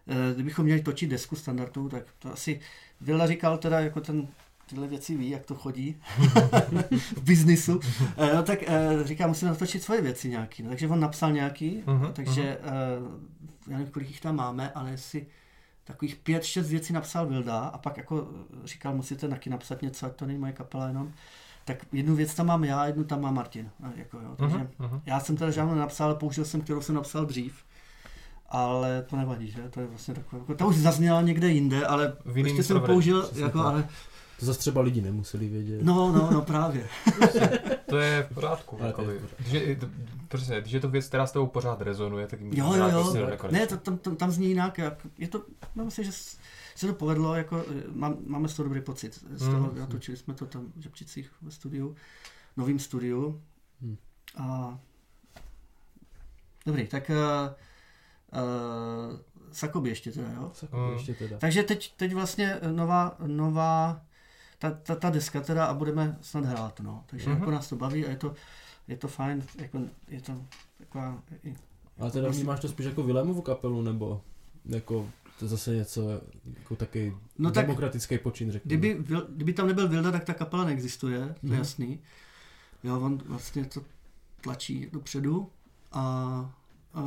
eh, 0.08 0.34
kdybychom 0.34 0.66
měli 0.66 0.82
točit 0.82 1.10
desku 1.10 1.36
standardů, 1.36 1.90
tak 1.90 2.04
to 2.20 2.34
asi 2.34 2.60
Villa 3.02 3.28
říkal 3.28 3.58
teda, 3.58 3.80
jako 3.80 4.02
ten 4.02 4.28
tyhle 4.70 4.88
věci 4.88 5.18
ví, 5.18 5.30
jak 5.30 5.46
to 5.46 5.56
chodí 5.56 5.96
v 7.16 7.22
biznisu, 7.24 7.80
eh, 8.18 8.36
no, 8.36 8.44
tak 8.44 8.60
eh, 8.68 8.90
říká, 9.04 9.28
musíme 9.28 9.52
natočit 9.52 9.84
svoje 9.84 10.02
věci 10.02 10.30
nějaký, 10.30 10.64
no, 10.64 10.70
takže 10.70 10.88
on 10.88 11.00
napsal 11.00 11.32
nějaký, 11.32 11.84
Mhm, 11.86 12.14
takže 12.14 12.42
eh, 12.44 12.60
já 13.68 13.78
nevím, 13.78 13.94
kolik 13.94 14.08
jich 14.08 14.22
tam 14.22 14.36
máme, 14.36 14.72
ale 14.72 14.98
si 14.98 15.28
takových 15.84 16.16
pět, 16.16 16.44
šest 16.44 16.70
věcí 16.70 16.94
napsal 16.94 17.28
Vilda 17.28 17.60
a 17.60 17.78
pak 17.78 17.98
jako 17.98 18.28
říkal, 18.64 18.96
musíte 18.96 19.28
taky 19.28 19.50
napsat 19.50 19.82
něco, 19.82 20.06
ať 20.06 20.16
to 20.16 20.26
není 20.26 20.40
moje 20.40 20.54
kapela 20.54 20.88
jenom. 20.88 21.12
Tak 21.66 21.86
jednu 21.92 22.16
věc 22.16 22.34
tam 22.36 22.46
mám 22.46 22.64
já, 22.64 22.86
jednu 22.86 23.04
tam 23.04 23.22
má 23.22 23.32
Martin. 23.32 23.70
Jako, 23.96 24.18
jo, 24.18 24.36
takže 24.38 24.58
Mhm, 24.58 24.68
mhm. 24.80 25.02
já 25.06 25.20
jsem 25.20 25.38
teda 25.38 25.52
žádnou 25.52 25.74
nenapsal, 25.74 26.08
ale 26.08 26.16
použil 26.16 26.46
jsem, 26.46 26.62
kterou 26.62 26.82
jsem 26.82 26.96
napsal 26.96 27.26
dřív. 27.26 27.54
Ale 28.50 29.04
to 29.10 29.16
nevadí, 29.16 29.52
že? 29.52 29.70
To 29.70 29.80
je 29.80 29.88
vlastně 29.88 30.14
takové. 30.14 30.40
Jako, 30.42 30.56
ta 30.56 30.66
už 30.66 30.76
zazněla 30.76 31.22
někde 31.22 31.50
jinde, 31.50 31.86
ale 31.88 32.14
V 32.26 32.38
ještě 32.38 32.64
jsem 32.64 32.82
použil, 32.82 33.30
jako, 33.36 33.60
ale, 33.60 33.88
To 34.40 34.46
zase 34.46 34.60
třeba 34.60 34.82
lidi 34.82 35.02
nemuseli 35.02 35.48
vědět. 35.50 35.82
no, 35.84 36.12
no, 36.12 36.32
no, 36.32 36.42
právě. 36.42 36.88
To 37.90 37.98
je 37.98 38.28
v 38.32 38.34
pořádku. 38.34 38.78
Když 39.40 39.52
je, 39.54 39.78
přesně, 40.28 40.62
když 40.62 40.74
je 40.74 40.80
to 40.80 40.90
věc, 40.90 41.08
která 41.08 41.28
s 41.28 41.32
tebou 41.32 41.48
pořád 41.48 41.82
rezonuje, 41.82 42.28
tak 42.28 42.42
jim 42.42 42.54
Jo, 42.54 42.74
jo, 42.74 42.88
jo. 42.90 43.04
prostě 43.04 43.52
Ne, 43.52 43.68
to, 43.68 43.78
tam, 43.78 43.98
tam, 43.98 44.16
tam 44.16 44.32
zní 44.32 44.48
jinak. 44.48 44.78
Jak, 44.78 45.08
je 45.18 45.28
to, 45.28 45.44
no, 45.76 45.86
myslím, 45.86 46.06
že 46.06 46.12
se 46.76 46.88
to 46.88 46.94
povedlo, 46.94 47.36
jako, 47.36 47.64
eh, 47.70 47.84
mám, 47.94 48.16
máme 48.26 48.48
z 48.48 48.54
toho 48.54 48.64
dobrý 48.64 48.82
pocit. 48.82 49.24
Z 49.32 49.46
toho, 49.46 49.72
Mm. 49.72 49.80
natočili 49.80 50.18
jsme 50.18 50.34
to 50.34 50.46
tam 50.46 50.72
v 50.76 50.82
Žepčicích 50.82 51.32
ve 51.42 51.52
studiu, 51.52 51.96
novým 52.58 52.80
studiu. 52.80 53.42
Hmm. 53.82 53.98
A 54.38 54.80
dobrý, 56.66 56.88
tak 56.88 57.10
uh, 57.10 57.16
uh, 58.42 59.20
Sakoby 59.52 59.90
ještě 59.90 60.12
teda, 60.12 60.28
jo? 60.36 60.52
Tak 60.62 60.74
Mm. 60.74 60.94
ještě 60.94 61.14
teda. 61.14 61.38
Takže 61.38 61.64
teď, 61.64 61.94
teď 61.98 62.14
vlastně 62.14 62.60
nová, 62.72 63.16
nová 63.28 64.02
ta, 64.60 64.72
ta, 64.72 64.96
ta 64.96 65.10
deska 65.10 65.42
teda 65.42 65.66
a 65.66 65.74
budeme 65.74 66.18
snad 66.22 66.46
hrát, 66.46 66.80
no. 66.80 67.04
Takže 67.06 67.26
Mhm. 67.30 67.36
mm-hmm. 67.36 67.40
jako 67.42 67.52
nás 67.52 67.70
to 67.70 67.76
baví 67.76 68.06
a 68.06 68.10
je 68.10 68.16
to, 68.18 68.34
je 68.88 68.98
to 68.98 69.08
fajn, 69.08 69.44
jako, 69.58 69.80
je 70.08 70.22
to 70.22 70.34
taková, 70.78 71.22
i- 71.44 71.56
Ale 72.00 72.12
teda 72.12 72.30
vnímáš 72.30 72.60
to 72.60 72.68
spíš 72.68 72.86
jako 72.86 73.04
Vilémovu 73.04 73.42
kapelu, 73.42 73.82
nebo 73.82 74.22
jako 74.66 75.10
to 75.40 75.46
je 75.46 75.50
zase 75.50 75.76
něco 75.76 76.10
jako 76.60 76.76
taky 76.76 77.16
No 77.38 77.52
tak- 77.52 77.66
demokratický 77.66 78.18
počin, 78.18 78.52
řekněme. 78.52 78.80
Kdyby, 78.80 79.04
kdyby 79.30 79.54
tam 79.54 79.68
nebyl 79.68 79.88
Vilda, 79.88 80.12
tak 80.12 80.24
ta 80.24 80.34
kapela 80.34 80.66
neexistuje, 80.66 81.20
to 81.20 81.26
je 81.46 81.50
Mhm. 81.52 81.58
jasný. 81.58 82.00
Jo, 82.84 83.00
on 83.02 83.18
vlastně 83.26 83.66
to 83.66 83.82
tlačí 84.42 84.90
dopředu 84.94 85.50
a, 85.92 86.02
a, 86.94 87.02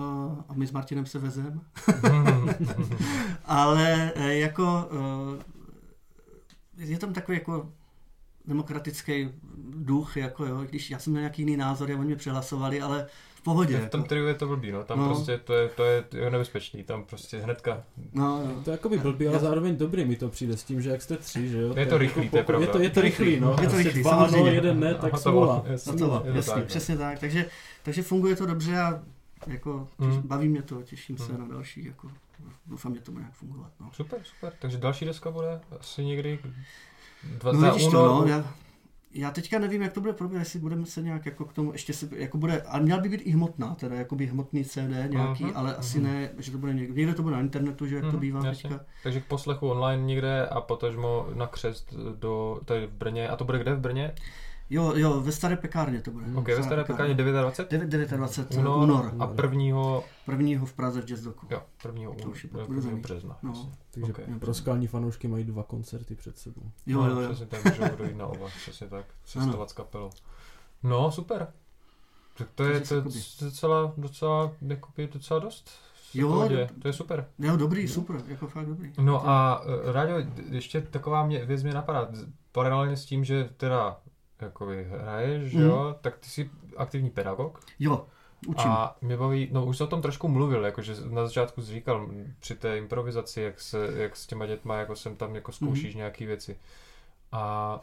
a 0.48 0.54
my 0.54 0.66
s 0.66 0.72
Martinem 0.72 1.06
se 1.06 1.18
vezem. 1.18 1.60
Ale 3.44 4.12
eh, 4.14 4.34
jako 4.38 4.88
eh, 5.38 5.44
je 6.76 6.98
tam 6.98 7.12
takový 7.12 7.38
jako 7.38 7.68
demokratický 8.46 9.28
duch, 9.76 10.16
jako 10.16 10.46
jo, 10.46 10.64
když 10.70 10.90
já 10.90 10.98
jsem 10.98 11.10
měl 11.12 11.20
nějaký 11.20 11.42
jiný 11.42 11.56
názor, 11.56 11.90
a 11.90 11.94
oni 11.94 12.04
mě 12.06 12.16
přehlasovali, 12.16 12.80
ale 12.80 13.06
v 13.34 13.42
pohodě. 13.42 13.78
v 13.78 13.90
tom 13.90 14.00
Jako. 14.00 14.08
triu 14.08 14.26
je 14.26 14.34
to 14.34 14.46
blbý, 14.46 14.72
no. 14.72 14.84
Tam 14.84 14.98
No. 14.98 15.06
prostě 15.06 15.38
to 15.38 15.54
je, 15.54 15.68
to 15.68 15.84
je, 15.84 16.02
to 16.02 16.16
je 16.16 16.30
nebezpečný, 16.30 16.82
tam 16.84 17.04
prostě 17.04 17.38
hnedka. 17.38 17.82
No, 18.12 18.42
no. 18.46 18.62
To 18.64 18.70
je 18.70 18.72
jakoby 18.72 18.98
blbý, 18.98 19.28
ale 19.28 19.38
zároveň 19.38 19.76
dobrý 19.76 20.04
mi 20.04 20.16
to 20.16 20.28
přijde 20.28 20.56
s 20.56 20.64
tím, 20.64 20.82
že 20.82 20.90
jak 20.90 21.02
jste 21.02 21.16
tři, 21.16 21.48
že 21.48 21.58
jo? 21.60 21.74
Je 21.76 21.86
to 21.86 21.98
rychlý, 21.98 22.22
jako 22.24 22.30
to 22.30 22.36
je 22.36 22.40
Je 22.40 22.44
pravda. 22.44 22.66
to, 22.66 22.78
je 22.78 22.90
to 22.90 23.00
rychlý, 23.00 23.40
no. 23.40 23.50
Je 23.50 23.54
to 23.56 23.62
Prostě 23.62 23.76
rychlý, 23.82 24.02
dva 24.02 24.10
ano, 24.10 24.28
samozřejmě. 24.28 24.50
jeden 24.50 24.80
ne, 24.80 24.94
tak 24.94 25.12
Hotovo, 25.12 25.20
smůla. 25.46 25.64
jasně. 25.66 25.92
No 25.92 25.98
to, 25.98 26.22
Je 26.26 26.32
to 26.32 26.36
jasný, 26.36 26.52
tak, 26.52 26.62
no. 26.62 26.66
přesně 26.66 26.96
tak. 26.96 27.18
Takže, 27.18 27.46
takže 27.82 28.02
funguje 28.02 28.36
to 28.36 28.46
dobře 28.46 28.78
a 28.80 29.02
jako 29.46 29.88
Mm. 29.98 30.22
baví 30.24 30.48
mě 30.48 30.62
to, 30.62 30.82
těším 30.82 31.18
se 31.18 31.32
Mm. 31.32 31.38
na 31.38 31.46
další, 31.54 31.84
jako 31.84 32.08
doufám, 32.66 32.94
že 32.94 33.00
to 33.00 33.12
bude 33.12 33.22
nějak 33.22 33.34
fungovat. 33.34 33.72
No. 33.80 33.90
Super, 33.92 34.20
super. 34.24 34.52
Takže 34.60 34.78
další 34.78 35.04
deska 35.04 35.30
bude 35.30 35.60
asi 35.80 36.04
někdy 36.04 36.38
dva, 37.38 37.52
No 37.52 37.60
vidíš 37.72 37.86
to, 37.90 37.92
no, 38.06 38.24
já, 38.28 38.54
já 39.14 39.30
teďka 39.30 39.58
nevím, 39.58 39.82
jak 39.82 39.92
to 39.92 40.00
bude 40.00 40.12
probíhat, 40.12 40.40
jestli 40.40 40.58
budeme 40.58 40.86
se 40.86 41.02
nějak 41.02 41.26
jako 41.26 41.44
k 41.44 41.52
tomu 41.52 41.72
ještě 41.72 41.92
se, 41.92 42.08
jako 42.16 42.38
bude, 42.38 42.62
ale 42.62 42.82
měla 42.82 43.00
by 43.00 43.08
být 43.08 43.20
i 43.24 43.30
hmotná, 43.30 43.74
teda 43.74 43.96
jako 43.96 44.14
by 44.16 44.26
hmotný 44.26 44.64
CD 44.64 44.76
nějaký, 45.08 45.44
Mhm, 45.44 45.52
ale 45.56 45.76
asi 45.76 45.98
mhm. 45.98 46.06
ne, 46.12 46.30
že 46.38 46.52
to 46.52 46.58
bude 46.58 46.74
někde, 46.74 46.94
někde 46.94 47.14
to 47.14 47.22
bude 47.22 47.34
na 47.34 47.40
internetu, 47.40 47.86
že 47.86 47.94
jak 47.96 48.04
to 48.04 48.10
Mhm, 48.10 48.20
bývá 48.20 48.46
jasně. 48.46 48.70
teďka. 48.70 48.84
Takže 49.02 49.20
k 49.20 49.24
poslechu 49.24 49.68
online 49.70 50.02
někde 50.04 50.46
a 50.46 50.60
potažmo 50.60 51.26
na 51.34 51.46
křest 51.46 51.94
do, 52.18 52.60
tady 52.64 52.86
v 52.86 52.92
Brně. 52.92 53.28
A 53.28 53.36
to 53.36 53.44
bude 53.44 53.58
kde 53.58 53.74
v 53.74 53.80
Brně? 53.80 54.14
Jo, 54.72 54.92
jo, 54.96 55.20
ve 55.20 55.32
staré 55.32 55.56
pekárně 55.56 56.02
to 56.02 56.10
bude. 56.10 56.26
Ok, 56.34 56.46
ve 56.48 56.62
staré 56.62 56.84
pekárně 56.84 57.14
29. 57.14 57.88
29. 58.16 58.60
Únor, 58.64 58.78
únor, 58.82 59.12
a 59.18 59.26
prvního, 59.26 60.04
prvního 60.26 60.66
v 60.66 60.72
Praze 60.72 61.02
v 61.02 61.04
Jazzdoku. 61.04 61.46
jo, 61.50 61.62
prvního, 61.82 62.14
To 62.14 62.28
už 62.30 62.44
je 62.44 62.50
únor, 62.50 62.62
potvrzený. 62.66 62.82
prvního 62.90 63.02
března. 63.02 63.38
No. 63.42 63.72
Takže 63.90 64.12
Ok. 64.12 64.20
pro 64.40 64.54
skalní 64.54 64.86
fanoušky 64.86 65.28
mají 65.28 65.44
dva 65.44 65.62
koncerty 65.62 66.14
před 66.14 66.38
sebou. 66.38 66.62
Jo, 66.86 67.00
no, 67.02 67.10
jo, 67.10 67.20
jo. 67.20 67.28
Přesně 67.28 67.46
tak, 67.46 67.64
můžou 67.64 67.96
dojít 67.96 68.16
na 68.16 68.26
oba, 68.26 68.46
přesně 68.62 68.86
tak, 68.86 69.04
cestovat 69.24 69.70
s 69.70 69.72
kapelou. 69.72 70.10
No, 70.82 71.12
super. 71.12 71.46
Tak 72.38 72.48
to 72.48 72.54
to 72.54 72.64
je 72.64 72.74
jakoby- 72.74 73.10
docela, 73.40 73.94
docela, 73.96 74.52
jakoby 74.66 75.08
docela 75.12 75.40
dost. 75.40 75.70
Jo, 76.14 76.28
pohodě. 76.28 76.68
to 76.82 76.88
je 76.88 76.92
super. 76.92 77.26
Jo, 77.38 77.56
dobrý, 77.56 77.88
super, 77.88 78.22
jako 78.28 78.46
fakt 78.46 78.66
dobrý. 78.66 78.92
No 79.00 79.28
a 79.28 79.62
eh, 79.88 79.92
Ráďo, 79.92 80.14
ještě 80.50 80.80
taková 80.80 81.26
mě, 81.26 81.44
věc 81.44 81.62
mě 81.62 81.74
napadá, 81.74 82.08
paralelně 82.52 82.96
s 82.96 83.04
tím, 83.04 83.24
že 83.24 83.50
teda 83.56 84.00
jakoby 84.42 84.84
hraješ, 84.84 85.50
že 85.52 85.58
Mhm. 85.58 85.66
jo, 85.68 85.96
tak 86.00 86.18
ty 86.18 86.28
jsi 86.28 86.50
aktivní 86.76 87.10
pedagog 87.10 87.60
Jo, 87.78 88.06
učím. 88.46 88.70
a 88.70 88.96
mě 89.00 89.16
baví, 89.16 89.48
no 89.52 89.64
už 89.66 89.76
jsi 89.76 89.82
o 89.84 89.86
tom 89.86 90.02
trošku 90.02 90.28
mluvil, 90.28 90.64
jakože 90.64 90.94
na 91.10 91.26
začátku 91.26 91.62
jsi 91.62 91.72
říkal 91.72 92.08
při 92.40 92.54
té 92.54 92.78
improvizaci, 92.78 93.40
jak, 93.42 93.60
se, 93.60 93.92
jak 93.96 94.16
s 94.16 94.26
těma 94.26 94.46
dětma, 94.46 94.76
jako 94.76 94.96
sem 94.96 95.16
tam 95.16 95.34
jako 95.34 95.52
zkoušíš 95.52 95.94
Mhm. 95.94 95.98
nějaký 95.98 96.26
věci. 96.26 96.58
A 97.32 97.80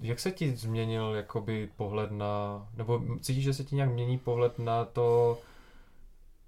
jak 0.00 0.20
se 0.20 0.30
ti 0.30 0.56
změnil 0.56 1.14
jakoby 1.14 1.68
pohled 1.76 2.10
na, 2.12 2.66
nebo 2.76 3.02
cítíš, 3.20 3.44
že 3.44 3.54
se 3.54 3.64
ti 3.64 3.76
nějak 3.76 3.90
mění 3.90 4.18
pohled 4.18 4.58
na 4.58 4.84
to, 4.84 5.38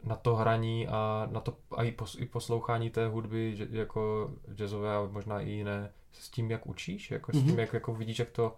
na 0.04 0.16
to 0.16 0.36
hraní 0.36 0.88
a 0.88 1.28
na 1.32 1.40
to 1.40 1.56
a 1.76 1.82
i, 1.82 1.92
pos, 1.92 2.16
i 2.20 2.26
poslouchání 2.26 2.90
té 2.90 3.06
hudby 3.08 3.56
že, 3.56 3.66
jako 3.70 4.30
jazzové 4.54 4.96
a 4.96 5.08
možná 5.10 5.40
i 5.40 5.50
jiné 5.50 5.90
s 6.12 6.30
tím, 6.30 6.50
jak 6.50 6.66
učíš, 6.66 7.10
jako 7.10 7.32
s 7.32 7.34
tím, 7.34 7.46
Mhm. 7.50 7.58
jak 7.58 7.72
jako 7.72 7.94
vidíš, 7.94 8.18
jak 8.18 8.30
to, 8.30 8.56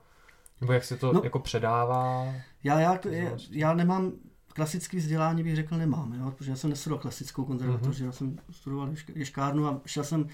nebo 0.60 0.72
jak 0.72 0.84
se 0.84 0.96
to 0.96 1.12
No. 1.12 1.20
jako 1.24 1.38
předává. 1.38 2.34
Já, 2.64 2.80
já, 2.80 2.92
já, 3.10 3.20
Znalosti. 3.22 3.58
já 3.58 3.74
nemám 3.74 4.12
klasické 4.46 4.96
vzdělání, 4.96 5.42
bych 5.42 5.56
řekl, 5.56 5.76
nemám, 5.78 6.12
jo? 6.12 6.30
protože 6.30 6.50
já 6.50 6.56
jsem 6.56 6.70
nestudoval 6.70 7.02
klasickou 7.02 7.44
konzervatoř, 7.44 7.96
Mhm. 7.98 8.06
já 8.06 8.12
jsem 8.12 8.38
studoval 8.50 8.88
ješk- 8.92 9.12
ješkárnu 9.16 9.66
a 9.66 9.80
šel 9.86 10.04
jsem, 10.04 10.28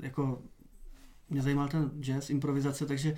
jako, 0.00 0.42
mě 1.30 1.42
zajímal 1.42 1.68
ten 1.68 1.90
jazz, 2.00 2.30
improvizace, 2.30 2.86
takže 2.86 3.14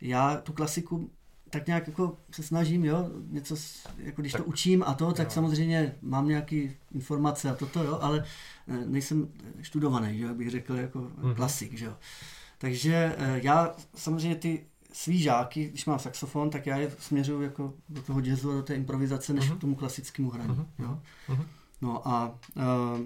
já 0.00 0.36
tu 0.36 0.52
klasiku 0.52 1.10
tak 1.50 1.66
nějak 1.66 1.86
jako 1.88 2.16
se 2.30 2.42
snažím, 2.42 2.84
jo, 2.84 3.10
něco, 3.28 3.56
jako 3.98 4.20
když 4.22 4.32
Tak- 4.32 4.40
to 4.42 4.44
učím 4.48 4.82
a 4.86 4.94
to, 4.94 5.12
tak 5.12 5.26
jo. 5.26 5.30
samozřejmě 5.30 5.94
mám 6.02 6.28
nějaký 6.28 6.76
informace 6.92 7.50
a 7.50 7.54
toto, 7.54 7.84
jo, 7.84 7.98
ale 8.02 8.24
eh, 8.68 8.86
nejsem 8.86 9.28
študovaný, 9.62 10.18
že 10.18 10.24
jo, 10.24 10.34
bych 10.34 10.50
řekl, 10.50 10.74
jako 10.76 10.98
Mhm. 11.16 11.34
klasik, 11.34 11.78
že 11.78 11.84
jo. 11.84 11.96
Takže 12.58 13.14
eh, 13.18 13.40
já 13.42 13.74
samozřejmě 13.94 14.36
ty 14.36 14.66
svý 14.92 15.22
žáky, 15.22 15.68
když 15.68 15.86
mám 15.86 15.98
saxofon, 15.98 16.50
tak 16.50 16.66
já 16.66 16.76
je 16.76 16.90
směřuju 16.98 17.42
jako 17.42 17.72
do 17.88 18.02
toho 18.02 18.20
jazzu 18.20 18.50
a 18.50 18.54
do 18.54 18.62
té 18.62 18.74
improvizace, 18.74 19.32
než 19.32 19.48
Mhm. 19.48 19.56
k 19.58 19.60
tomu 19.60 19.74
klasickému 19.74 20.30
hraní. 20.30 20.48
Mhm. 20.54 20.66
Jo? 20.78 20.98
Mhm. 21.28 21.44
No 21.82 22.08
a 22.08 22.34
uh, 22.56 23.00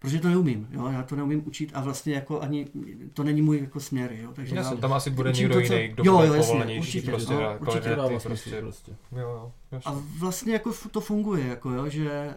protože 0.00 0.20
to 0.20 0.28
neumím, 0.28 0.68
jo, 0.70 0.86
já 0.86 1.02
to 1.02 1.16
neumím 1.16 1.42
učit 1.46 1.70
a 1.74 1.80
vlastně 1.80 2.14
jako 2.14 2.40
ani, 2.40 2.66
to 3.14 3.24
není 3.24 3.42
můj 3.42 3.58
jako 3.60 3.80
směr, 3.80 4.12
jo, 4.12 4.30
takže 4.34 4.56
Jasně, 4.56 4.74
já, 4.74 4.80
tam 4.80 4.92
asi 4.92 5.10
bude 5.10 5.32
někdo 5.32 5.54
to, 5.54 5.66
co- 5.66 5.74
jiný, 5.74 5.88
kdo 5.88 6.02
Jo, 6.06 6.16
bude 6.16 6.26
jo, 6.28 6.34
jasně, 6.34 6.78
určitě, 6.78 7.10
prostě 7.10 7.34
no, 7.34 7.56
určitě 7.60 7.88
dává 7.88 8.08
smysl 8.08 8.28
prostě, 8.28 8.60
prostě. 8.60 8.92
jo, 9.12 9.18
jo, 9.20 9.52
jasně. 9.72 9.92
a 9.92 10.02
vlastně 10.18 10.52
jako 10.52 10.72
to 10.90 11.00
funguje, 11.00 11.46
jako 11.46 11.70
jo, 11.70 11.88
že 11.88 12.10
eh, 12.10 12.36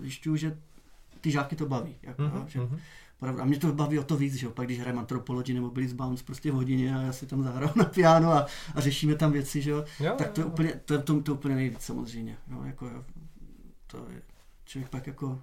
zjišťuju, 0.00 0.36
že 0.36 0.58
ty 1.20 1.30
žáky 1.30 1.56
to 1.56 1.66
baví, 1.66 1.96
jako, 2.02 2.22
jo, 2.22 2.30
Mhm, 2.34 2.44
že, 2.48 2.60
mhm. 2.60 2.78
Pravda. 3.20 3.42
A 3.42 3.46
mě 3.46 3.58
to 3.58 3.72
baví 3.72 3.98
o 3.98 4.04
to 4.04 4.16
víc, 4.16 4.34
že 4.34 4.46
jo. 4.46 4.52
Pak 4.52 4.66
když 4.66 4.80
hrajeme 4.80 5.00
Anthropology 5.00 5.54
nebo 5.54 5.70
Billy's 5.70 5.92
Bounce 5.92 6.24
prostě 6.24 6.50
v 6.50 6.54
hodině 6.54 6.96
a 6.96 7.00
já 7.02 7.12
si 7.12 7.26
tam 7.26 7.42
zahraju 7.42 7.72
na 7.76 7.84
piano 7.84 8.32
a, 8.32 8.46
a 8.74 8.80
řešíme 8.80 9.14
tam 9.14 9.32
věci, 9.32 9.62
že 9.62 9.70
jo. 9.70 9.84
Jo, 10.00 10.14
Tak 10.18 10.30
to 10.30 10.40
je 10.40 10.44
jo, 10.44 10.48
úplně, 10.50 10.80
to, 10.84 11.02
to, 11.02 11.22
to 11.22 11.34
úplně 11.34 11.54
nejvíc 11.54 11.80
samozřejmě. 11.80 12.36
Jo, 12.50 12.62
jako, 12.64 12.86
jo, 12.86 13.04
to 13.86 13.96
je, 14.10 14.22
člověk 14.64 14.90
pak 14.90 15.06
jako 15.06 15.40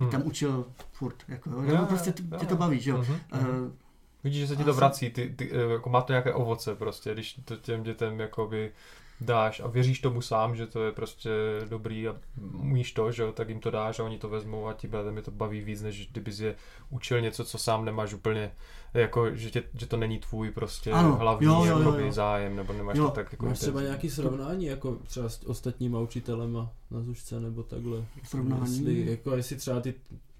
Hmm. 0.00 0.10
tam 0.10 0.22
učil 0.26 0.66
furt, 0.92 1.24
jako 1.28 1.50
jo. 1.50 1.62
Jo, 1.62 1.86
prostě 1.88 2.12
t- 2.12 2.22
jo, 2.32 2.38
tě 2.38 2.46
to 2.46 2.56
baví, 2.56 2.80
že 2.80 2.90
jo. 2.90 2.96
Mhm, 2.98 3.12
mhm. 3.12 3.20
Eh, 3.32 3.76
Vidíš, 4.24 4.40
že 4.40 4.46
se 4.48 4.56
ti 4.56 4.64
to 4.64 4.74
vrací, 4.74 5.10
ty, 5.10 5.34
ty, 5.36 5.50
eh, 5.52 5.72
jako 5.72 5.90
má 5.90 6.00
to 6.02 6.12
nějaké 6.12 6.32
ovoce 6.32 6.74
prostě, 6.74 7.12
když 7.12 7.40
to 7.44 7.56
těm 7.56 7.82
dětem 7.82 8.20
jakoby 8.20 8.72
dáš 9.20 9.60
a 9.60 9.66
věříš 9.68 10.00
tomu 10.00 10.20
sám, 10.20 10.56
že 10.56 10.66
to 10.66 10.84
je 10.84 10.92
prostě 10.92 11.30
dobrý 11.68 12.08
a 12.08 12.16
umíš 12.52 12.92
to, 12.92 13.12
že 13.12 13.22
jo, 13.22 13.32
tak 13.32 13.48
jim 13.48 13.60
to 13.60 13.70
dáš 13.70 13.98
a 14.00 14.04
oni 14.04 14.18
to 14.18 14.28
vezmou 14.28 14.66
a 14.68 14.72
ti 14.72 14.88
mi 15.10 15.22
to 15.22 15.30
baví 15.30 15.60
víc, 15.60 15.82
než 15.82 16.08
kdybys 16.10 16.40
je 16.40 16.54
učil 16.90 17.20
něco, 17.20 17.44
co 17.44 17.58
sám 17.58 17.84
nemáš 17.84 18.12
úplně, 18.14 18.52
jako, 18.94 19.36
že, 19.36 19.50
tě, 19.50 19.62
že 19.74 19.86
to 19.86 19.96
není 19.96 20.18
tvůj 20.18 20.50
prostě 20.50 20.92
Ano, 20.92 21.16
hlavní 21.16 21.46
jo, 21.46 21.64
jo, 21.64 21.78
jo, 21.78 21.98
jo. 21.98 22.12
zájem, 22.12 22.56
nebo 22.56 22.72
nemáš 22.72 22.96
Jo. 22.96 23.04
to 23.04 23.10
tak 23.10 23.32
jako 23.32 23.46
Máš 23.46 23.58
třeba 23.58 23.80
intenzivní. 23.80 23.88
nějaký 23.88 24.10
srovnání, 24.10 24.66
jako 24.66 24.98
třeba 25.06 25.28
s 25.28 25.46
ostatníma 25.46 26.00
učitelema 26.00 26.70
na 26.90 27.00
Zušce 27.02 27.40
nebo 27.40 27.62
takhle? 27.62 28.04
Srovnání? 28.24 28.62
Jestli, 28.76 29.10
jako 29.10 29.36
jestli 29.36 29.56
třeba 29.56 29.80
ty 29.80 29.94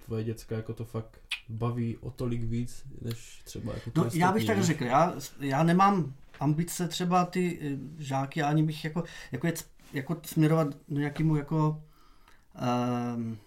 tvoje 0.05 0.23
děcka 0.23 0.55
jako 0.55 0.73
to 0.73 0.85
fakt 0.85 1.19
baví 1.49 1.97
o 2.01 2.11
tolik 2.11 2.43
víc, 2.43 2.83
než 3.01 3.41
třeba 3.43 3.73
jako 3.73 3.91
No, 3.95 4.05
já 4.13 4.31
bych 4.31 4.45
tak 4.45 4.63
řekl, 4.63 4.83
já, 4.83 5.13
já 5.39 5.63
nemám 5.63 6.13
ambice 6.39 6.87
třeba 6.87 7.25
ty 7.25 7.59
eh, 7.61 7.77
žáky, 8.03 8.41
ani 8.43 8.63
bych 8.63 8.83
jako, 8.83 9.03
jako, 9.31 9.47
je, 9.47 9.53
jako 9.93 10.17
směrovat 10.25 10.67
do 10.89 10.99
nějakému 10.99 11.35
jako 11.35 11.83
um, 13.15 13.37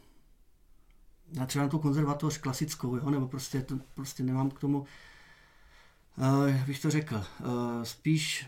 na 1.32 1.46
třeba 1.46 1.64
na 1.64 1.68
tu 1.68 1.78
konzervatoř 1.78 2.38
klasickou, 2.38 2.96
jo, 2.96 3.10
nebo 3.10 3.28
prostě, 3.28 3.62
to, 3.62 3.78
prostě 3.94 4.22
nemám 4.22 4.50
k 4.50 4.60
tomu, 4.60 4.78
uh, 4.80 6.46
jak 6.48 6.66
bych 6.66 6.80
to 6.80 6.90
řekl, 6.90 7.16
uh, 7.16 7.82
spíš 7.82 8.46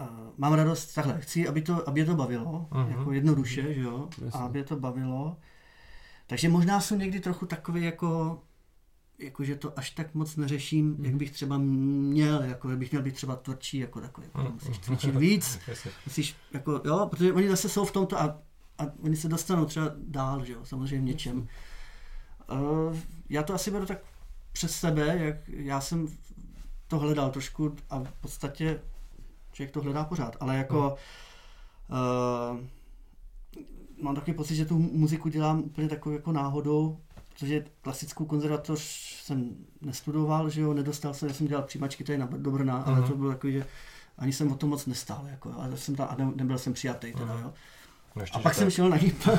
uh, 0.00 0.06
mám 0.38 0.52
radost 0.52 0.94
takhle, 0.94 1.20
chci, 1.20 1.48
aby, 1.48 1.62
to, 1.62 1.88
aby 1.88 2.00
je 2.00 2.06
to 2.06 2.14
bavilo, 2.14 2.68
Mhm. 2.74 2.90
jako 2.90 3.12
jednoduše, 3.12 3.74
že 3.74 3.80
jo, 3.80 4.08
Jasně. 4.24 4.40
aby 4.40 4.58
je 4.58 4.64
to 4.64 4.76
bavilo. 4.76 5.36
Takže 6.26 6.48
možná 6.48 6.80
jsem 6.80 6.98
někdy 6.98 7.20
trochu 7.20 7.46
takový 7.46 7.82
jako 7.84 8.42
jakože 9.18 9.56
to 9.56 9.78
až 9.78 9.90
tak 9.90 10.14
moc 10.14 10.36
neřeším, 10.36 10.90
Mhm. 10.90 11.04
jak 11.04 11.14
bych 11.14 11.30
třeba 11.30 11.58
měl, 11.58 12.42
jako 12.42 12.68
bych 12.68 12.90
měl 12.90 13.02
být 13.02 13.14
třeba 13.14 13.36
tvrdší, 13.36 13.78
jako 13.78 14.00
takový, 14.00 14.26
jako 14.26 14.38
Mhm. 14.42 14.52
musíš 14.52 14.78
cvičit 14.78 15.14
víc, 15.16 15.58
musíš, 16.06 16.36
jako, 16.52 16.80
jo, 16.84 17.06
protože 17.10 17.32
oni 17.32 17.48
zase 17.48 17.68
jsou 17.68 17.84
v 17.84 17.92
tomto 17.92 18.20
a, 18.20 18.38
a 18.78 18.82
oni 19.02 19.16
se 19.16 19.28
dostanou 19.28 19.64
třeba 19.64 19.90
dál, 19.98 20.44
že 20.44 20.52
jo, 20.52 20.60
samozřejmě 20.64 20.98
v 20.98 21.14
něčem. 21.14 21.48
Uh, 22.52 22.96
já 23.28 23.42
to 23.42 23.54
asi 23.54 23.70
beru 23.70 23.86
tak 23.86 23.98
přes 24.52 24.72
sebe, 24.76 25.18
jak 25.18 25.36
já 25.48 25.80
jsem 25.80 26.08
to 26.88 26.98
hledal 26.98 27.30
trošku 27.30 27.74
a 27.90 27.98
v 27.98 28.12
podstatě 28.20 28.80
člověk 29.52 29.70
to 29.74 29.80
hledá 29.82 30.04
pořád, 30.04 30.36
ale 30.40 30.56
jako 30.56 30.96
uh, 31.90 32.60
mám 34.02 34.14
takový 34.14 34.36
pocit, 34.36 34.56
že 34.56 34.64
tu 34.66 34.78
muziku 34.78 35.28
dělám 35.28 35.58
úplně 35.60 35.88
takovou 35.88 36.14
jako 36.16 36.32
náhodou, 36.32 37.00
protože 37.38 37.64
klasickou 37.82 38.24
konzervatoř 38.24 38.80
jsem 39.24 39.50
nestudoval, 39.82 40.50
že 40.50 40.60
jo, 40.60 40.74
nedostal 40.74 41.14
jsem, 41.14 41.28
já 41.28 41.34
jsem 41.34 41.46
dělal 41.46 41.64
přijímačky 41.64 42.04
tady 42.04 42.18
na, 42.18 42.28
do 42.36 42.50
Brna, 42.50 42.76
ale 42.82 42.98
Mhm. 43.00 43.08
to 43.08 43.16
bylo 43.16 43.30
takový, 43.30 43.52
že 43.52 43.66
ani 44.18 44.32
jsem 44.32 44.52
o 44.52 44.56
tom 44.56 44.70
moc 44.70 44.86
nestál, 44.86 45.26
jako, 45.30 45.54
ale 45.58 45.76
jsem 45.76 45.96
tam, 45.96 46.08
a 46.10 46.14
ne, 46.18 46.30
nebyl 46.34 46.58
jsem 46.58 46.72
přijatý 46.72 47.12
teda, 47.12 47.34
Mhm. 47.34 47.42
jo. 47.42 47.52
No 48.16 48.22
ještě, 48.22 48.38
A 48.38 48.40
pak 48.42 48.54
jsem 48.54 48.70
šel 48.70 48.88
na 48.88 48.98
Gimpl, 48.98 49.30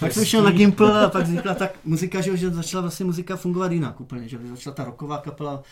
pak 0.00 0.12
jsem 0.12 0.24
šel 0.24 0.42
na 0.42 0.50
Gimpl 0.50 0.84
a 0.86 1.10
pak 1.10 1.24
vznikla 1.24 1.54
tak 1.54 1.72
muzika, 1.84 2.20
že, 2.20 2.30
jo, 2.30 2.36
že 2.36 2.50
začala 2.50 2.80
vlastně 2.80 3.06
muzika 3.06 3.36
fungovat 3.36 3.72
jinak 3.72 4.00
úplně, 4.00 4.28
že 4.28 4.38
začala 4.50 4.74
ta 4.76 4.84
rocková 4.84 5.18
kapela 5.18 5.62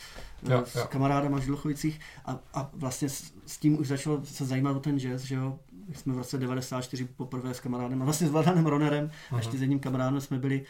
Jo, 0.42 0.52
jo, 0.58 0.64
s 0.66 0.74
jo. 0.74 0.86
kamarádem 0.88 1.34
v 1.34 1.40
Žilochovicích 1.42 2.00
a, 2.24 2.38
a 2.54 2.70
vlastně 2.72 3.08
s, 3.08 3.32
s, 3.46 3.58
tím 3.58 3.80
už 3.80 3.88
začalo 3.88 4.20
se 4.24 4.44
zajímat 4.46 4.76
o 4.76 4.80
ten 4.80 4.98
jazz, 5.00 5.22
že 5.22 5.34
jo, 5.34 5.58
jsme 5.94 6.14
v 6.14 6.18
roce 6.18 6.38
94 6.38 7.04
poprvé 7.04 7.54
s 7.54 7.60
kamarádem, 7.60 8.02
a 8.02 8.04
vlastně 8.04 8.26
s 8.26 8.30
Vladanem 8.30 8.66
Ronerem 8.66 9.10
a 9.30 9.36
ještě 9.36 9.58
s 9.58 9.60
jedním 9.60 9.80
kamarádem 9.80 10.20
jsme 10.20 10.38
byli 10.38 10.64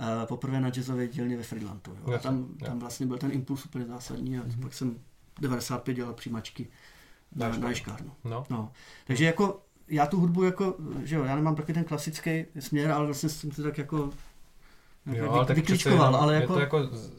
uh, 0.00 0.06
poprvé 0.24 0.60
na 0.60 0.68
jazzové 0.70 1.08
dílně 1.08 1.36
ve 1.36 1.42
Friedlandu. 1.42 1.96
Jo. 2.06 2.14
A 2.14 2.18
tam, 2.18 2.48
tam 2.64 2.78
vlastně 2.78 3.06
byl 3.06 3.18
ten 3.18 3.32
impuls 3.32 3.64
úplně 3.64 3.84
zásadní 3.84 4.38
a 4.38 4.42
pak 4.62 4.74
jsem 4.74 4.98
95 5.40 5.94
dělal 5.94 6.12
přijímačky 6.12 6.66
Na 7.34 7.48
na, 7.48 7.68
Ješkárnu. 7.68 8.12
No, 8.24 8.44
No. 8.50 8.72
Takže 9.06 9.24
jako 9.24 9.60
já 9.88 10.06
tu 10.06 10.20
hudbu 10.20 10.42
jako, 10.44 10.74
že 11.04 11.16
jo, 11.16 11.24
já 11.24 11.36
nemám 11.36 11.54
takový 11.54 11.74
ten 11.74 11.84
klasický 11.84 12.44
směr, 12.60 12.90
ale 12.90 13.04
vlastně 13.06 13.28
jsem 13.28 13.50
to 13.50 13.62
tak 13.62 13.78
jako 13.78 13.96
jo, 13.96 14.10
vy- 15.06 15.20
ale 15.20 15.46
tak 15.46 15.56
vyklíčkoval, 15.56 16.16
ale 16.16 16.34
je 16.34 16.40
jako, 16.40 16.54
to 16.54 16.60
jako 16.60 16.86
z- 16.86 17.12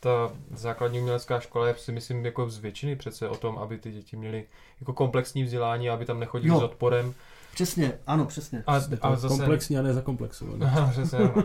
ta 0.00 0.32
základní 0.54 1.00
umělecká 1.00 1.40
škola 1.40 1.68
je 1.68 1.74
si 1.78 1.92
myslím 1.92 2.24
jako 2.24 2.50
z 2.50 2.58
většiny 2.58 2.96
přece 2.96 3.28
o 3.28 3.36
tom, 3.36 3.58
aby 3.58 3.78
ty 3.78 3.92
děti 3.92 4.16
měly 4.16 4.44
jako 4.80 4.92
komplexní 4.92 5.44
vzdělání, 5.44 5.90
aby 5.90 6.04
tam 6.04 6.20
nechodili 6.20 6.54
Jo. 6.54 6.60
s 6.60 6.62
odporem. 6.62 7.14
přesně, 7.54 7.98
ano, 8.06 8.24
přesně. 8.24 8.64
A, 8.66 8.74
a 9.00 9.16
zase... 9.16 9.28
komplexní 9.28 9.78
a 9.78 9.82
nezakomplexovaný. 9.82 10.62
Aha, 10.62 10.90
přesně, 10.92 11.18
no. 11.18 11.44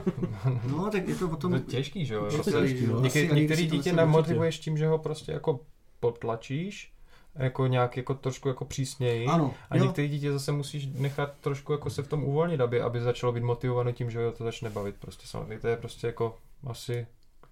No, 0.71 0.89
tak 0.91 1.07
je 1.07 1.15
to 1.15 1.25
o 1.25 1.29
To 1.29 1.35
tom, 1.35 1.53
je 1.53 1.59
těžký, 1.59 2.05
že 2.05 2.13
jo? 2.13 2.25
Je 2.25 2.29
to 2.29 2.35
Prostě 2.35 2.51
těžký, 2.51 2.87
no. 2.87 3.01
Některý, 3.01 3.67
dítě 3.67 3.93
namotivuješ 3.93 4.59
tím, 4.59 4.77
že 4.77 4.87
ho 4.87 4.97
prostě 4.97 5.31
jako 5.31 5.59
potlačíš, 5.99 6.93
jako 7.35 7.67
nějak 7.67 7.97
jako 7.97 8.13
trošku 8.13 8.47
jako 8.47 8.65
přísněji. 8.65 9.25
ano, 9.27 9.53
A 9.69 9.77
jo, 9.77 9.83
některé 9.83 10.07
dítě 10.07 10.31
zase 10.31 10.51
musíš 10.51 10.87
nechat 10.93 11.33
trošku 11.41 11.71
jako 11.71 11.89
se 11.89 12.03
v 12.03 12.07
tom 12.07 12.23
uvolnit, 12.23 12.61
aby, 12.61 12.81
aby 12.81 13.01
začalo 13.01 13.33
být 13.33 13.43
motivované 13.43 13.93
tím, 13.93 14.09
že 14.11 14.25
ho 14.25 14.31
to 14.31 14.43
začne 14.43 14.69
bavit 14.69 14.95
prostě 14.99 15.27
samozřejmě. 15.27 15.59
To 15.59 15.67
je 15.67 15.77
prostě 15.77 16.07
jako 16.07 16.35
asi, 16.67 17.07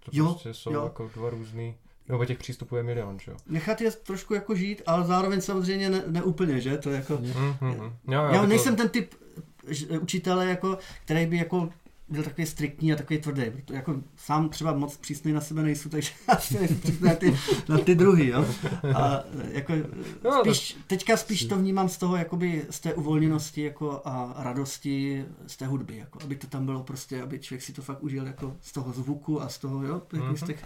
to 0.05 0.11
Jo, 0.13 0.25
prostě 0.25 0.53
jsou 0.53 0.73
jo. 0.73 0.83
jako 0.83 1.09
dva 1.15 1.29
různý, 1.29 1.75
nebo 2.09 2.25
těch 2.25 2.37
přístupů 2.37 2.75
je 2.75 2.83
milion, 2.83 3.19
že 3.19 3.31
jo. 3.31 3.37
nechat 3.47 3.81
je 3.81 3.91
trošku 3.91 4.33
jako 4.33 4.55
žít, 4.55 4.81
ale 4.85 5.05
zároveň 5.07 5.41
samozřejmě 5.41 5.89
ne, 5.89 6.03
neúplně, 6.07 6.61
že? 6.61 6.77
To 6.77 6.89
je 6.89 6.95
jako, 6.95 7.17
Mm, 7.17 7.27
mm, 7.61 7.69
mm. 7.69 7.75
Jo, 7.79 7.93
jo, 8.07 8.21
já 8.23 8.31
jako- 8.33 8.45
nejsem 8.45 8.75
ten 8.75 8.89
typ 8.89 9.13
učitele, 10.01 10.45
jako, 10.45 10.77
který 11.05 11.25
by 11.25 11.37
jako 11.37 11.69
byl 12.11 12.23
takový 12.23 12.47
striktní 12.47 12.93
a 12.93 12.95
takový 12.95 13.19
tvrdý. 13.19 13.41
Protože 13.51 13.73
jako 13.75 13.95
sám 14.17 14.49
třeba 14.49 14.73
moc 14.73 14.97
přísný 14.97 15.33
na 15.33 15.41
sebe 15.41 15.63
nejsou, 15.63 15.89
takže 15.89 16.11
já 16.27 16.35
si 16.39 16.59
nejsem 16.59 16.79
přísný 16.79 17.07
na 17.07 17.15
ty, 17.15 17.37
na 17.69 17.77
ty 17.77 17.95
druhý, 17.95 18.27
jo. 18.27 18.45
A 18.95 19.23
jako 19.51 19.73
No, 20.23 20.39
spíš, 20.41 20.77
teďka 20.87 21.17
spíš 21.17 21.45
to 21.45 21.55
vnímám 21.57 21.89
z 21.89 21.97
toho, 21.97 22.15
jakoby 22.15 22.65
z 22.69 22.79
té 22.79 22.93
uvolněnosti 22.93 23.61
jako 23.63 24.01
a 24.05 24.33
radosti 24.37 25.25
z 25.47 25.57
té 25.57 25.65
hudby, 25.65 25.97
jako, 25.97 26.19
aby 26.23 26.35
to 26.35 26.47
tam 26.47 26.65
bylo 26.65 26.83
prostě, 26.83 27.21
aby 27.21 27.39
člověk 27.39 27.61
si 27.63 27.73
to 27.73 27.81
fakt 27.81 28.03
užil 28.03 28.27
jako 28.27 28.55
z 28.61 28.71
toho 28.71 28.91
zvuku 28.93 29.41
a 29.41 29.49
z 29.49 29.57
toho, 29.57 29.83
jo, 29.83 30.01
jako 30.13 30.25
Mhm. 30.25 30.37
z 30.37 30.43
těch, 30.43 30.65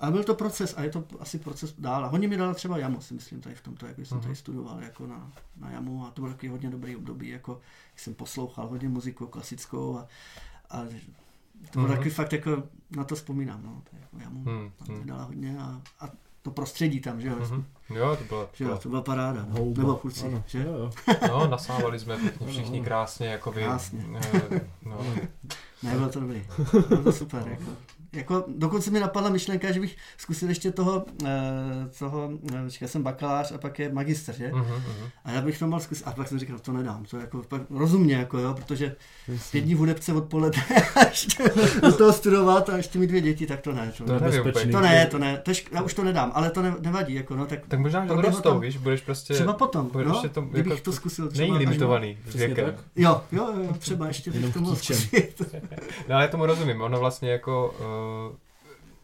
a 0.00 0.10
byl 0.10 0.24
to 0.24 0.34
proces 0.34 0.74
a 0.76 0.82
je 0.82 0.90
to 0.90 1.04
asi 1.20 1.38
proces 1.38 1.74
dál. 1.78 2.04
A 2.04 2.08
hodně 2.08 2.28
mi 2.28 2.36
dala 2.36 2.54
třeba 2.54 2.78
Jamu, 2.78 3.00
si 3.00 3.14
myslím, 3.14 3.40
tady 3.40 3.54
v 3.54 3.60
tomto, 3.60 3.86
jak 3.86 3.96
jsem 3.98 4.16
Mhm. 4.16 4.22
tady 4.22 4.36
studoval 4.36 4.82
jako 4.82 5.06
na, 5.06 5.32
na 5.56 5.70
Jamu 5.70 6.06
a 6.06 6.10
to 6.10 6.20
bylo 6.22 6.32
takový 6.34 6.48
hodně 6.48 6.70
dobrý 6.70 6.96
období, 6.96 7.28
jako 7.28 7.52
jak 7.92 8.00
jsem 8.00 8.14
poslouchal 8.14 8.68
hodně 8.68 8.88
muziku 8.88 9.26
klasickou 9.26 9.96
a, 9.98 10.06
a 10.70 10.80
to 11.70 11.72
bylo 11.72 11.84
Mhm. 11.86 11.96
takový 11.96 12.10
fakt 12.10 12.32
jako, 12.32 12.62
na 12.96 13.04
to 13.04 13.14
vzpomínám, 13.14 13.60
no, 13.64 13.82
to 13.90 13.96
jako 14.00 14.18
Jamu, 14.18 14.44
Hmm, 14.44 14.70
tam 14.86 14.98
mi 14.98 15.04
dala 15.04 15.22
hodně 15.24 15.58
a, 15.58 15.82
a 16.00 16.08
to 16.42 16.50
prostředí 16.50 17.00
tam, 17.00 17.20
že 17.20 17.28
jo, 17.28 17.36
Mhm. 17.40 17.64
Jo, 17.90 18.16
to 18.16 18.24
bylo, 18.24 18.50
že 18.54 18.64
jo, 18.64 18.78
to 18.78 18.88
byla 18.88 19.02
paráda, 19.02 19.46
no. 19.48 19.56
Houba. 19.58 19.82
nebo 19.82 19.96
kluci, 19.96 20.26
Ano, 20.26 20.42
že? 20.46 20.58
jo, 20.64 20.72
jo. 20.72 20.90
no, 21.28 21.46
nasávali 21.48 21.98
jsme 21.98 22.18
všichni 22.46 22.82
krásně, 22.84 23.26
jakoby, 23.26 23.62
Krásně. 23.62 24.04
eh, 24.52 24.60
no, 24.84 24.98
Ne, 25.82 25.92
bylo 25.94 26.08
to 26.08 26.20
dobrý. 26.20 26.46
Bylo 26.88 27.02
to 27.02 27.12
super. 27.12 27.48
Jako. 27.48 27.70
Jako, 28.12 28.44
dokonce 28.48 28.90
mi 28.90 29.00
napadla 29.00 29.30
myšlenka, 29.30 29.72
že 29.72 29.80
bych 29.80 29.96
zkusil 30.18 30.48
ještě 30.48 30.72
toho, 30.72 31.04
eh, 31.24 31.28
toho 31.98 32.30
eh, 32.54 32.68
já 32.80 32.88
jsem 32.88 33.02
bakalář 33.02 33.52
a 33.52 33.58
pak 33.58 33.78
je 33.78 33.92
magister, 33.92 34.34
že? 34.34 34.50
mhm, 34.52 34.64
mhm. 34.64 35.08
A 35.24 35.30
já 35.32 35.40
bych 35.40 35.58
to 35.58 35.66
mohl 35.66 35.80
zkusit. 35.82 36.06
A 36.06 36.12
pak 36.12 36.28
jsem 36.28 36.38
říkal, 36.38 36.58
to 36.58 36.72
nedám, 36.72 37.04
to 37.04 37.16
jako, 37.16 37.42
pak, 37.48 37.62
rozumně, 37.70 38.14
jako 38.14 38.38
jo, 38.38 38.54
protože 38.54 38.96
pět 39.50 39.60
dní 39.60 39.74
v 39.74 39.78
hudebce 39.78 40.12
odpoledne 40.12 40.62
a 40.96 41.08
ještě 41.08 41.42
do 41.82 41.92
toho 41.92 42.12
studovat 42.12 42.68
a 42.68 42.76
ještě 42.76 42.98
mít 42.98 43.06
dvě 43.06 43.20
děti, 43.20 43.46
tak 43.46 43.60
to 43.60 43.72
ne. 43.72 43.92
To, 43.98 44.04
To 44.04 44.12
nebezpečný. 44.12 44.72
To 44.72 44.80
ne, 44.80 45.06
to 45.06 45.18
ne, 45.18 45.38
to 45.38 45.50
šk- 45.50 45.68
já 45.72 45.82
už 45.82 45.94
to 45.94 46.04
nedám, 46.04 46.32
ale 46.34 46.50
to 46.50 46.62
ne, 46.62 46.74
nevadí, 46.80 47.14
jako 47.14 47.36
no, 47.36 47.46
tak 47.46 47.60
Tak 47.68 47.80
možná, 47.80 48.02
že 48.02 48.08
dorostou, 48.08 48.50
tam- 48.50 48.60
víš, 48.60 48.76
budeš 48.76 49.00
prostě, 49.00 49.34
třeba 49.34 49.52
potom, 49.52 49.88
budeš 49.92 50.08
no, 50.08 50.14
ještě 50.14 50.28
to, 50.28 50.40
kdybych 50.40 50.70
jako, 50.70 50.82
to 50.82 50.92
zkusil 50.92 51.28
třeba 51.28 51.46
není 51.54 51.58
limitovaný 51.58 52.18
věkem. 52.34 52.74
Jo, 52.96 53.22
jo, 53.32 53.52
jo, 53.62 53.74
třeba 53.78 54.06
ještě 54.06 54.30
bych 54.30 54.52
to 54.54 54.60
mohl 54.60 54.76
zkusit. 54.76 55.42
No 56.08 56.14
ale 56.14 56.24
já 56.24 56.30
tomu 56.30 56.46
rozumím, 56.46 56.82
ono 56.82 56.98
vlastně 57.00 57.30
jako, 57.30 57.74
uh, 57.80 57.97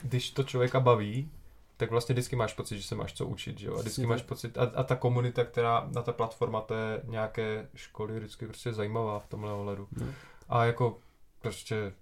když 0.02 0.30
to 0.30 0.42
člověka 0.42 0.80
baví, 0.80 1.30
tak 1.76 1.90
vlastně 1.90 2.12
vždycky 2.12 2.36
máš 2.36 2.54
pocit, 2.54 2.76
že 2.76 2.82
se 2.82 2.94
máš 2.94 3.12
co 3.12 3.26
učit, 3.26 3.58
že 3.58 3.66
jo? 3.66 3.76
A 3.76 3.80
vždycky 3.80 4.06
máš 4.06 4.22
pocit, 4.22 4.58
a, 4.58 4.62
a 4.74 4.82
ta 4.82 4.96
komunita, 4.96 5.44
která 5.44 5.88
na 5.94 6.02
ta 6.02 6.12
platforma 6.12 6.60
té 6.60 7.02
nějaké 7.04 7.68
školy 7.74 8.18
vždycky 8.18 8.46
prostě 8.46 8.72
zajímavá 8.72 9.18
v 9.18 9.26
tomhle 9.26 9.52
ohledu. 9.52 9.88
No. 10.00 10.06
A 10.48 10.64
jako 10.64 10.98
prostě 11.40 11.92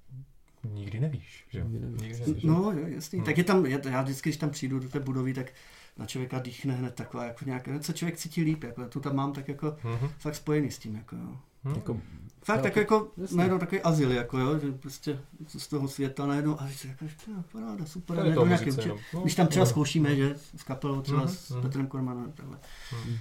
nikdy 0.65 1.01
nevíš, 1.01 1.45
že 1.49 1.59
jo? 1.59 1.65
Nikdy 1.69 1.87
nevíš. 1.87 2.03
Nikdy 2.03 2.27
nevíš. 2.27 2.43
No, 2.43 2.73
jo, 2.73 2.87
jasný. 2.87 3.19
Hmm. 3.19 3.27
Tak 3.27 3.39
je 3.39 3.45
tam, 3.45 3.67
já 3.67 3.79
já 3.89 4.03
vždycky, 4.03 4.29
když 4.31 4.37
tam 4.37 4.51
přijdu 4.51 4.79
do 4.79 4.89
té 4.89 5.01
budovy, 5.01 5.35
tak 5.35 5.53
na 5.97 6.07
člověka 6.07 6.39
dýchne 6.39 6.75
hned 6.75 6.95
taková, 6.95 7.25
jako 7.25 7.45
nějaké, 7.45 7.81
co 7.81 7.93
člověk 7.93 8.17
cítí 8.19 8.43
líp, 8.43 8.63
jako 8.65 8.89
tu 8.89 9.01
tam 9.01 9.17
mám 9.17 9.33
tak 9.33 9.49
jako 9.49 9.77
Mhm. 9.85 10.09
fakt 10.19 10.35
spojený 10.35 10.71
s 10.71 10.79
tím, 10.79 10.95
jako 10.97 11.17
jo. 11.17 11.37
Hm? 11.65 11.75
Jako, 11.75 12.01
Fakt 12.45 12.57
Jo, 12.57 12.63
tak 12.63 12.77
jako 12.77 13.09
jasně. 13.17 13.37
najednou 13.37 13.59
takový 13.59 13.81
azyl, 13.81 14.13
jako 14.13 14.39
jo, 14.39 14.59
že 14.59 14.73
prostě 14.73 15.19
z 15.59 15.69
toho 15.69 15.89
světa 15.89 16.27
najednou 16.27 16.61
a 16.61 16.69
říkáš, 16.69 16.87
jako, 16.89 17.05
no, 17.37 17.45
paráda, 17.53 17.85
super, 17.87 18.17
To 18.17 18.21
je 18.21 18.21
najednou 18.21 18.47
nějaký. 18.47 18.71
No, 19.15 19.21
Když 19.21 19.35
tam 19.35 19.47
třeba 19.47 19.65
no. 19.65 19.71
zkoušíme, 19.71 20.17
že 20.17 20.35
s 20.57 20.63
kapelou 20.63 21.01
třeba 21.03 21.19
Mhm, 21.21 21.29
s 21.29 21.51
mhm. 21.51 21.63
Petrem 21.63 21.87
Kormanem, 21.87 22.33
takhle. 22.33 22.57
Mhm. 23.05 23.17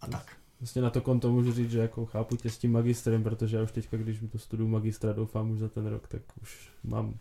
A 0.00 0.06
tak. 0.06 0.24
Vlastně 0.60 0.82
na 0.82 0.90
to 0.90 1.00
konto 1.00 1.32
můžu 1.32 1.52
říct, 1.52 1.70
že 1.70 1.78
jako 1.78 2.06
chápu 2.06 2.36
tě 2.36 2.50
s 2.50 2.58
tím 2.58 2.72
magistrem, 2.72 3.22
protože 3.22 3.56
já 3.56 3.62
už 3.62 3.72
teďka, 3.72 3.96
když 3.96 4.18
to 4.32 4.38
studuju 4.38 4.68
magistra, 4.68 5.12
doufám 5.12 5.50
už 5.50 5.58
za 5.58 5.68
ten 5.68 5.86
rok, 5.86 6.08
tak 6.08 6.22
už 6.42 6.70
mám 6.84 7.14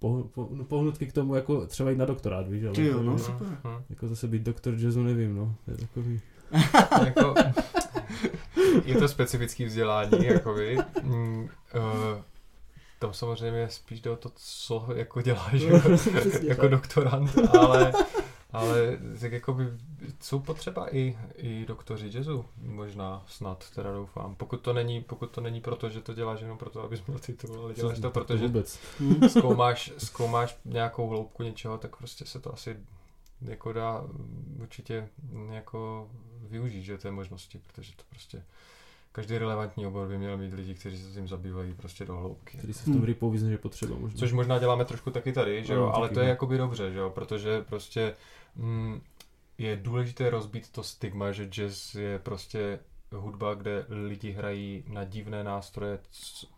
poh- 0.00 0.28
po- 0.28 0.48
no, 0.52 0.64
pohnutky 0.64 1.06
k 1.06 1.12
tomu, 1.12 1.34
jako 1.34 1.66
třeba 1.66 1.90
jít 1.90 1.96
na 1.98 2.04
doktorát, 2.04 2.48
víš, 2.48 2.64
ale 2.64 2.74
Ty 2.74 2.86
jo, 2.86 3.02
no, 3.02 3.12
jako, 3.12 3.24
super. 3.24 3.46
Hm. 3.64 3.82
jako 3.90 4.08
zase 4.08 4.28
být 4.28 4.42
doktor 4.42 4.74
jazzu, 4.74 5.02
nevím, 5.02 5.34
no, 5.36 5.54
je 5.68 5.76
takový, 5.76 6.20
jako, 7.04 7.34
je 8.84 8.94
to 8.94 9.08
specifický 9.08 9.64
vzdělání, 9.64 10.26
jakoby. 10.26 10.78
Mm, 11.02 11.48
uh, 11.74 12.22
tam 12.98 13.14
samozřejmě 13.14 13.68
spíš 13.68 14.00
jde 14.00 14.10
o 14.10 14.16
to, 14.16 14.30
co 14.34 14.88
jako 14.94 15.22
děláš 15.22 15.64
Přesně 15.94 16.48
jako 16.48 16.60
tak. 16.60 16.70
doktorant, 16.70 17.38
ale, 17.58 17.92
ale 18.52 18.98
tak 19.20 19.32
jakoby 19.32 19.64
jsou 20.20 20.38
potřeba 20.38 20.94
i, 20.96 21.18
i 21.36 21.64
doktoři 21.66 22.10
jazzu, 22.14 22.44
možná 22.56 23.22
snad, 23.26 23.70
teda 23.70 23.92
doufám. 23.92 24.34
Pokud 24.34 24.60
to 24.60 24.72
není, 24.72 25.00
pokud 25.00 25.30
to 25.30 25.40
není 25.40 25.60
proto, 25.60 25.90
že 25.90 26.00
to 26.00 26.14
děláš 26.14 26.40
jenom 26.40 26.58
proto, 26.58 26.82
abys 26.82 27.06
měl 27.06 27.18
titul, 27.18 27.60
ale 27.60 27.74
děláš 27.74 27.96
to, 27.96 28.02
tak 28.02 28.12
protože 28.12 28.46
vůbec. 28.46 28.78
Hm. 29.00 29.28
zkoumáš, 29.28 29.92
zkoumáš 29.98 30.58
nějakou 30.64 31.08
hloubku 31.08 31.42
něčeho, 31.42 31.78
tak 31.78 31.96
prostě 31.96 32.24
se 32.26 32.40
to 32.40 32.52
asi 32.52 32.76
jako 33.40 33.72
dá 33.72 34.00
mm, 34.00 34.58
určitě 34.62 35.08
mm, 35.32 35.52
jako 35.52 36.10
využít, 36.48 36.82
že 36.82 36.98
té 36.98 37.10
možnosti, 37.10 37.58
protože 37.66 37.92
to 37.96 38.02
prostě 38.10 38.42
každý 39.12 39.38
relevantní 39.38 39.86
obor 39.86 40.08
by 40.08 40.18
měl 40.18 40.36
mít 40.36 40.54
lidi, 40.54 40.74
kteří 40.74 40.98
se 40.98 41.10
tím 41.12 41.28
zabývají 41.28 41.74
prostě 41.74 42.04
do 42.04 42.16
hloubky. 42.16 42.58
Který 42.58 42.72
se 42.72 42.82
v 42.82 42.84
tom 42.84 42.94
Hmm. 42.94 43.04
rypou 43.04 43.30
vyzne, 43.30 43.50
že 43.50 43.58
potřeba 43.58 43.96
možná. 43.98 44.18
Což 44.18 44.32
možná 44.32 44.58
děláme 44.58 44.84
trošku 44.84 45.10
taky 45.10 45.32
tady, 45.32 45.64
že 45.64 45.74
jo, 45.74 45.82
Ano, 45.84 45.94
ale 45.94 46.08
to 46.08 46.20
je 46.20 46.24
no. 46.26 46.30
jakoby 46.30 46.58
dobře, 46.58 46.92
že 46.92 46.98
jo, 46.98 47.10
protože 47.10 47.62
prostě 47.62 48.14
mm, 48.56 49.00
je 49.58 49.76
důležité 49.76 50.30
rozbít 50.30 50.70
to 50.72 50.82
stigma, 50.82 51.32
že 51.32 51.46
jazz 51.46 51.94
je 51.94 52.18
prostě 52.18 52.78
hudba, 53.12 53.54
kde 53.54 53.86
lidi 53.88 54.30
hrají 54.30 54.84
na 54.88 55.04
divné 55.04 55.44
nástroje, 55.44 55.98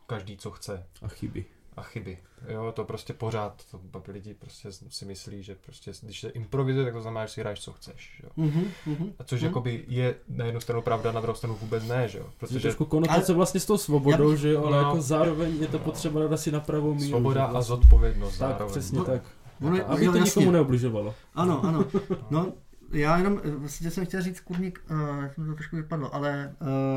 každý 0.07 0.37
co 0.37 0.51
chce 0.51 0.87
A 1.03 1.09
chyby. 1.09 1.45
A 1.76 1.82
chyby. 1.82 2.18
Jo, 2.48 2.72
to 2.76 2.84
prostě 2.84 3.12
pořád, 3.12 3.62
to 3.70 3.80
pak 3.90 4.08
lidi 4.08 4.34
prostě 4.34 4.68
si 4.72 5.04
myslí, 5.04 5.42
že 5.42 5.54
prostě, 5.54 5.92
když 6.02 6.20
se 6.20 6.28
improvizuje, 6.28 6.84
tak 6.84 6.94
to 6.94 7.00
znamená, 7.02 7.26
že 7.26 7.32
si 7.32 7.40
hraješ, 7.40 7.60
co 7.60 7.72
chceš, 7.72 8.22
jo. 8.24 8.30
Mhm, 8.36 8.64
mhm. 8.86 9.12
A 9.18 9.24
což 9.24 9.40
Mhm. 9.40 9.46
jakoby 9.48 9.84
je 9.88 10.14
na 10.28 10.44
jednu 10.44 10.60
stranu 10.60 10.82
pravda, 10.82 11.12
na 11.12 11.20
druhou 11.20 11.36
stranu 11.36 11.56
vůbec 11.60 11.84
ne, 11.88 12.08
že 12.08 12.18
jo. 12.18 12.24
Protože 12.38 12.46
Protože 12.54 12.60
trošku 12.62 12.84
konotace 12.84 13.26
Ale- 13.32 13.34
vlastně 13.36 13.60
s 13.60 13.66
tou 13.66 13.78
svobodou, 13.78 14.30
Já 14.30 14.36
že 14.36 14.50
jo, 14.50 14.64
ale 14.64 14.76
no. 14.82 14.88
jako 14.88 15.00
zároveň 15.00 15.56
je 15.60 15.66
to 15.66 15.78
No. 15.78 15.84
potřeba 15.84 16.20
dát 16.20 16.32
asi 16.32 16.52
na 16.52 16.60
pravou 16.60 16.94
míru. 16.94 17.08
svoboda 17.08 17.44
a 17.44 17.50
vlastně- 17.52 17.68
zodpovědnost 17.68 18.38
Tak, 18.38 18.48
zároveň. 18.50 18.70
přesně 18.70 18.98
No, 18.98 19.04
tak. 19.04 19.22
Ono 19.62 19.76
je- 19.76 19.84
Aby 19.84 20.04
jo, 20.04 20.12
to 20.12 20.18
jasně. 20.18 20.28
nikomu 20.40 20.50
neobližovalo. 20.52 21.14
Ano, 21.34 21.64
ano. 21.64 21.84
No, 22.30 22.52
já 22.92 23.18
jenom, 23.18 23.40
eh, 23.44 23.50
vlastně 23.50 23.90
jsem 23.90 24.06
chtěl 24.06 24.22
říct, 24.22 24.40
kurník, 24.40 24.80
uh, 24.90 25.26
jsem 25.34 25.46
to 25.46 25.54
trošku 25.54 25.76
vypadlo, 25.76 26.14
ale 26.14 26.54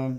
uh, 0.09 0.17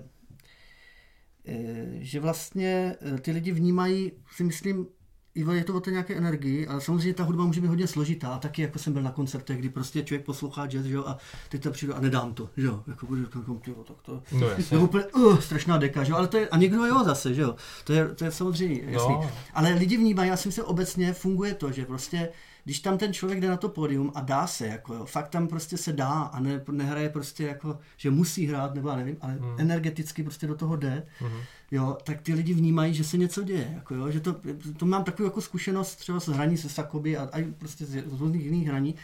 že 1.99 2.19
vlastně 2.19 2.95
eh, 3.15 3.17
ty 3.21 3.31
lidi 3.31 3.51
vnímají, 3.51 4.11
si 4.35 4.43
myslím, 4.43 4.87
je 5.35 5.63
to 5.63 5.75
o 5.75 5.79
té 5.79 5.91
nějaké 5.91 6.15
energii, 6.15 6.67
ale 6.67 6.81
samozřejmě 6.81 7.13
ta 7.13 7.23
hudba 7.23 7.45
může 7.45 7.61
být 7.61 7.67
hodně 7.67 7.87
složitá. 7.87 8.29
A 8.29 8.39
taky 8.39 8.61
jako 8.61 8.79
jsem 8.79 8.93
byl 8.93 9.01
na 9.01 9.11
koncertech, 9.11 9.57
kdy 9.59 9.69
prostě 9.69 10.03
člověk 10.03 10.25
poslouchá 10.25 10.67
jazz, 10.67 10.85
že 10.85 10.93
jo, 10.93 11.03
a 11.07 11.17
teď 11.49 11.63
tam 11.63 11.73
přijdu 11.73 11.95
a 11.95 11.99
nedám 11.99 12.33
to, 12.33 12.49
že 12.57 12.65
jo, 12.65 12.83
jako 12.87 13.07
to, 13.07 13.39
jako, 13.39 13.83
tak 13.83 13.97
to, 14.01 14.23
No 14.31 14.47
je 14.47 14.53
jasně. 14.57 14.77
úplně 14.77 15.05
uh, 15.05 15.39
strašná 15.39 15.77
deka, 15.77 16.03
že 16.03 16.11
jo, 16.11 16.17
ale 16.17 16.27
to 16.27 16.37
je, 16.37 16.49
a 16.49 16.57
někdo 16.57 16.85
jo 16.85 17.03
zase, 17.03 17.33
že 17.33 17.41
jo, 17.41 17.55
to 17.83 17.93
je, 17.93 18.07
to 18.15 18.25
je 18.25 18.31
samozřejmě 18.31 18.81
jasný. 18.85 19.13
No, 19.13 19.31
Ale 19.53 19.73
lidi 19.73 19.97
vnímají, 19.97 20.29
já 20.29 20.37
si 20.37 20.47
myslím, 20.47 20.65
obecně 20.65 21.13
funguje 21.13 21.53
to, 21.53 21.71
že 21.71 21.85
prostě, 21.85 22.29
když 22.65 22.79
tam 22.79 22.97
ten 22.97 23.13
člověk 23.13 23.41
jde 23.41 23.49
na 23.49 23.57
to 23.57 23.69
pódium 23.69 24.11
a 24.15 24.21
dá 24.21 24.47
se, 24.47 24.67
jako 24.67 24.93
jo, 24.93 25.05
fakt 25.05 25.27
tam 25.29 25.47
prostě 25.47 25.77
se 25.77 25.93
dá 25.93 26.11
a 26.11 26.39
ne, 26.39 26.61
nehraje 26.71 27.09
prostě 27.09 27.43
jako, 27.43 27.79
že 27.97 28.11
musí 28.11 28.45
hrát, 28.47 28.75
nebo 28.75 28.89
já 28.89 28.95
nevím, 28.95 29.17
ale 29.21 29.33
Hmm. 29.33 29.55
energeticky 29.59 30.23
prostě 30.23 30.47
do 30.47 30.55
toho 30.55 30.75
jde, 30.75 31.03
mhm. 31.21 31.37
jo, 31.71 31.97
tak 32.03 32.21
ty 32.21 32.33
lidi 32.33 32.53
vnímají, 32.53 32.93
že 32.93 33.03
se 33.03 33.17
něco 33.17 33.43
děje, 33.43 33.71
jako 33.75 33.95
jo, 33.95 34.11
že 34.11 34.19
to, 34.19 34.35
to 34.77 34.85
mám 34.85 35.03
takovou 35.03 35.27
jako 35.27 35.41
zkušenost 35.41 35.95
třeba 35.95 36.19
s 36.19 36.27
hraní 36.27 36.57
se 36.57 36.69
Sakoby 36.69 37.17
a, 37.17 37.23
a 37.23 37.43
prostě 37.57 37.85
z, 37.85 37.89
z 37.89 38.19
různých 38.19 38.45
jiných 38.45 38.67
hraní, 38.67 38.95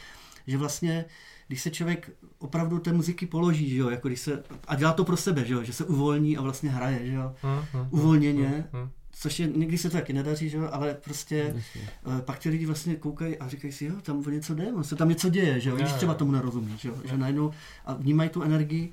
že 0.48 0.58
vlastně 0.58 1.06
když 1.48 1.62
se 1.62 1.70
člověk 1.70 2.10
opravdu 2.40 2.80
té 2.80 2.94
muziky 2.94 3.26
položí, 3.26 3.70
že 3.70 3.76
jo, 3.78 3.90
jako 3.90 4.08
když 4.08 4.20
se, 4.20 4.44
a 4.68 4.76
dělá 4.76 4.94
to 4.94 5.06
pro 5.06 5.18
sebe, 5.18 5.46
že 5.46 5.54
jo, 5.54 5.64
že 5.64 5.74
se 5.74 5.86
uvolní 5.86 6.38
a 6.38 6.42
vlastně 6.42 6.70
hraje, 6.70 7.06
že 7.06 7.14
jo, 7.14 7.36
Hm, 7.44 7.66
hm, 7.74 7.88
uvolněně, 7.90 8.66
hm. 8.74 8.90
Což 9.22 9.40
je, 9.40 9.48
někdy 9.48 9.78
se 9.78 9.90
to 9.90 9.98
taky 9.98 10.14
nedaří, 10.14 10.50
že 10.50 10.58
jo, 10.58 10.70
ale 10.72 10.94
prostě 10.94 11.38
Jasně. 11.56 11.82
eh, 12.20 12.22
pak 12.22 12.40
ty 12.40 12.50
lidi 12.50 12.66
vlastně 12.66 12.96
koukají 12.96 13.38
a 13.38 13.48
říkají 13.48 13.74
si, 13.74 13.86
jo, 13.86 13.94
tam 14.02 14.24
o 14.28 14.30
něco 14.30 14.54
jde, 14.56 14.68
se 14.82 14.96
tam 14.96 15.10
něco 15.10 15.30
děje, 15.30 15.60
že 15.60 15.70
jo, 15.70 15.76
když 15.76 15.92
třeba 15.94 16.14
tomu 16.14 16.32
nerozumí, 16.32 16.74
že 16.78 16.90
jo, 16.90 16.96
že 17.06 17.18
najednou 17.18 17.52
a 17.86 17.94
vnímají 17.94 18.30
tu 18.30 18.44
energii, 18.44 18.92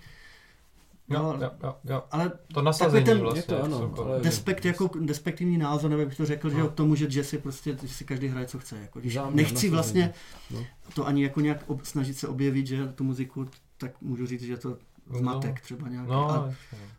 Jo, 1.11 1.23
no, 1.23 1.45
jo, 1.45 1.51
jo, 1.63 1.75
jo. 1.85 2.03
ale 2.11 2.33
To 2.55 2.63
nasazení 2.63 3.05
ten- 3.05 3.19
vlastně. 3.21 3.43
to 3.43 3.63
ano, 3.63 3.95
ale- 3.99 4.21
despekt 4.21 4.65
jako 4.65 4.91
despektivní 5.01 5.59
názor, 5.59 5.91
nebo 5.91 6.05
bych 6.07 6.17
to 6.17 6.27
řekl, 6.27 6.51
že 6.51 6.57
No. 6.57 6.61
jo, 6.61 6.69
k 6.69 6.75
tomu, 6.75 6.95
že 6.95 7.07
jazz 7.07 7.33
je 7.33 7.39
prostě, 7.39 7.79
že 7.83 7.89
si 7.89 8.05
každý 8.05 8.27
hraje, 8.29 8.47
co 8.47 8.59
chce, 8.59 8.79
jako, 8.79 9.01
když 9.01 9.15
Záměr, 9.15 9.35
nechci 9.37 9.53
nasazení. 9.55 9.71
vlastně 9.73 10.13
No. 10.51 10.65
to 10.95 11.07
ani 11.07 11.23
jako 11.23 11.41
nějak 11.41 11.65
ob, 11.67 11.85
snažit 11.85 12.15
se 12.19 12.29
objevit, 12.29 12.67
že 12.67 12.87
tu 12.87 13.05
muziku, 13.05 13.47
tak 13.79 13.91
můžu 14.01 14.27
říct, 14.27 14.43
že 14.43 14.57
to 14.57 14.79
zmatek 15.17 15.61
třeba 15.61 15.89
nějaký. 15.89 16.11
No, 16.11 16.31
a, 16.31 16.53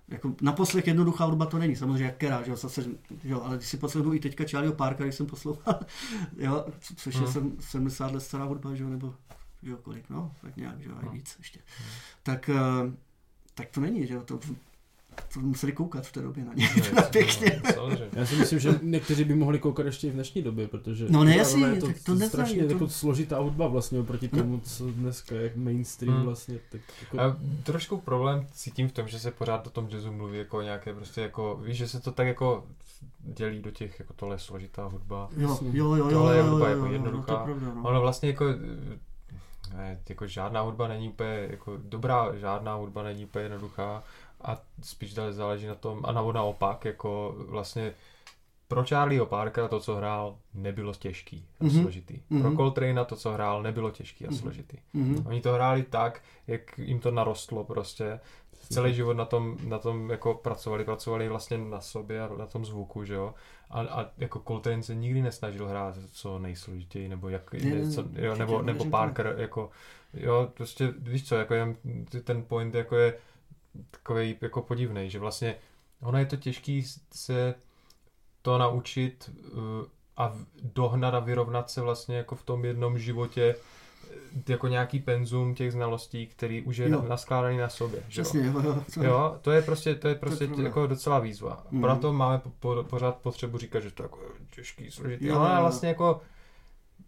jako 0.07 0.36
na 0.41 0.51
poslech 0.51 0.88
jednoduchá 0.88 1.26
hudba 1.26 1.45
to 1.45 1.57
není, 1.57 1.76
samozřejmě 1.76 2.03
jak 2.05 2.18
Kera, 2.18 2.41
že 2.43 2.51
jo, 2.51 2.55
zase, 2.57 2.82
že 2.84 2.89
jo, 3.24 3.41
ale 3.43 3.57
když 3.57 3.68
si 3.70 3.78
poslechnu 3.78 4.14
i 4.14 4.20
teďka 4.20 4.43
Charlieho 4.51 4.76
Parka, 4.76 5.03
když 5.03 5.16
jsem 5.16 5.26
poslouchal, 5.26 5.80
jo, 6.38 6.66
co- 6.80 6.95
což 6.95 7.16
je 7.16 7.22
Hmm. 7.22 7.32
sem- 7.32 7.51
70 7.60 8.12
let 8.12 8.20
stará 8.20 8.43
hudba, 8.45 8.76
že 8.76 8.84
jo, 8.84 8.89
nebo 8.89 9.14
že 9.64 9.72
jo, 9.72 9.78
kolik, 9.78 10.10
no, 10.10 10.32
tak 10.41 10.57
nějak, 10.57 10.82
že 10.84 10.89
jo, 10.89 10.95
i 11.01 11.05
Hmm. 11.05 11.14
víc 11.14 11.36
ještě. 11.39 11.60
Tak, 12.24 12.49
eh, 12.49 12.91
tak 13.55 13.70
to 13.70 13.82
není, 13.82 14.07
že 14.07 14.14
jo, 14.14 14.22
to, 14.22 14.39
to 15.34 15.39
museli 15.39 15.72
koukat 15.72 16.05
v 16.07 16.12
té 16.12 16.22
době 16.22 16.45
na 16.45 16.53
ně, 16.53 16.70
No, 16.78 16.84
teda 16.84 17.01
jasně, 17.01 17.12
pěkně. 17.12 17.62
no, 17.66 17.72
samozřejmě. 17.74 18.10
Já 18.14 18.26
si 18.26 18.36
myslím, 18.36 18.60
že 18.60 18.80
někteří 18.84 19.24
by 19.24 19.36
mohli 19.36 19.60
koukat 19.60 19.86
ještě 19.86 20.07
i 20.07 20.10
v 20.10 20.14
dnešní 20.14 20.41
době, 20.41 20.68
protože 20.68 21.05
No 21.10 21.24
ne, 21.24 21.32
ona 21.32 21.34
jasně, 21.34 21.66
je 21.66 21.80
to, 21.80 21.88
tak 21.88 21.95
to 22.03 22.12
neznají, 22.12 22.30
strašně 22.30 22.64
to- 22.66 22.74
jako 22.74 22.88
složitá 22.88 23.39
hudba 23.39 23.68
vlastně 23.68 23.99
oproti 23.99 24.30
No. 24.34 24.39
tomu, 24.39 24.60
co 24.60 24.91
dneska 24.91 25.36
je 25.36 25.51
mainstream 25.55 26.16
Hmm. 26.16 26.26
vlastně. 26.26 26.60
Tak 26.72 26.82
jako, 27.01 27.20
A 27.20 27.38
trošku 27.64 27.97
problém 27.97 28.47
cítím 28.51 28.88
v 28.89 28.91
tom, 28.91 29.07
že 29.07 29.20
se 29.20 29.32
pořád 29.32 29.68
o 29.68 29.70
tom 29.70 29.88
jazzu 29.91 30.12
mluví 30.12 30.38
jako 30.38 30.62
nějaké 30.62 30.93
prostě 30.93 31.22
jako, 31.22 31.60
víš, 31.64 31.78
že 31.78 31.88
se 31.88 31.99
to 31.99 32.12
tak 32.12 32.28
jako 32.28 32.64
dělí 33.20 33.62
do 33.62 33.72
těch, 33.72 33.99
jako 33.99 34.14
tohle 34.14 34.36
je 34.36 34.39
složitá 34.39 34.86
hudba. 34.86 35.30
Jo, 35.38 35.60
jo, 35.62 35.72
jo, 35.74 35.95
jo, 35.95 36.10
Tohle 36.10 36.36
je 36.36 36.39
jo, 36.39 36.45
hudba 36.51 36.70
jo, 36.70 36.72
jako 36.76 36.82
jo, 36.86 36.88
no, 36.88 36.93
jednoduchá. 36.93 37.36
to 37.43 37.49
je 37.49 37.55
pravda, 37.55 37.76
no. 37.76 37.89
Ono 37.89 38.01
vlastně 38.01 38.30
jako, 38.30 38.45
ne, 39.78 39.99
jako 40.10 40.28
žádná 40.28 40.62
hudba 40.62 40.88
není 40.88 41.10
úplně 41.10 41.47
jako 41.49 41.78
dobrá, 41.84 42.36
žádná 42.36 42.76
hudba 42.76 43.03
není 43.03 43.26
úplně 43.26 43.43
jednoduchá 43.45 44.03
a 44.42 44.62
spíš 44.84 45.14
dále 45.14 45.34
záleží 45.34 45.68
na 45.68 45.76
tom, 45.76 46.02
a 46.04 46.12
na 46.12 46.22
naopak, 46.32 46.86
jako 46.86 47.36
vlastně 47.38 47.94
pro 48.68 48.84
Charlieho 48.84 49.26
Parkera 49.26 49.68
to, 49.68 49.80
co 49.80 49.96
hrál, 49.96 50.36
nebylo 50.54 50.94
těžký 50.94 51.46
a 51.60 51.64
Mhm. 51.64 51.82
složitý. 51.82 52.20
Pro 52.28 52.38
Mhm. 52.50 52.56
Coltrane 52.58 53.06
to, 53.06 53.16
co 53.16 53.32
hrál, 53.32 53.64
nebylo 53.64 53.92
těžký 53.92 54.26
a 54.28 54.30
Mhm. 54.30 54.40
složitý. 54.40 54.78
Mhm. 54.94 55.28
Oni 55.28 55.42
to 55.42 55.54
hráli 55.54 55.84
tak, 55.84 56.22
jak 56.48 56.78
jim 56.80 57.00
to 57.00 57.12
narostlo 57.12 57.64
prostě. 57.64 58.20
Celý 58.70 58.94
život 58.94 59.14
na 59.14 59.26
tom, 59.26 59.58
na 59.68 59.80
tom 59.80 60.10
jako 60.10 60.34
pracovali, 60.34 60.84
pracovali 60.86 61.30
vlastně 61.30 61.58
na 61.58 61.82
sobě 61.82 62.22
a 62.22 62.30
na 62.38 62.46
tom 62.46 62.66
zvuku, 62.66 63.06
že 63.06 63.14
jo. 63.14 63.34
A, 63.70 63.82
a 63.82 64.06
jako 64.18 64.40
Coltrane 64.48 64.84
se 64.84 64.96
nikdy 64.96 65.22
nesnažil 65.22 65.68
hrát 65.68 65.96
co 66.14 66.40
nejsložitěji, 66.40 67.08
nebo 67.10 67.30
jak, 67.30 67.54
Ne, 67.54 67.60
ne, 67.76 67.92
co, 67.92 68.02
jo, 68.02 68.36
nebo, 68.36 68.36
nebo 68.36 68.62
nevěřím 68.64 68.92
Parker, 68.92 69.36
jako, 69.38 69.70
jo, 70.14 70.50
prostě, 70.54 70.94
víš 70.98 71.28
co, 71.28 71.36
jako 71.36 71.54
jen, 71.54 71.76
ten 72.24 72.44
point 72.44 72.76
jako 72.76 72.96
je 72.96 73.18
takový 73.92 74.36
jako 74.42 74.62
podivný, 74.62 75.10
že 75.10 75.20
vlastně 75.20 75.56
ono 76.02 76.18
je 76.18 76.26
to 76.26 76.36
těžký 76.36 76.86
se 77.14 77.56
to 78.42 78.58
naučit 78.58 79.30
uh, 79.54 79.60
a 80.18 80.34
dohnat 80.64 81.14
a 81.14 81.20
vyrovnat 81.20 81.70
se 81.70 81.82
vlastně 81.82 82.18
jako 82.18 82.36
v 82.36 82.44
tom 82.44 82.66
jednom 82.66 83.00
životě 83.00 83.56
eh, 84.12 84.16
jako 84.52 84.68
nějaký 84.68 85.00
penzum 85.00 85.56
těch 85.56 85.72
znalostí, 85.72 86.28
který 86.28 86.62
už 86.62 86.78
je 86.78 86.90
Jo. 86.90 87.02
na, 87.02 87.08
naskládaný 87.08 87.58
na 87.58 87.70
sobě. 87.70 88.00
že 88.08 88.22
jo. 88.22 88.24
Přesně, 88.24 88.46
jo, 88.46 88.62
jo, 88.64 88.84
co- 88.92 89.04
Jo, 89.04 89.38
to 89.42 89.52
je 89.52 89.62
prostě, 89.62 89.96
to 89.96 90.08
je 90.08 90.16
prostě 90.16 90.46
pravda. 90.48 90.64
jako 90.64 90.88
docela 90.88 91.20
výzva. 91.20 91.64
Mhm. 91.72 91.82
Proto 91.82 92.14
máme 92.14 92.40
po, 92.40 92.50
po, 92.60 92.84
pořád 92.84 93.16
potřebu 93.18 93.58
říkat, 93.58 93.80
že 93.80 93.92
to 93.92 94.04
je 94.04 94.06
jako 94.06 94.20
těžký, 94.56 94.92
složitý. 94.92 95.26
Jo, 95.28 95.36
Ale 95.40 95.56
jo. 95.56 95.62
vlastně 95.62 95.90
jako, 95.90 96.22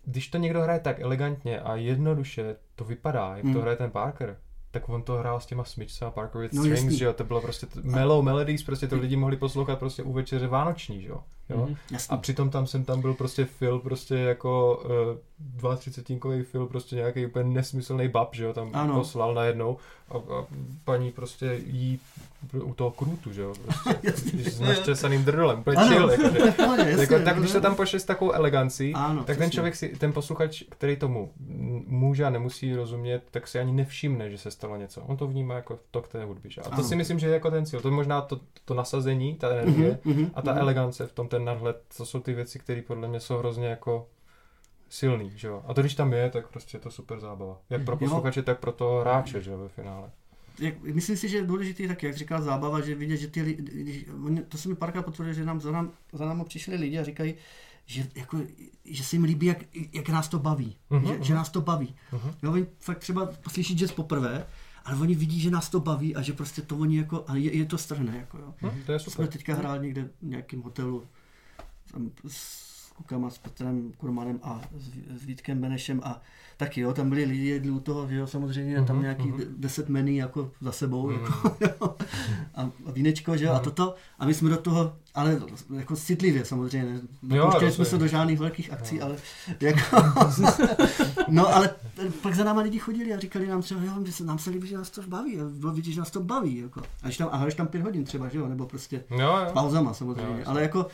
když 0.05 0.27
to 0.27 0.37
někdo 0.37 0.61
hraje 0.61 0.79
tak 0.79 0.99
elegantně 0.99 1.61
a 1.61 1.75
jednoduše 1.75 2.55
to 2.75 2.83
vypadá, 2.83 3.35
jak 3.35 3.43
Mhm. 3.45 3.53
to 3.53 3.61
hraje 3.61 3.77
ten 3.77 3.91
Parker, 3.91 4.37
tak 4.71 4.89
on 4.89 5.03
to 5.03 5.13
hrál 5.13 5.39
s 5.39 5.45
těma 5.45 5.63
smyčcema 5.63 6.11
Parker 6.11 6.41
with 6.41 6.53
No, 6.53 6.61
Strings, 6.61 6.81
jasný. 6.83 6.97
že 6.97 7.05
jo, 7.05 7.13
to 7.13 7.23
bylo 7.23 7.41
prostě 7.41 7.65
t- 7.65 7.79
mellow 7.83 8.23
melodies, 8.23 8.63
prostě 8.63 8.87
to 8.87 8.95
lidi 8.95 9.15
mohli 9.15 9.37
poslouchat 9.37 9.79
prostě 9.79 10.03
u 10.03 10.13
večeře 10.13 10.47
vánoční, 10.47 11.01
že 11.01 11.07
jo. 11.09 11.23
Jo? 11.49 11.57
Mhm. 11.65 11.75
Jasný. 11.91 12.13
A 12.13 12.17
přitom 12.17 12.49
tam 12.49 12.67
jsem 12.67 12.83
tam 12.83 13.01
byl 13.01 13.13
prostě 13.13 13.47
Phil, 13.59 13.79
prostě 13.79 14.15
jako 14.15 14.83
uh, 15.63 15.75
32 15.75 16.43
Phil, 16.51 16.65
prostě 16.67 16.95
nějaký 16.95 17.25
úplně 17.25 17.45
nesmyslný 17.45 18.07
bab, 18.07 18.35
že 18.35 18.43
jo, 18.43 18.53
tam 18.53 18.69
Ano. 18.73 18.95
poslal 18.95 19.33
najednou 19.33 19.77
a, 20.11 20.17
a 20.17 20.45
paní 20.85 21.11
prostě 21.11 21.59
jí 21.65 21.99
u 22.63 22.73
toho 22.73 22.91
krůtu, 22.91 23.33
že 23.33 23.41
jo, 23.41 23.53
prostě, 24.01 24.49
s 24.51 24.59
naštěsaným 24.59 25.23
drdelem, 25.25 25.59
úplně 25.59 25.77
Ano. 25.77 25.89
chill, 25.89 26.09
jako, 26.09 26.35
že, 26.83 27.01
jako, 27.01 27.19
tak 27.19 27.39
když 27.39 27.51
to 27.51 27.61
tam 27.61 27.75
pošle 27.75 27.99
s 27.99 28.05
takovou 28.05 28.31
elegancí, 28.31 28.93
ano, 28.93 29.23
tak 29.23 29.37
ten 29.37 29.51
člověk 29.51 29.75
si, 29.75 29.89
ten 29.89 30.13
posluchač, 30.13 30.63
který 30.69 30.95
tomu 30.95 31.31
může 31.87 32.25
a 32.25 32.29
nemusí 32.29 32.75
rozumět, 32.75 33.23
tak 33.31 33.47
si 33.47 33.59
ani 33.59 33.71
nevšimne, 33.71 34.29
že 34.29 34.37
se 34.37 34.51
stalo 34.51 34.77
něco. 34.77 35.01
On 35.01 35.17
to 35.17 35.27
vnímá 35.27 35.55
jako 35.55 35.79
to 35.91 36.01
k 36.01 36.07
té 36.07 36.23
hudbě. 36.25 36.51
Že? 36.51 36.61
A 36.61 36.69
to 36.69 36.73
Ano. 36.73 36.83
si 36.83 36.95
myslím, 36.95 37.19
že 37.19 37.27
je 37.27 37.33
jako 37.33 37.51
ten 37.51 37.65
cíl. 37.65 37.81
To 37.81 37.87
je 37.87 37.93
možná 37.93 38.21
to, 38.21 38.39
to 38.65 38.73
nasazení, 38.73 39.35
ta 39.35 39.49
energie 39.49 39.99
Mhm, 40.05 40.15
mhm, 40.15 40.31
a 40.33 40.41
ta 40.41 40.51
mhm. 40.51 40.61
elegance 40.61 41.07
v 41.07 41.11
tom, 41.13 41.27
ten 41.27 41.45
nadhled, 41.45 41.81
to 41.97 42.05
jsou 42.05 42.19
ty 42.19 42.33
věci, 42.33 42.59
které 42.59 42.81
podle 42.81 43.07
mě 43.07 43.19
jsou 43.19 43.37
hrozně 43.37 43.67
jako 43.67 44.07
silný, 44.91 45.31
že 45.35 45.47
jo. 45.47 45.63
A 45.67 45.73
to 45.73 45.81
když 45.81 45.95
tam 45.95 46.13
je, 46.13 46.29
tak 46.29 46.47
prostě 46.47 46.77
je 46.77 46.81
to 46.81 46.91
super 46.91 47.19
zábava. 47.19 47.61
Jak 47.69 47.85
pro 47.85 47.97
posluchače, 47.97 48.41
tak 48.41 48.59
pro 48.59 48.71
toho 48.71 49.01
hráče, 49.01 49.41
že 49.41 49.51
jo, 49.51 49.57
ve 49.57 49.69
finále. 49.69 50.11
jak, 50.59 50.81
myslím 50.81 51.17
si, 51.17 51.29
že 51.29 51.37
je 51.37 51.43
důležitý 51.43 51.87
tak, 51.87 52.03
jak 52.03 52.17
říkal 52.17 52.41
zábava, 52.41 52.81
že 52.81 52.95
vidět, 52.95 53.17
že 53.17 53.27
ty 53.27 53.41
lidi, 53.41 54.05
to 54.49 54.57
se 54.57 54.69
mi 54.69 54.75
párkrát 54.75 55.01
potvrdilo, 55.01 55.33
že 55.33 55.45
nám 55.45 55.61
za, 55.61 55.71
nám 55.71 55.91
za 56.13 56.25
námi 56.25 56.43
přišli 56.45 56.75
lidi 56.75 56.99
a 56.99 57.03
říkají, 57.03 57.35
že, 57.85 58.07
jako, 58.15 58.37
že 58.85 59.03
se 59.03 59.15
jim 59.15 59.23
líbí, 59.23 59.45
jak, 59.45 59.57
jak 59.93 60.09
nás 60.09 60.27
to 60.27 60.39
baví. 60.39 60.77
Mhm, 60.89 61.07
že, 61.07 61.13
mhm. 61.13 61.23
že 61.23 61.33
nás 61.33 61.49
to 61.49 61.61
baví. 61.61 61.95
Mhm. 62.11 62.33
Jo, 62.43 62.51
oni 62.51 62.65
fakt 62.79 62.99
třeba 62.99 63.29
slyší 63.47 63.75
jazz 63.75 63.91
poprvé, 63.91 64.45
ale 64.85 64.97
oni 64.97 65.15
vidí, 65.15 65.39
že 65.39 65.51
nás 65.51 65.69
to 65.69 65.79
baví 65.79 66.15
a 66.15 66.21
že 66.21 66.33
prostě 66.33 66.61
to 66.61 66.77
oni 66.77 66.97
jako, 66.97 67.23
a 67.27 67.35
je, 67.35 67.57
je 67.57 67.65
to 67.65 67.77
strhne. 67.77 68.17
Jako, 68.17 68.37
jo. 68.37 68.53
Hm, 68.61 68.81
to 68.85 68.91
je 68.91 68.99
Jsme 68.99 69.11
super. 69.11 69.27
teďka 69.27 69.55
hráli 69.55 69.85
někde 69.85 70.03
v 70.03 70.27
nějakém 70.27 70.61
hotelu 70.61 71.07
tam 71.91 72.11
s 72.27 72.71
klukama, 73.01 73.29
s 73.29 73.37
Petrem 73.37 73.91
Kurmanem 73.97 74.39
a 74.43 74.61
s, 74.77 74.89
s 75.21 75.25
Vítkem 75.25 75.61
Benešem 75.61 76.01
a 76.03 76.21
taky 76.57 76.81
jo, 76.81 76.93
tam 76.93 77.09
byli 77.09 77.23
lidi 77.23 77.47
jedli 77.47 77.71
u 77.71 77.79
toho, 77.79 78.07
že 78.07 78.15
jo, 78.15 78.27
samozřejmě 78.27 78.81
tam 78.83 78.95
Mhm, 78.95 79.01
nějaký 79.03 79.31
de- 79.31 79.45
deset 79.57 79.89
menu 79.89 80.11
jako 80.11 80.51
za 80.61 80.71
sebou 80.71 81.07
Mhm. 81.09 81.19
jako, 81.21 81.55
jo, 81.81 81.95
a, 82.55 82.61
a 82.85 82.91
vínečko, 82.91 83.37
že 83.37 83.45
jo, 83.45 83.51
a 83.51 83.55
Mhm. 83.55 83.63
toto 83.63 83.95
a 84.19 84.25
my 84.25 84.33
jsme 84.33 84.49
do 84.49 84.57
toho, 84.57 84.93
ale 85.15 85.41
jako 85.77 85.95
citlivě 85.95 86.45
samozřejmě, 86.45 86.99
nepouštěli 87.21 87.71
jsme 87.71 87.85
se 87.85 87.97
do 87.97 88.07
žádných 88.07 88.39
velkých 88.39 88.73
akcí, 88.73 88.95
Jo. 88.97 89.05
ale 89.05 89.15
jako, 89.61 89.79
no 91.27 91.55
ale 91.55 91.69
pak 92.21 92.35
za 92.35 92.43
náma 92.43 92.61
lidi 92.61 92.79
chodili 92.79 93.13
a 93.13 93.19
říkali 93.19 93.47
nám 93.47 93.61
třeba, 93.61 93.83
jo, 93.83 93.91
že 94.05 94.11
se, 94.11 94.23
nám 94.23 94.39
se 94.39 94.49
líbí, 94.49 94.67
že 94.67 94.77
nás 94.77 94.89
to 94.89 95.01
baví, 95.01 95.39
a 95.39 95.43
bylo 95.45 95.73
vidět, 95.73 95.91
že 95.91 95.99
nás 95.99 96.11
to 96.11 96.19
baví, 96.19 96.57
jako. 96.57 96.81
A 96.81 97.05
když 97.05 97.17
tam, 97.17 97.29
a 97.31 97.45
tam 97.57 97.67
pět 97.67 97.83
hodin 97.83 98.03
třeba, 98.03 98.29
že 98.29 98.37
jo, 98.37 98.47
nebo 98.47 98.65
prostě 98.65 99.03
Jo, 99.09 99.17
jo. 99.19 99.49
pauzama 99.53 99.93
samozřejmě, 99.93 100.39
Jo, 100.39 100.43
ale 100.45 100.61
jako, 100.61 100.87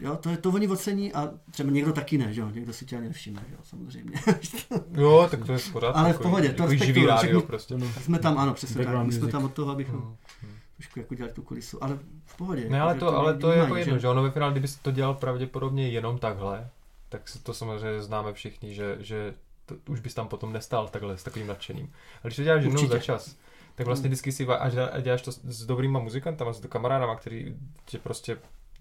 jo, 0.00 0.16
to, 0.16 0.36
to 0.36 0.50
oni 0.50 0.68
ocení 0.68 1.12
a 1.12 1.30
třeba 1.50 1.70
někdo 1.70 1.92
taky 1.92 2.18
ne, 2.18 2.32
že 2.34 2.40
jo, 2.40 2.50
někdo 2.50 2.72
si 2.72 2.84
tě 2.86 2.96
ani 2.96 3.06
nevšimne, 3.08 3.42
že 3.48 3.54
jo, 3.54 3.60
samozřejmě. 3.62 4.12
Jo, 4.92 5.28
tak 5.30 5.44
to 5.46 5.52
je 5.52 5.58
v 5.58 5.72
pořádku. 5.72 5.98
Ale 5.98 6.08
v 6.08 6.12
jako- 6.12 6.22
pohodě, 6.22 6.48
to 6.48 6.62
jako 6.62 6.74
živý 6.74 6.86
respektuju, 6.86 7.06
rádio 7.08 7.40
prostě. 7.42 7.78
No, 7.78 7.86
jsme 8.00 8.18
tam, 8.18 8.38
ano, 8.38 8.54
přesně 8.54 8.84
tak, 8.84 9.06
my 9.06 9.12
jsme 9.12 9.28
tam 9.28 9.44
od 9.44 9.54
toho, 9.54 9.72
abychom 9.72 9.96
Mhm. 9.96 10.52
trošku 10.76 10.98
jako 10.98 11.14
dělali 11.14 11.34
tu 11.34 11.42
kulisu, 11.42 11.84
ale 11.84 11.98
v 12.24 12.36
pohodě. 12.36 12.68
Ne, 12.68 12.80
ale 12.80 12.94
že 12.94 13.00
to, 13.00 13.16
ale 13.16 13.34
to 13.38 13.52
je 13.52 13.58
jako 13.58 13.76
jedno, 13.76 13.98
že 13.98 14.08
ono 14.08 14.22
ve 14.22 14.30
finále, 14.30 14.52
kdyby 14.52 14.68
to 14.82 14.90
dělal 14.90 15.14
pravděpodobně 15.14 15.88
jenom 15.88 16.18
takhle, 16.18 16.68
tak 17.08 17.28
si 17.28 17.38
to 17.38 17.54
samozřejmě 17.54 18.02
známe 18.02 18.32
všichni, 18.32 18.74
že, 18.74 18.96
že 19.00 19.34
to, 19.66 19.74
už 19.88 20.00
bys 20.00 20.14
tam 20.14 20.28
potom 20.28 20.52
nestál 20.52 20.88
takhle 20.88 21.16
s 21.18 21.22
takovým 21.22 21.46
nadšením. 21.48 21.84
Ale 21.84 22.20
když 22.28 22.36
to 22.36 22.42
děláš 22.42 22.64
jednou 22.64 22.86
za 22.86 22.98
čas, 22.98 23.36
tak 23.74 23.86
vlastně 23.86 24.02
Hmm. 24.04 24.10
vždycky 24.10 24.32
si 24.32 24.46
va- 24.46 24.58
a 24.60 24.68
dělá- 24.70 24.86
a 24.88 25.00
děláš 25.00 25.22
to 25.22 25.32
s- 25.32 25.40
s 25.44 25.66
dobrýma 25.66 26.00
muzikantama, 26.00 26.52
s 26.52 26.60
kamarádama, 26.66 27.16
který 27.16 27.56
tě 27.84 27.98
prostě, 27.98 28.38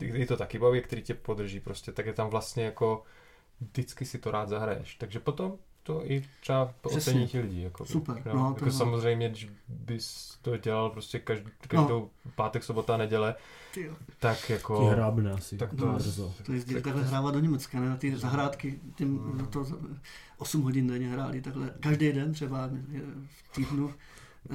který 0.07 0.25
to 0.25 0.37
taky 0.37 0.59
baví, 0.59 0.81
který 0.81 1.01
tě 1.01 1.13
podrží 1.13 1.59
prostě, 1.59 1.91
tak 1.91 2.05
je 2.05 2.13
tam 2.13 2.29
vlastně 2.29 2.63
jako 2.63 3.03
vždycky 3.61 4.05
si 4.05 4.17
to 4.17 4.31
rád 4.31 4.49
zahraješ. 4.49 4.95
Takže 4.95 5.19
potom 5.19 5.53
to 5.83 6.11
i 6.11 6.23
třeba 6.41 6.73
Přesně. 6.81 6.97
ocení 7.11 7.27
ti 7.27 7.39
lidi. 7.39 7.61
Jako, 7.61 7.85
Super, 7.85 8.21
Jo? 8.25 8.33
no, 8.35 8.53
to 8.59 8.65
jako 8.65 8.77
samozřejmě, 8.77 9.29
když 9.29 9.49
bys 9.67 10.37
to 10.41 10.57
dělal 10.57 10.89
prostě 10.89 11.19
každou, 11.19 11.49
každou 11.67 12.09
pátek, 12.35 12.63
sobota, 12.63 12.97
neděle, 12.97 13.35
Ty 13.73 13.81
jo. 13.81 13.93
tak 14.19 14.45
Ti 14.47 14.53
jako... 14.53 14.85
hrábne 14.85 15.31
asi. 15.31 15.57
Tak 15.57 15.73
to- 15.73 15.85
No, 15.85 15.93
brzo. 15.93 16.33
To 16.45 16.53
jezdili 16.53 16.81
takhle 16.81 17.03
hrávat 17.03 17.33
do 17.33 17.39
Německa, 17.39 17.79
ne? 17.79 17.89
Na 17.89 17.97
ty 17.97 18.15
zahrádky, 18.17 18.79
tím, 18.95 19.17
Hmm. 19.19 19.45
to 19.47 19.65
8 20.37 20.61
hodin 20.61 20.87
denně 20.87 21.09
hráli 21.09 21.41
takhle, 21.41 21.73
každý 21.79 22.11
den 22.11 22.33
třeba 22.33 22.67
v 23.27 23.55
týdnu, 23.55 23.93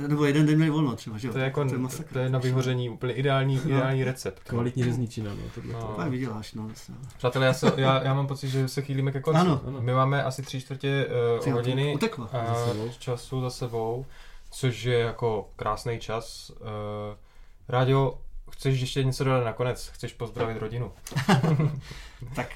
nebo 0.08 0.24
jeden 0.24 0.46
den 0.46 0.56
měli 0.56 0.70
volno 0.70 0.96
třeba, 0.96 1.18
že 1.18 1.26
jo? 1.28 1.32
To 1.32 1.38
je, 1.38 1.44
jako, 1.44 1.64
to 1.64 1.74
je, 1.74 1.78
masakr. 1.78 2.12
to 2.12 2.18
je 2.18 2.28
na 2.30 2.38
vyhoření 2.38 2.90
úplně 2.90 3.12
ideální, 3.12 3.56
No. 3.56 3.62
ideální 3.70 4.04
recept. 4.04 4.42
Kvalitní 4.48 4.84
řezničina, 4.84 5.30
no, 5.34 5.42
tohle. 5.54 5.72
No. 5.72 5.80
to. 5.80 5.86
Tak 5.96 6.08
vyděláš, 6.10 6.54
no. 6.54 6.68
Přátelé, 7.18 7.46
já, 7.46 7.52
se, 7.52 7.72
já, 7.76 8.02
já 8.02 8.14
mám 8.14 8.26
pocit, 8.26 8.48
že 8.48 8.68
se 8.68 8.82
chýlíme 8.82 9.12
ke 9.12 9.20
konci. 9.20 9.40
Ano. 9.40 9.60
Ano. 9.66 9.80
My 9.80 9.92
máme 9.92 10.22
asi 10.24 10.42
tři 10.42 10.60
čtvrtě 10.60 11.06
uh, 11.46 11.52
hodiny 11.52 11.94
Uteklo. 11.94 12.28
a 12.32 12.46
Za 12.54 12.66
sebou. 12.66 12.88
času 12.98 13.40
za 13.40 13.50
sebou, 13.50 14.06
což 14.50 14.84
je 14.84 14.98
jako 14.98 15.50
krásný 15.56 15.98
čas. 15.98 16.50
Uh, 16.60 16.66
Rádio, 17.68 18.18
chceš 18.50 18.80
ještě 18.80 19.04
něco 19.04 19.24
dodat 19.24 19.44
nakonec? 19.44 19.88
Chceš 19.94 20.12
pozdravit 20.12 20.56
rodinu? 20.58 20.92
Tak, 22.34 22.48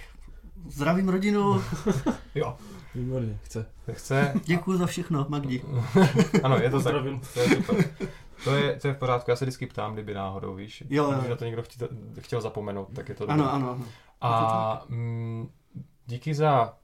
zdravím 0.69 1.09
rodinu, 1.09 1.63
Jo. 2.35 2.57
Výborně, 2.95 3.39
chce. 3.43 3.67
Chce? 3.93 4.33
děkuji 4.45 4.79
za 4.79 4.87
všechno, 4.87 5.27
Magdi. 5.29 5.65
Ano, 6.43 6.57
je 6.57 6.71
to 6.71 6.83
tak. 6.83 6.95
To 7.35 7.41
je 7.41 7.49
super. 7.49 7.85
To 8.45 8.57
je, 8.57 8.77
to 8.81 8.89
je 8.89 8.95
v 8.95 8.99
pořádku, 8.99 9.31
já 9.31 9.37
se 9.37 9.45
vždycky 9.45 9.67
ptám, 9.67 9.93
kdyby 9.95 10.15
náhodou, 10.15 10.55
víš. 10.55 10.83
Jo, 10.91 11.05
jo. 11.05 11.13
Když 11.19 11.31
na 11.31 11.37
to 11.37 11.45
někdo 11.45 11.63
chtěl, 11.63 11.89
chtěl 12.21 12.41
zapomenout, 12.41 12.89
tak 12.95 13.09
je 13.09 13.15
to 13.15 13.27
dobré. 13.27 13.35
Ano, 13.45 13.53
ano, 13.53 13.71
ano. 13.71 13.85
A 14.21 14.85
mm, 14.89 15.51
díky 16.07 16.35
za 16.35 16.75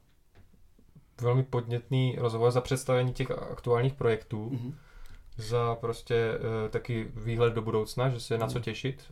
velmi 1.21 1.43
podnětný 1.43 2.15
rozhovor, 2.19 2.51
za 2.51 2.61
představení 2.61 3.13
těch 3.13 3.31
aktuálních 3.31 3.93
projektů, 3.93 4.49
Mhm. 4.53 4.75
za 5.37 5.75
prostě 5.75 6.31
uh, 6.37 6.69
taky 6.69 7.11
výhled 7.15 7.53
do 7.53 7.61
budoucna, 7.61 8.09
že 8.09 8.19
se 8.19 8.33
je 8.33 8.37
na 8.37 8.47
co 8.47 8.59
těšit. 8.59 9.03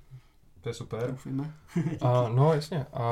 To 0.61 0.69
je 0.69 0.73
super. 0.73 1.07
Doufujeme. 1.11 1.53
A, 2.01 2.29
no, 2.29 2.53
jasně. 2.53 2.85
A 2.93 3.03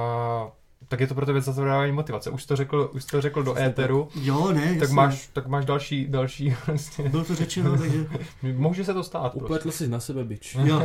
tak 0.88 1.00
je 1.00 1.08
to 1.08 1.16
pro 1.16 1.26
tebe 1.26 1.42
zase 1.42 1.62
dávání 1.62 1.92
motivace. 1.92 2.30
Už 2.30 2.46
to 2.46 2.56
řekl, 2.56 2.92
už 2.94 3.06
to 3.06 3.22
řekl 3.22 3.44
do 3.44 3.58
éteru, 3.58 4.08
Jo, 4.16 4.52
ne, 4.54 4.70
tak 4.70 4.78
jasně. 4.80 4.96
máš, 4.96 5.28
tak 5.34 5.48
máš 5.48 5.66
další, 5.66 6.08
další 6.08 6.56
vlastně. 6.68 7.10
Bylo 7.10 7.24
to 7.24 7.36
řečeno, 7.36 7.78
takže 7.78 8.06
Může 8.54 8.86
se 8.86 8.94
to 8.94 9.04
stát. 9.04 9.22
Prostě. 9.32 9.44
Upletl 9.44 9.72
jsi 9.72 9.88
na 9.88 10.00
sebe 10.00 10.24
bič. 10.24 10.58
jo. 10.66 10.84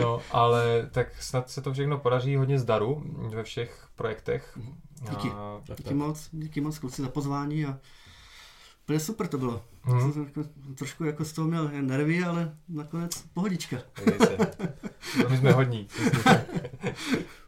No, 0.00 0.20
ale 0.32 0.88
tak 0.92 1.22
snad 1.22 1.50
se 1.50 1.62
to 1.62 1.72
všechno 1.72 1.98
podaří 1.98 2.36
hodně 2.36 2.58
zdaru 2.58 3.02
ve 3.34 3.42
všech 3.42 3.86
projektech. 3.96 4.58
Díky. 5.10 5.28
A, 5.28 5.60
Tak, 5.66 5.76
Díky 5.76 5.88
tak. 5.88 5.96
moc, 5.98 6.28
díky 6.32 6.60
moc 6.60 6.78
kluci 6.78 7.02
za 7.02 7.08
pozvání 7.08 7.64
a 7.64 7.78
úplně 8.84 9.00
super 9.00 9.26
to 9.26 9.38
bylo. 9.38 9.64
hm, 9.86 10.12
Jsem 10.12 10.24
jako, 10.24 10.42
trošku 10.74 11.04
jako 11.04 11.24
z 11.24 11.32
toho 11.32 11.48
měl 11.48 11.70
nervy, 11.80 12.24
ale 12.24 12.56
nakonec 12.68 13.24
pohodička. 13.34 13.76
se. 14.24 14.36
My 15.28 15.36
jsme 15.36 15.52
hodní. 15.52 15.88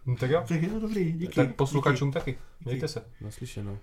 No, 0.06 0.16
tak 0.20 0.30
jo. 0.30 0.44
Tak 0.48 0.62
jo, 0.62 0.80
dobrý, 0.80 1.12
díky. 1.12 1.34
Tak 1.34 1.54
posluchačům 1.54 2.12
taky. 2.12 2.38
Mějte 2.64 2.88
se. 2.88 3.02
Naslyšenou. 3.20 3.78